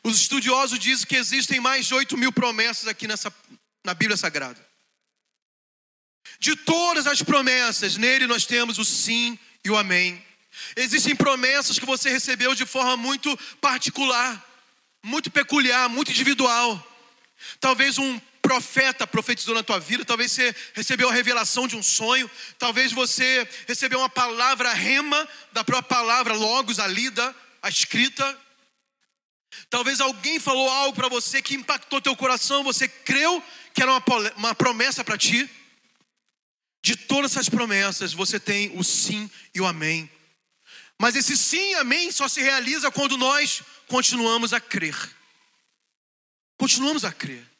Os 0.05 0.21
estudiosos 0.21 0.79
dizem 0.79 1.07
que 1.07 1.17
existem 1.17 1.59
mais 1.59 1.87
de 1.87 1.95
8 1.95 2.17
mil 2.19 2.31
promessas 2.31 2.87
aqui 2.87 3.09
nessa, 3.09 3.33
na 3.83 3.95
Bíblia 3.95 4.17
Sagrada. 4.17 4.61
De 6.39 6.55
todas 6.55 7.07
as 7.07 7.23
promessas, 7.23 7.97
nele 7.97 8.27
nós 8.27 8.45
temos 8.45 8.79
o 8.79 8.85
sim 8.85 9.39
e 9.65 9.71
o 9.71 9.77
amém. 9.77 10.23
Existem 10.77 11.17
promessas 11.17 11.79
que 11.79 11.87
você 11.87 12.11
recebeu 12.11 12.55
de 12.55 12.67
forma 12.67 12.97
muito 12.99 13.35
particular, 13.63 14.45
muito 15.03 15.31
peculiar, 15.31 15.89
muito 15.89 16.11
individual. 16.11 16.87
Talvez 17.59 17.97
um 17.97 18.21
profeta 18.43 19.07
profetizou 19.07 19.55
na 19.55 19.62
tua 19.62 19.78
vida, 19.78 20.05
talvez 20.05 20.32
você 20.32 20.55
recebeu 20.74 21.09
a 21.09 21.12
revelação 21.12 21.68
de 21.68 21.76
um 21.76 21.82
sonho, 21.82 22.28
talvez 22.59 22.93
você 22.93 23.49
recebeu 23.68 24.01
uma 24.01 24.09
palavra 24.09 24.72
rema 24.74 25.26
da 25.53 25.62
própria 25.62 25.97
palavra 25.97 26.34
logos, 26.34 26.80
a 26.80 26.86
lida, 26.88 27.34
a 27.62 27.68
escrita. 27.68 28.38
Talvez 29.70 30.01
alguém 30.01 30.40
falou 30.40 30.68
algo 30.68 30.95
para 30.95 31.09
você 31.09 31.40
que 31.40 31.55
impactou 31.55 32.01
teu 32.01 32.16
coração, 32.16 32.64
você 32.64 32.88
creu 32.88 33.43
que 33.72 33.80
era 33.80 33.93
uma, 33.93 34.03
uma 34.36 34.55
promessa 34.55 35.05
para 35.05 35.16
ti. 35.16 35.49
De 36.82 36.97
todas 36.97 37.30
essas 37.30 37.49
promessas, 37.49 38.12
você 38.12 38.40
tem 38.40 38.76
o 38.76 38.82
sim 38.82 39.30
e 39.55 39.61
o 39.61 39.66
amém. 39.66 40.11
Mas 41.01 41.14
esse 41.14 41.36
sim 41.36 41.70
e 41.70 41.74
amém 41.76 42.11
só 42.11 42.26
se 42.26 42.40
realiza 42.40 42.90
quando 42.90 43.16
nós 43.16 43.62
continuamos 43.86 44.53
a 44.53 44.61
crer. 44.61 44.97
Continuamos 46.57 47.05
a 47.05 47.12
crer. 47.12 47.52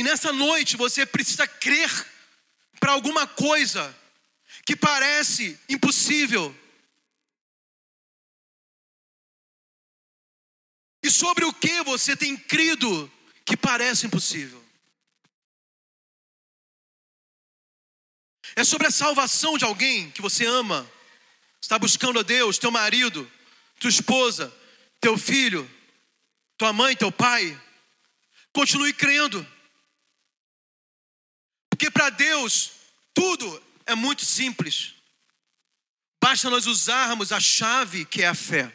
E 0.00 0.02
nessa 0.02 0.32
noite 0.32 0.78
você 0.78 1.04
precisa 1.04 1.46
crer 1.46 1.90
para 2.80 2.92
alguma 2.92 3.26
coisa 3.26 3.94
que 4.64 4.74
parece 4.74 5.60
impossível. 5.68 6.56
E 11.02 11.10
sobre 11.10 11.44
o 11.44 11.52
que 11.52 11.82
você 11.82 12.16
tem 12.16 12.34
crido 12.34 13.12
que 13.44 13.58
parece 13.58 14.06
impossível? 14.06 14.64
É 18.56 18.64
sobre 18.64 18.86
a 18.86 18.90
salvação 18.90 19.58
de 19.58 19.66
alguém 19.66 20.10
que 20.12 20.22
você 20.22 20.46
ama, 20.46 20.90
está 21.60 21.78
buscando 21.78 22.20
a 22.20 22.22
Deus, 22.22 22.56
teu 22.56 22.70
marido, 22.70 23.30
tua 23.78 23.90
esposa, 23.90 24.50
teu 24.98 25.18
filho, 25.18 25.70
tua 26.56 26.72
mãe, 26.72 26.96
teu 26.96 27.12
pai. 27.12 27.60
Continue 28.50 28.94
crendo. 28.94 29.59
Porque 31.80 31.90
para 31.90 32.10
Deus 32.10 32.72
tudo 33.14 33.62
é 33.86 33.94
muito 33.94 34.22
simples. 34.22 34.92
Basta 36.22 36.50
nós 36.50 36.66
usarmos 36.66 37.32
a 37.32 37.40
chave 37.40 38.04
que 38.04 38.22
é 38.22 38.26
a 38.26 38.34
fé. 38.34 38.70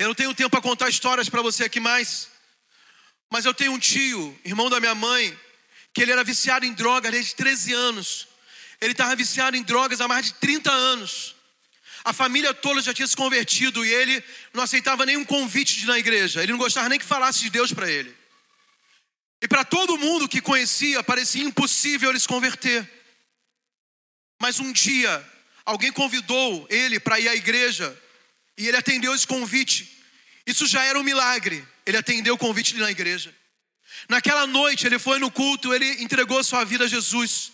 Eu 0.00 0.08
não 0.08 0.16
tenho 0.16 0.34
tempo 0.34 0.50
para 0.50 0.60
contar 0.60 0.88
histórias 0.88 1.28
para 1.28 1.42
você 1.42 1.62
aqui 1.62 1.78
mais, 1.78 2.28
mas 3.30 3.44
eu 3.44 3.54
tenho 3.54 3.70
um 3.70 3.78
tio, 3.78 4.36
irmão 4.44 4.68
da 4.68 4.80
minha 4.80 4.96
mãe, 4.96 5.38
que 5.94 6.02
ele 6.02 6.10
era 6.10 6.24
viciado 6.24 6.66
em 6.66 6.72
drogas 6.72 7.12
desde 7.12 7.36
13 7.36 7.72
anos. 7.72 8.26
Ele 8.80 8.90
estava 8.90 9.14
viciado 9.14 9.56
em 9.56 9.62
drogas 9.62 10.00
há 10.00 10.08
mais 10.08 10.26
de 10.26 10.34
30 10.34 10.72
anos. 10.72 11.36
A 12.04 12.12
família 12.12 12.52
toda 12.52 12.82
já 12.82 12.92
tinha 12.92 13.06
se 13.06 13.16
convertido 13.16 13.84
e 13.84 13.94
ele 13.94 14.24
não 14.52 14.64
aceitava 14.64 15.06
nenhum 15.06 15.24
convite 15.24 15.76
de 15.76 15.84
ir 15.84 15.86
na 15.86 16.00
igreja. 16.00 16.42
Ele 16.42 16.50
não 16.50 16.58
gostava 16.58 16.88
nem 16.88 16.98
que 16.98 17.04
falasse 17.04 17.42
de 17.42 17.50
Deus 17.50 17.72
para 17.72 17.88
ele. 17.88 18.25
E 19.42 19.48
para 19.48 19.64
todo 19.64 19.98
mundo 19.98 20.28
que 20.28 20.40
conhecia, 20.40 21.02
parecia 21.02 21.44
impossível 21.44 22.10
ele 22.10 22.20
se 22.20 22.28
converter. 22.28 22.90
Mas 24.40 24.60
um 24.60 24.72
dia, 24.72 25.24
alguém 25.64 25.92
convidou 25.92 26.66
ele 26.70 26.98
para 26.98 27.20
ir 27.20 27.28
à 27.28 27.34
igreja 27.34 27.96
e 28.56 28.66
ele 28.66 28.76
atendeu 28.76 29.14
esse 29.14 29.26
convite. 29.26 30.02
Isso 30.46 30.66
já 30.66 30.82
era 30.84 30.98
um 30.98 31.02
milagre. 31.02 31.66
Ele 31.84 31.96
atendeu 31.96 32.34
o 32.34 32.38
convite 32.38 32.74
na 32.76 32.90
igreja. 32.90 33.34
Naquela 34.08 34.46
noite 34.46 34.86
ele 34.86 34.98
foi 34.98 35.18
no 35.18 35.30
culto, 35.30 35.74
ele 35.74 36.02
entregou 36.02 36.42
sua 36.42 36.64
vida 36.64 36.84
a 36.84 36.88
Jesus. 36.88 37.52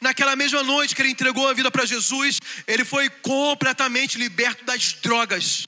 Naquela 0.00 0.34
mesma 0.34 0.62
noite 0.62 0.94
que 0.94 1.02
ele 1.02 1.10
entregou 1.10 1.48
a 1.48 1.52
vida 1.52 1.70
para 1.70 1.84
Jesus, 1.84 2.40
ele 2.66 2.84
foi 2.84 3.08
completamente 3.10 4.18
liberto 4.18 4.64
das 4.64 4.94
drogas. 4.94 5.64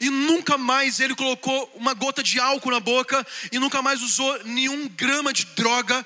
E 0.00 0.10
nunca 0.10 0.58
mais 0.58 1.00
ele 1.00 1.14
colocou 1.14 1.72
uma 1.74 1.94
gota 1.94 2.22
de 2.22 2.38
álcool 2.38 2.70
na 2.70 2.80
boca 2.80 3.26
e 3.50 3.58
nunca 3.58 3.82
mais 3.82 4.02
usou 4.02 4.44
nenhum 4.44 4.88
grama 4.88 5.32
de 5.32 5.44
droga. 5.46 6.04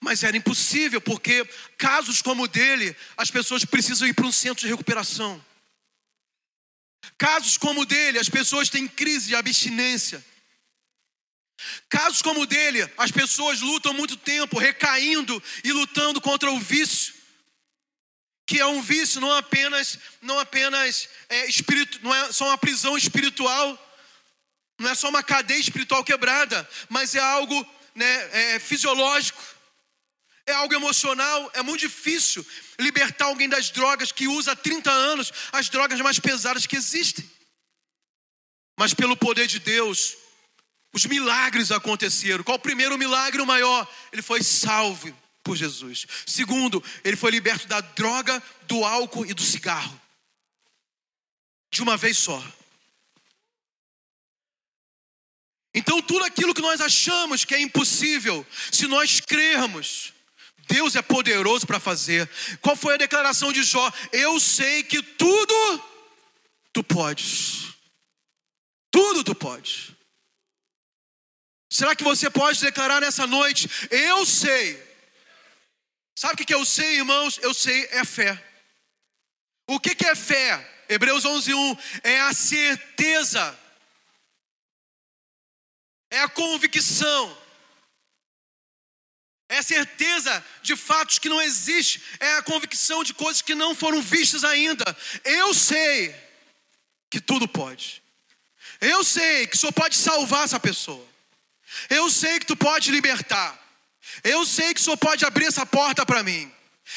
Mas 0.00 0.22
era 0.22 0.36
impossível, 0.36 1.00
porque 1.00 1.44
casos 1.76 2.22
como 2.22 2.44
o 2.44 2.48
dele, 2.48 2.96
as 3.16 3.30
pessoas 3.30 3.64
precisam 3.64 4.06
ir 4.06 4.14
para 4.14 4.26
um 4.26 4.32
centro 4.32 4.64
de 4.64 4.70
recuperação. 4.70 5.44
Casos 7.16 7.56
como 7.56 7.80
o 7.80 7.86
dele, 7.86 8.18
as 8.18 8.28
pessoas 8.28 8.68
têm 8.68 8.86
crise 8.86 9.28
de 9.28 9.34
abstinência. 9.34 10.24
Casos 11.88 12.22
como 12.22 12.42
o 12.42 12.46
dele, 12.46 12.88
as 12.96 13.10
pessoas 13.10 13.60
lutam 13.60 13.92
muito 13.92 14.16
tempo 14.16 14.58
recaindo 14.58 15.42
e 15.64 15.72
lutando 15.72 16.20
contra 16.20 16.50
o 16.50 16.60
vício, 16.60 17.14
que 18.48 18.58
é 18.58 18.66
um 18.66 18.80
vício 18.80 19.20
não 19.20 19.30
apenas, 19.30 19.98
não 20.22 20.38
apenas 20.38 21.06
é, 21.28 21.44
espírito, 21.44 22.00
não 22.02 22.14
é 22.14 22.32
só 22.32 22.46
uma 22.46 22.56
prisão 22.56 22.96
espiritual, 22.96 23.78
não 24.78 24.88
é 24.88 24.94
só 24.94 25.10
uma 25.10 25.22
cadeia 25.22 25.60
espiritual 25.60 26.02
quebrada, 26.02 26.66
mas 26.88 27.14
é 27.14 27.20
algo 27.20 27.54
né, 27.94 28.54
é, 28.54 28.58
fisiológico, 28.58 29.38
é 30.46 30.54
algo 30.54 30.72
emocional. 30.72 31.50
É 31.52 31.60
muito 31.60 31.80
difícil 31.80 32.44
libertar 32.80 33.26
alguém 33.26 33.50
das 33.50 33.68
drogas 33.68 34.12
que 34.12 34.26
usa 34.26 34.52
há 34.52 34.56
30 34.56 34.90
anos 34.90 35.30
as 35.52 35.68
drogas 35.68 36.00
mais 36.00 36.18
pesadas 36.18 36.64
que 36.64 36.76
existem. 36.76 37.30
Mas 38.78 38.94
pelo 38.94 39.14
poder 39.14 39.46
de 39.46 39.58
Deus, 39.58 40.16
os 40.94 41.04
milagres 41.04 41.70
aconteceram. 41.70 42.42
Qual 42.42 42.56
o 42.56 42.62
primeiro 42.62 42.96
milagre 42.96 43.42
o 43.42 43.46
maior? 43.46 43.86
Ele 44.10 44.22
foi 44.22 44.42
salvo 44.42 45.14
por 45.48 45.56
Jesus. 45.56 46.06
Segundo, 46.26 46.84
ele 47.02 47.16
foi 47.16 47.30
liberto 47.30 47.66
da 47.66 47.80
droga, 47.80 48.42
do 48.66 48.84
álcool 48.84 49.24
e 49.24 49.32
do 49.32 49.40
cigarro. 49.40 49.98
De 51.70 51.82
uma 51.82 51.96
vez 51.96 52.18
só. 52.18 52.42
Então, 55.74 56.02
tudo 56.02 56.22
aquilo 56.24 56.52
que 56.52 56.60
nós 56.60 56.82
achamos 56.82 57.46
que 57.46 57.54
é 57.54 57.60
impossível, 57.62 58.46
se 58.70 58.86
nós 58.86 59.20
crermos, 59.20 60.12
Deus 60.68 60.94
é 60.96 61.00
poderoso 61.00 61.66
para 61.66 61.80
fazer. 61.80 62.28
Qual 62.60 62.76
foi 62.76 62.94
a 62.94 62.98
declaração 62.98 63.50
de 63.50 63.62
Jó? 63.62 63.90
Eu 64.12 64.38
sei 64.38 64.82
que 64.82 65.02
tudo 65.02 65.82
tu 66.74 66.84
podes. 66.84 67.72
Tudo 68.90 69.24
tu 69.24 69.34
podes. 69.34 69.92
Será 71.70 71.96
que 71.96 72.04
você 72.04 72.28
pode 72.28 72.60
declarar 72.60 73.00
nessa 73.00 73.26
noite? 73.26 73.70
Eu 73.90 74.26
sei. 74.26 74.87
Sabe 76.18 76.42
o 76.42 76.44
que 76.44 76.52
eu 76.52 76.64
sei, 76.64 76.96
irmãos? 76.96 77.38
Eu 77.40 77.54
sei 77.54 77.86
é 77.92 78.04
fé. 78.04 78.44
O 79.68 79.78
que 79.78 80.04
é 80.04 80.16
fé? 80.16 80.84
Hebreus 80.88 81.24
11:1 81.24 81.78
é 82.02 82.18
a 82.18 82.32
certeza, 82.32 83.56
é 86.10 86.18
a 86.18 86.28
convicção, 86.28 87.38
é 89.48 89.58
a 89.58 89.62
certeza 89.62 90.44
de 90.60 90.74
fatos 90.74 91.20
que 91.20 91.28
não 91.28 91.40
existem, 91.40 92.02
é 92.18 92.32
a 92.38 92.42
convicção 92.42 93.04
de 93.04 93.14
coisas 93.14 93.40
que 93.40 93.54
não 93.54 93.72
foram 93.72 94.02
vistas 94.02 94.42
ainda. 94.42 94.84
Eu 95.22 95.54
sei 95.54 96.12
que 97.08 97.20
tudo 97.20 97.46
pode. 97.46 98.02
Eu 98.80 99.04
sei 99.04 99.46
que 99.46 99.56
só 99.56 99.70
pode 99.70 99.94
salvar 99.94 100.42
essa 100.42 100.58
pessoa. 100.58 101.06
Eu 101.88 102.10
sei 102.10 102.40
que 102.40 102.46
tu 102.46 102.56
pode 102.56 102.90
libertar. 102.90 103.67
Eu 104.24 104.44
sei 104.44 104.74
que 104.74 104.80
o 104.80 104.84
Senhor 104.84 104.96
pode 104.96 105.24
abrir 105.24 105.46
essa 105.46 105.64
porta 105.64 106.04
para 106.04 106.22
mim. 106.22 106.50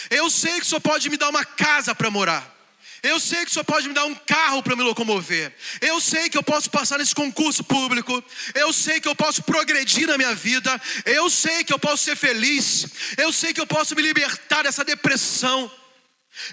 Eu 0.10 0.30
sei 0.30 0.60
que 0.60 0.66
o 0.66 0.70
Senhor 0.70 0.82
pode 0.82 1.10
me 1.10 1.18
dar 1.18 1.30
uma 1.30 1.46
casa 1.46 1.94
para 1.94 2.10
morar. 2.10 2.62
Eu 3.04 3.20
sei 3.20 3.44
que 3.44 3.50
o 3.50 3.54
Senhor 3.54 3.66
pode 3.66 3.88
me 3.88 3.96
dar 3.96 4.06
um 4.06 4.14
carro 4.14 4.62
para 4.62 4.76
me 4.76 4.84
locomover. 4.84 5.54
Eu 5.82 6.00
sei 6.00 6.30
que 6.30 6.38
eu 6.38 6.44
posso 6.44 6.70
passar 6.70 7.00
nesse 7.00 7.16
concurso 7.16 7.64
público. 7.64 8.24
Eu 8.54 8.72
sei 8.72 9.00
que 9.00 9.08
eu 9.08 9.16
posso 9.16 9.42
progredir 9.42 10.08
na 10.08 10.18
minha 10.18 10.36
vida. 10.36 10.80
Eu 11.04 11.30
sei 11.30 11.64
que 11.64 11.74
eu 11.74 11.80
posso 11.80 12.04
ser 12.04 12.16
feliz. 12.16 12.86
Eu 13.18 13.34
sei 13.34 13.54
que 13.54 13.62
eu 13.62 13.66
posso 13.66 13.96
me 13.96 14.04
libertar 14.04 14.64
dessa 14.64 14.84
depressão. 14.86 15.72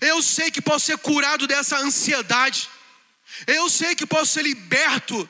Eu 0.00 0.22
sei 0.22 0.50
que 0.50 0.62
posso 0.62 0.86
ser 0.86 0.96
curado 0.98 1.46
dessa 1.46 1.76
ansiedade. 1.78 2.68
Eu 3.46 3.68
sei 3.68 3.94
que 3.94 4.06
posso 4.06 4.32
ser 4.32 4.42
liberto 4.42 5.28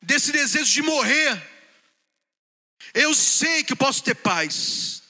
desse 0.00 0.30
desejo 0.30 0.72
de 0.72 0.82
morrer 0.82 1.55
eu 2.96 3.14
sei 3.14 3.62
que 3.62 3.76
posso 3.76 4.02
ter 4.02 4.14
paz. 4.14 5.02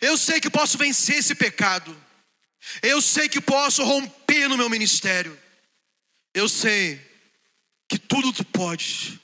Eu 0.00 0.16
sei 0.16 0.40
que 0.40 0.50
posso 0.50 0.76
vencer 0.76 1.16
esse 1.16 1.34
pecado. 1.34 1.96
Eu 2.82 3.00
sei 3.00 3.28
que 3.28 3.40
posso 3.40 3.82
romper 3.82 4.46
no 4.48 4.56
meu 4.56 4.68
ministério. 4.68 5.36
Eu 6.34 6.48
sei 6.48 7.00
que 7.88 7.98
tudo 7.98 8.32
tu 8.32 8.44
pode 8.44 9.18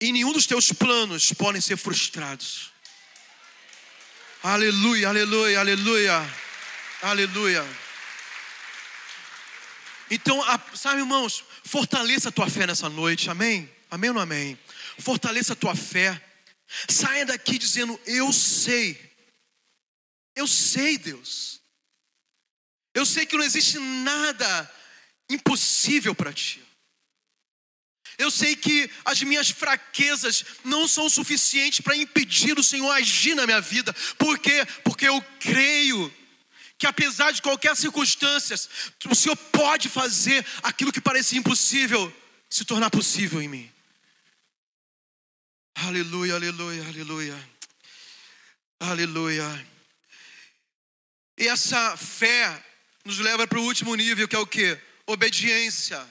e 0.00 0.12
nenhum 0.12 0.32
dos 0.32 0.46
teus 0.46 0.72
planos 0.72 1.32
podem 1.32 1.60
ser 1.60 1.76
frustrados. 1.76 2.72
Aleluia, 4.42 5.08
aleluia, 5.08 5.60
aleluia, 5.60 6.34
aleluia. 7.02 7.66
Então, 10.10 10.40
sabe, 10.74 11.00
irmãos, 11.00 11.44
fortaleça 11.64 12.28
a 12.28 12.32
tua 12.32 12.50
fé 12.50 12.66
nessa 12.66 12.88
noite, 12.88 13.30
amém? 13.30 13.70
Amém 13.90 14.10
ou 14.10 14.14
não 14.14 14.22
amém? 14.22 14.58
Fortaleça 14.98 15.52
a 15.52 15.56
tua 15.56 15.76
fé. 15.76 16.20
Saia 16.88 17.26
daqui 17.26 17.58
dizendo: 17.58 18.00
Eu 18.06 18.32
sei, 18.32 18.98
eu 20.34 20.46
sei, 20.46 20.98
Deus. 20.98 21.60
Eu 22.94 23.06
sei 23.06 23.24
que 23.24 23.36
não 23.36 23.44
existe 23.44 23.78
nada 23.78 24.70
impossível 25.30 26.14
para 26.14 26.32
ti. 26.32 26.62
Eu 28.18 28.30
sei 28.30 28.54
que 28.54 28.90
as 29.04 29.22
minhas 29.22 29.50
fraquezas 29.50 30.44
não 30.62 30.86
são 30.86 31.08
suficientes 31.08 31.80
para 31.80 31.96
impedir 31.96 32.58
o 32.58 32.62
Senhor 32.62 32.90
agir 32.90 33.34
na 33.34 33.46
minha 33.46 33.60
vida. 33.60 33.92
Por 34.18 34.38
quê? 34.38 34.66
Porque 34.84 35.08
eu 35.08 35.20
creio 35.40 36.12
que 36.78 36.86
apesar 36.86 37.30
de 37.30 37.40
qualquer 37.40 37.76
circunstância, 37.76 38.56
o 39.08 39.14
Senhor 39.14 39.36
pode 39.36 39.88
fazer 39.88 40.44
aquilo 40.62 40.92
que 40.92 41.00
parecia 41.00 41.38
impossível 41.38 42.12
se 42.50 42.64
tornar 42.64 42.90
possível 42.90 43.40
em 43.40 43.48
mim. 43.48 43.72
Aleluia, 45.84 46.36
aleluia, 46.36 46.86
aleluia. 46.86 47.50
Aleluia. 48.78 49.66
E 51.36 51.48
essa 51.48 51.96
fé 51.96 52.64
nos 53.04 53.18
leva 53.18 53.48
para 53.48 53.58
o 53.58 53.64
último 53.64 53.92
nível, 53.96 54.28
que 54.28 54.36
é 54.36 54.38
o 54.38 54.46
que? 54.46 54.80
Obediência. 55.06 56.08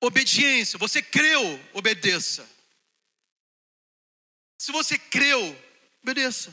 Obediência. 0.00 0.76
Você 0.76 1.00
creu, 1.00 1.40
obedeça. 1.72 2.48
Se 4.58 4.72
você 4.72 4.98
creu, 4.98 5.40
obedeça. 6.02 6.52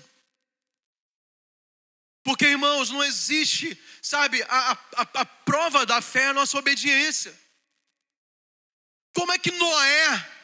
Porque, 2.24 2.46
irmãos, 2.46 2.92
não 2.92 3.04
existe, 3.04 3.82
sabe, 4.00 4.44
a, 4.44 4.74
a, 4.74 5.02
a 5.02 5.26
prova 5.26 5.88
da 5.88 6.02
fé 6.04 6.26
é 6.26 6.28
a 6.28 6.34
nossa 6.34 6.56
obediência. 6.60 7.36
Como 9.16 9.32
é 9.32 9.40
que 9.40 9.50
Noé 9.50 10.37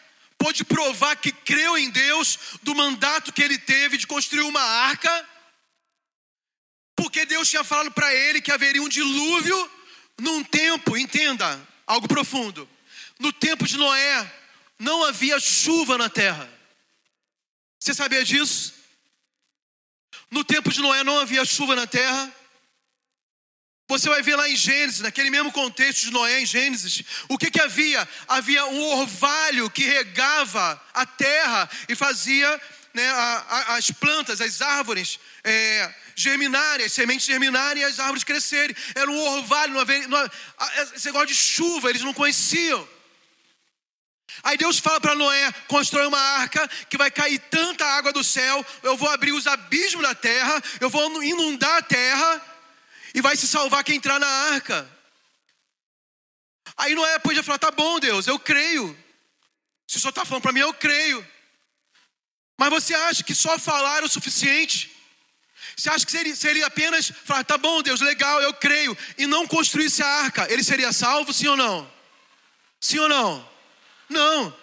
pôde 0.43 0.65
provar 0.65 1.15
que 1.15 1.31
creu 1.31 1.77
em 1.77 1.89
Deus 1.89 2.37
do 2.63 2.75
mandato 2.75 3.31
que 3.31 3.41
ele 3.41 3.57
teve 3.57 3.97
de 3.97 4.05
construir 4.05 4.41
uma 4.41 4.59
arca? 4.61 5.29
Porque 6.97 7.25
Deus 7.25 7.49
tinha 7.49 7.63
falado 7.63 7.89
para 7.91 8.13
ele 8.13 8.41
que 8.41 8.51
haveria 8.51 8.81
um 8.81 8.89
dilúvio 8.89 9.71
num 10.19 10.43
tempo, 10.43 10.97
entenda, 10.97 11.65
algo 11.87 12.09
profundo. 12.09 12.69
No 13.19 13.31
tempo 13.31 13.65
de 13.65 13.77
Noé, 13.77 14.33
não 14.77 15.05
havia 15.05 15.39
chuva 15.39 15.97
na 15.97 16.09
terra. 16.09 16.51
Você 17.79 17.93
sabia 17.93 18.25
disso? 18.25 18.73
No 20.29 20.43
tempo 20.43 20.73
de 20.73 20.81
Noé 20.81 21.05
não 21.05 21.19
havia 21.19 21.45
chuva 21.45 21.73
na 21.73 21.87
terra. 21.87 22.29
Você 23.93 24.09
vai 24.09 24.23
ver 24.23 24.35
lá 24.35 24.49
em 24.49 24.55
Gênesis, 24.55 25.01
naquele 25.01 25.29
mesmo 25.29 25.51
contexto 25.51 26.05
de 26.05 26.11
Noé 26.11 26.41
em 26.41 26.47
Gênesis, 26.47 27.03
o 27.29 27.37
que 27.37 27.51
que 27.51 27.61
havia? 27.61 28.09
Havia 28.27 28.65
um 28.65 28.81
orvalho 28.97 29.69
que 29.69 29.85
regava 29.85 30.81
a 30.95 31.05
terra 31.05 31.69
e 31.87 31.93
fazia 31.93 32.59
né, 32.91 33.07
a, 33.07 33.45
a, 33.47 33.75
as 33.75 33.91
plantas, 33.91 34.41
as 34.41 34.63
árvores 34.63 35.19
é, 35.43 35.93
germinarem, 36.15 36.87
as 36.87 36.91
sementes 36.91 37.27
germinarem 37.27 37.83
e 37.83 37.85
as 37.85 37.99
árvores 37.99 38.23
crescerem. 38.23 38.75
Era 38.95 39.11
um 39.11 39.19
orvalho, 39.37 39.73
não 39.73 39.81
havia, 39.81 40.07
não, 40.07 40.31
esse 40.95 41.05
negócio 41.05 41.27
de 41.27 41.35
chuva 41.35 41.91
eles 41.91 42.01
não 42.01 42.15
conheciam. 42.15 42.89
Aí 44.41 44.57
Deus 44.57 44.79
fala 44.79 44.99
para 44.99 45.13
Noé: 45.13 45.51
constrói 45.67 46.07
uma 46.07 46.19
arca 46.19 46.67
que 46.89 46.97
vai 46.97 47.11
cair 47.11 47.37
tanta 47.51 47.85
água 47.85 48.11
do 48.11 48.23
céu, 48.23 48.65
eu 48.81 48.97
vou 48.97 49.11
abrir 49.11 49.33
os 49.33 49.45
abismos 49.45 50.01
da 50.01 50.15
terra, 50.15 50.63
eu 50.81 50.89
vou 50.89 51.21
inundar 51.21 51.77
a 51.77 51.81
terra, 51.83 52.52
vai 53.23 53.35
se 53.37 53.47
salvar 53.47 53.83
quem 53.83 53.95
entrar 53.95 54.19
na 54.19 54.27
arca. 54.27 54.87
Aí 56.77 56.93
Noé 56.93 57.17
podia 57.19 57.41
falar: 57.41 57.57
tá 57.57 57.71
bom, 57.71 57.99
Deus, 57.99 58.27
eu 58.27 58.37
creio. 58.37 58.95
Se 59.87 59.97
o 59.97 59.99
senhor 59.99 60.09
está 60.09 60.25
falando 60.25 60.43
para 60.43 60.51
mim, 60.51 60.59
eu 60.59 60.73
creio. 60.73 61.25
Mas 62.57 62.69
você 62.69 62.93
acha 62.93 63.23
que 63.23 63.33
só 63.33 63.57
falar 63.57 64.01
é 64.01 64.05
o 64.05 64.09
suficiente? 64.09 64.91
Você 65.75 65.89
acha 65.89 66.05
que 66.05 66.11
seria, 66.11 66.35
seria 66.35 66.67
apenas 66.67 67.11
falar, 67.25 67.43
tá 67.43 67.57
bom, 67.57 67.81
Deus, 67.81 67.99
legal, 68.01 68.41
eu 68.41 68.53
creio, 68.53 68.95
e 69.17 69.25
não 69.25 69.47
construísse 69.47 70.03
a 70.03 70.07
arca, 70.07 70.51
ele 70.51 70.63
seria 70.63 70.93
salvo, 70.93 71.33
sim 71.33 71.47
ou 71.47 71.57
não? 71.57 71.91
Sim 72.79 72.99
ou 72.99 73.09
não? 73.09 73.49
Não. 74.07 74.55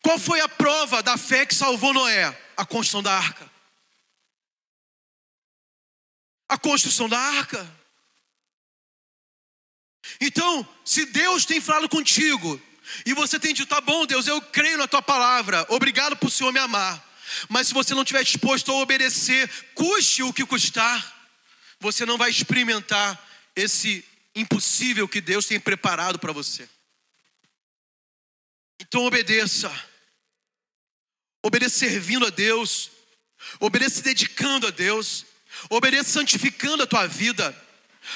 Qual 0.00 0.18
foi 0.18 0.40
a 0.40 0.48
prova 0.48 1.02
da 1.02 1.16
fé 1.16 1.44
que 1.44 1.54
salvou 1.54 1.92
Noé? 1.92 2.38
A 2.56 2.64
construção 2.64 3.02
da 3.02 3.12
arca. 3.12 3.50
A 6.54 6.58
construção 6.58 7.08
da 7.08 7.18
arca. 7.18 7.68
Então, 10.20 10.66
se 10.84 11.04
Deus 11.06 11.44
tem 11.44 11.60
falado 11.60 11.88
contigo, 11.88 12.62
e 13.04 13.12
você 13.12 13.40
tem 13.40 13.52
dito, 13.52 13.68
tá 13.68 13.80
bom, 13.80 14.06
Deus, 14.06 14.28
eu 14.28 14.40
creio 14.40 14.78
na 14.78 14.86
tua 14.86 15.02
palavra, 15.02 15.66
obrigado 15.68 16.16
por 16.16 16.28
o 16.28 16.30
Senhor 16.30 16.52
me 16.52 16.60
amar. 16.60 17.04
Mas 17.48 17.66
se 17.66 17.74
você 17.74 17.92
não 17.92 18.02
estiver 18.02 18.22
disposto 18.22 18.70
a 18.70 18.76
obedecer, 18.76 19.50
custe 19.74 20.22
o 20.22 20.32
que 20.32 20.46
custar, 20.46 21.34
você 21.80 22.06
não 22.06 22.16
vai 22.16 22.30
experimentar 22.30 23.20
esse 23.56 24.04
impossível 24.32 25.08
que 25.08 25.20
Deus 25.20 25.46
tem 25.46 25.58
preparado 25.58 26.20
para 26.20 26.32
você. 26.32 26.68
Então 28.78 29.04
obedeça. 29.04 29.72
Obedeça 31.42 31.80
servindo 31.80 32.26
a 32.26 32.30
Deus. 32.30 32.92
Obedeça 33.58 33.96
se 33.96 34.02
dedicando 34.02 34.68
a 34.68 34.70
Deus. 34.70 35.26
Obedeça 35.70 36.10
santificando 36.10 36.82
a 36.82 36.86
tua 36.86 37.06
vida. 37.06 37.54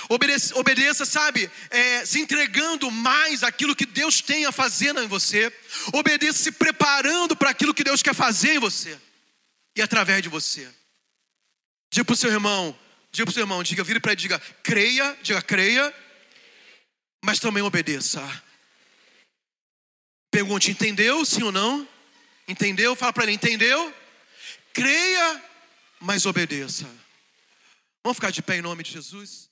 Obedeça, 0.08 0.58
obedeça 0.58 1.06
sabe, 1.06 1.50
é, 1.70 2.04
se 2.04 2.20
entregando 2.20 2.90
mais 2.90 3.42
aquilo 3.42 3.74
que 3.74 3.86
Deus 3.86 4.20
tem 4.20 4.44
a 4.44 4.52
fazer 4.52 4.94
em 4.96 5.06
você. 5.06 5.52
Obedeça 5.92 6.42
se 6.42 6.52
preparando 6.52 7.34
para 7.34 7.50
aquilo 7.50 7.74
que 7.74 7.84
Deus 7.84 8.02
quer 8.02 8.14
fazer 8.14 8.54
em 8.54 8.58
você 8.58 8.98
e 9.74 9.82
através 9.82 10.22
de 10.22 10.28
você. 10.28 10.68
Diga 11.90 12.04
para 12.04 12.12
o 12.12 12.16
seu 12.16 12.30
irmão, 12.30 12.78
diga 13.10 13.24
para 13.24 13.30
o 13.30 13.34
seu 13.34 13.42
irmão, 13.42 13.62
diga, 13.62 13.82
vira 13.82 14.00
para 14.00 14.12
ele, 14.12 14.20
diga, 14.20 14.38
creia, 14.62 15.16
diga, 15.22 15.40
creia, 15.40 15.94
mas 17.24 17.38
também 17.38 17.62
obedeça. 17.62 18.20
Pergunte: 20.30 20.70
entendeu? 20.70 21.24
Sim 21.24 21.44
ou 21.44 21.52
não? 21.52 21.88
Entendeu? 22.46 22.94
Fala 22.94 23.12
para 23.12 23.24
ele: 23.24 23.32
entendeu? 23.32 23.94
Creia, 24.72 25.42
mas 26.00 26.26
obedeça. 26.26 26.86
Vamos 28.02 28.16
ficar 28.16 28.30
de 28.30 28.42
pé 28.42 28.56
em 28.56 28.62
nome 28.62 28.82
de 28.82 28.92
Jesus? 28.92 29.47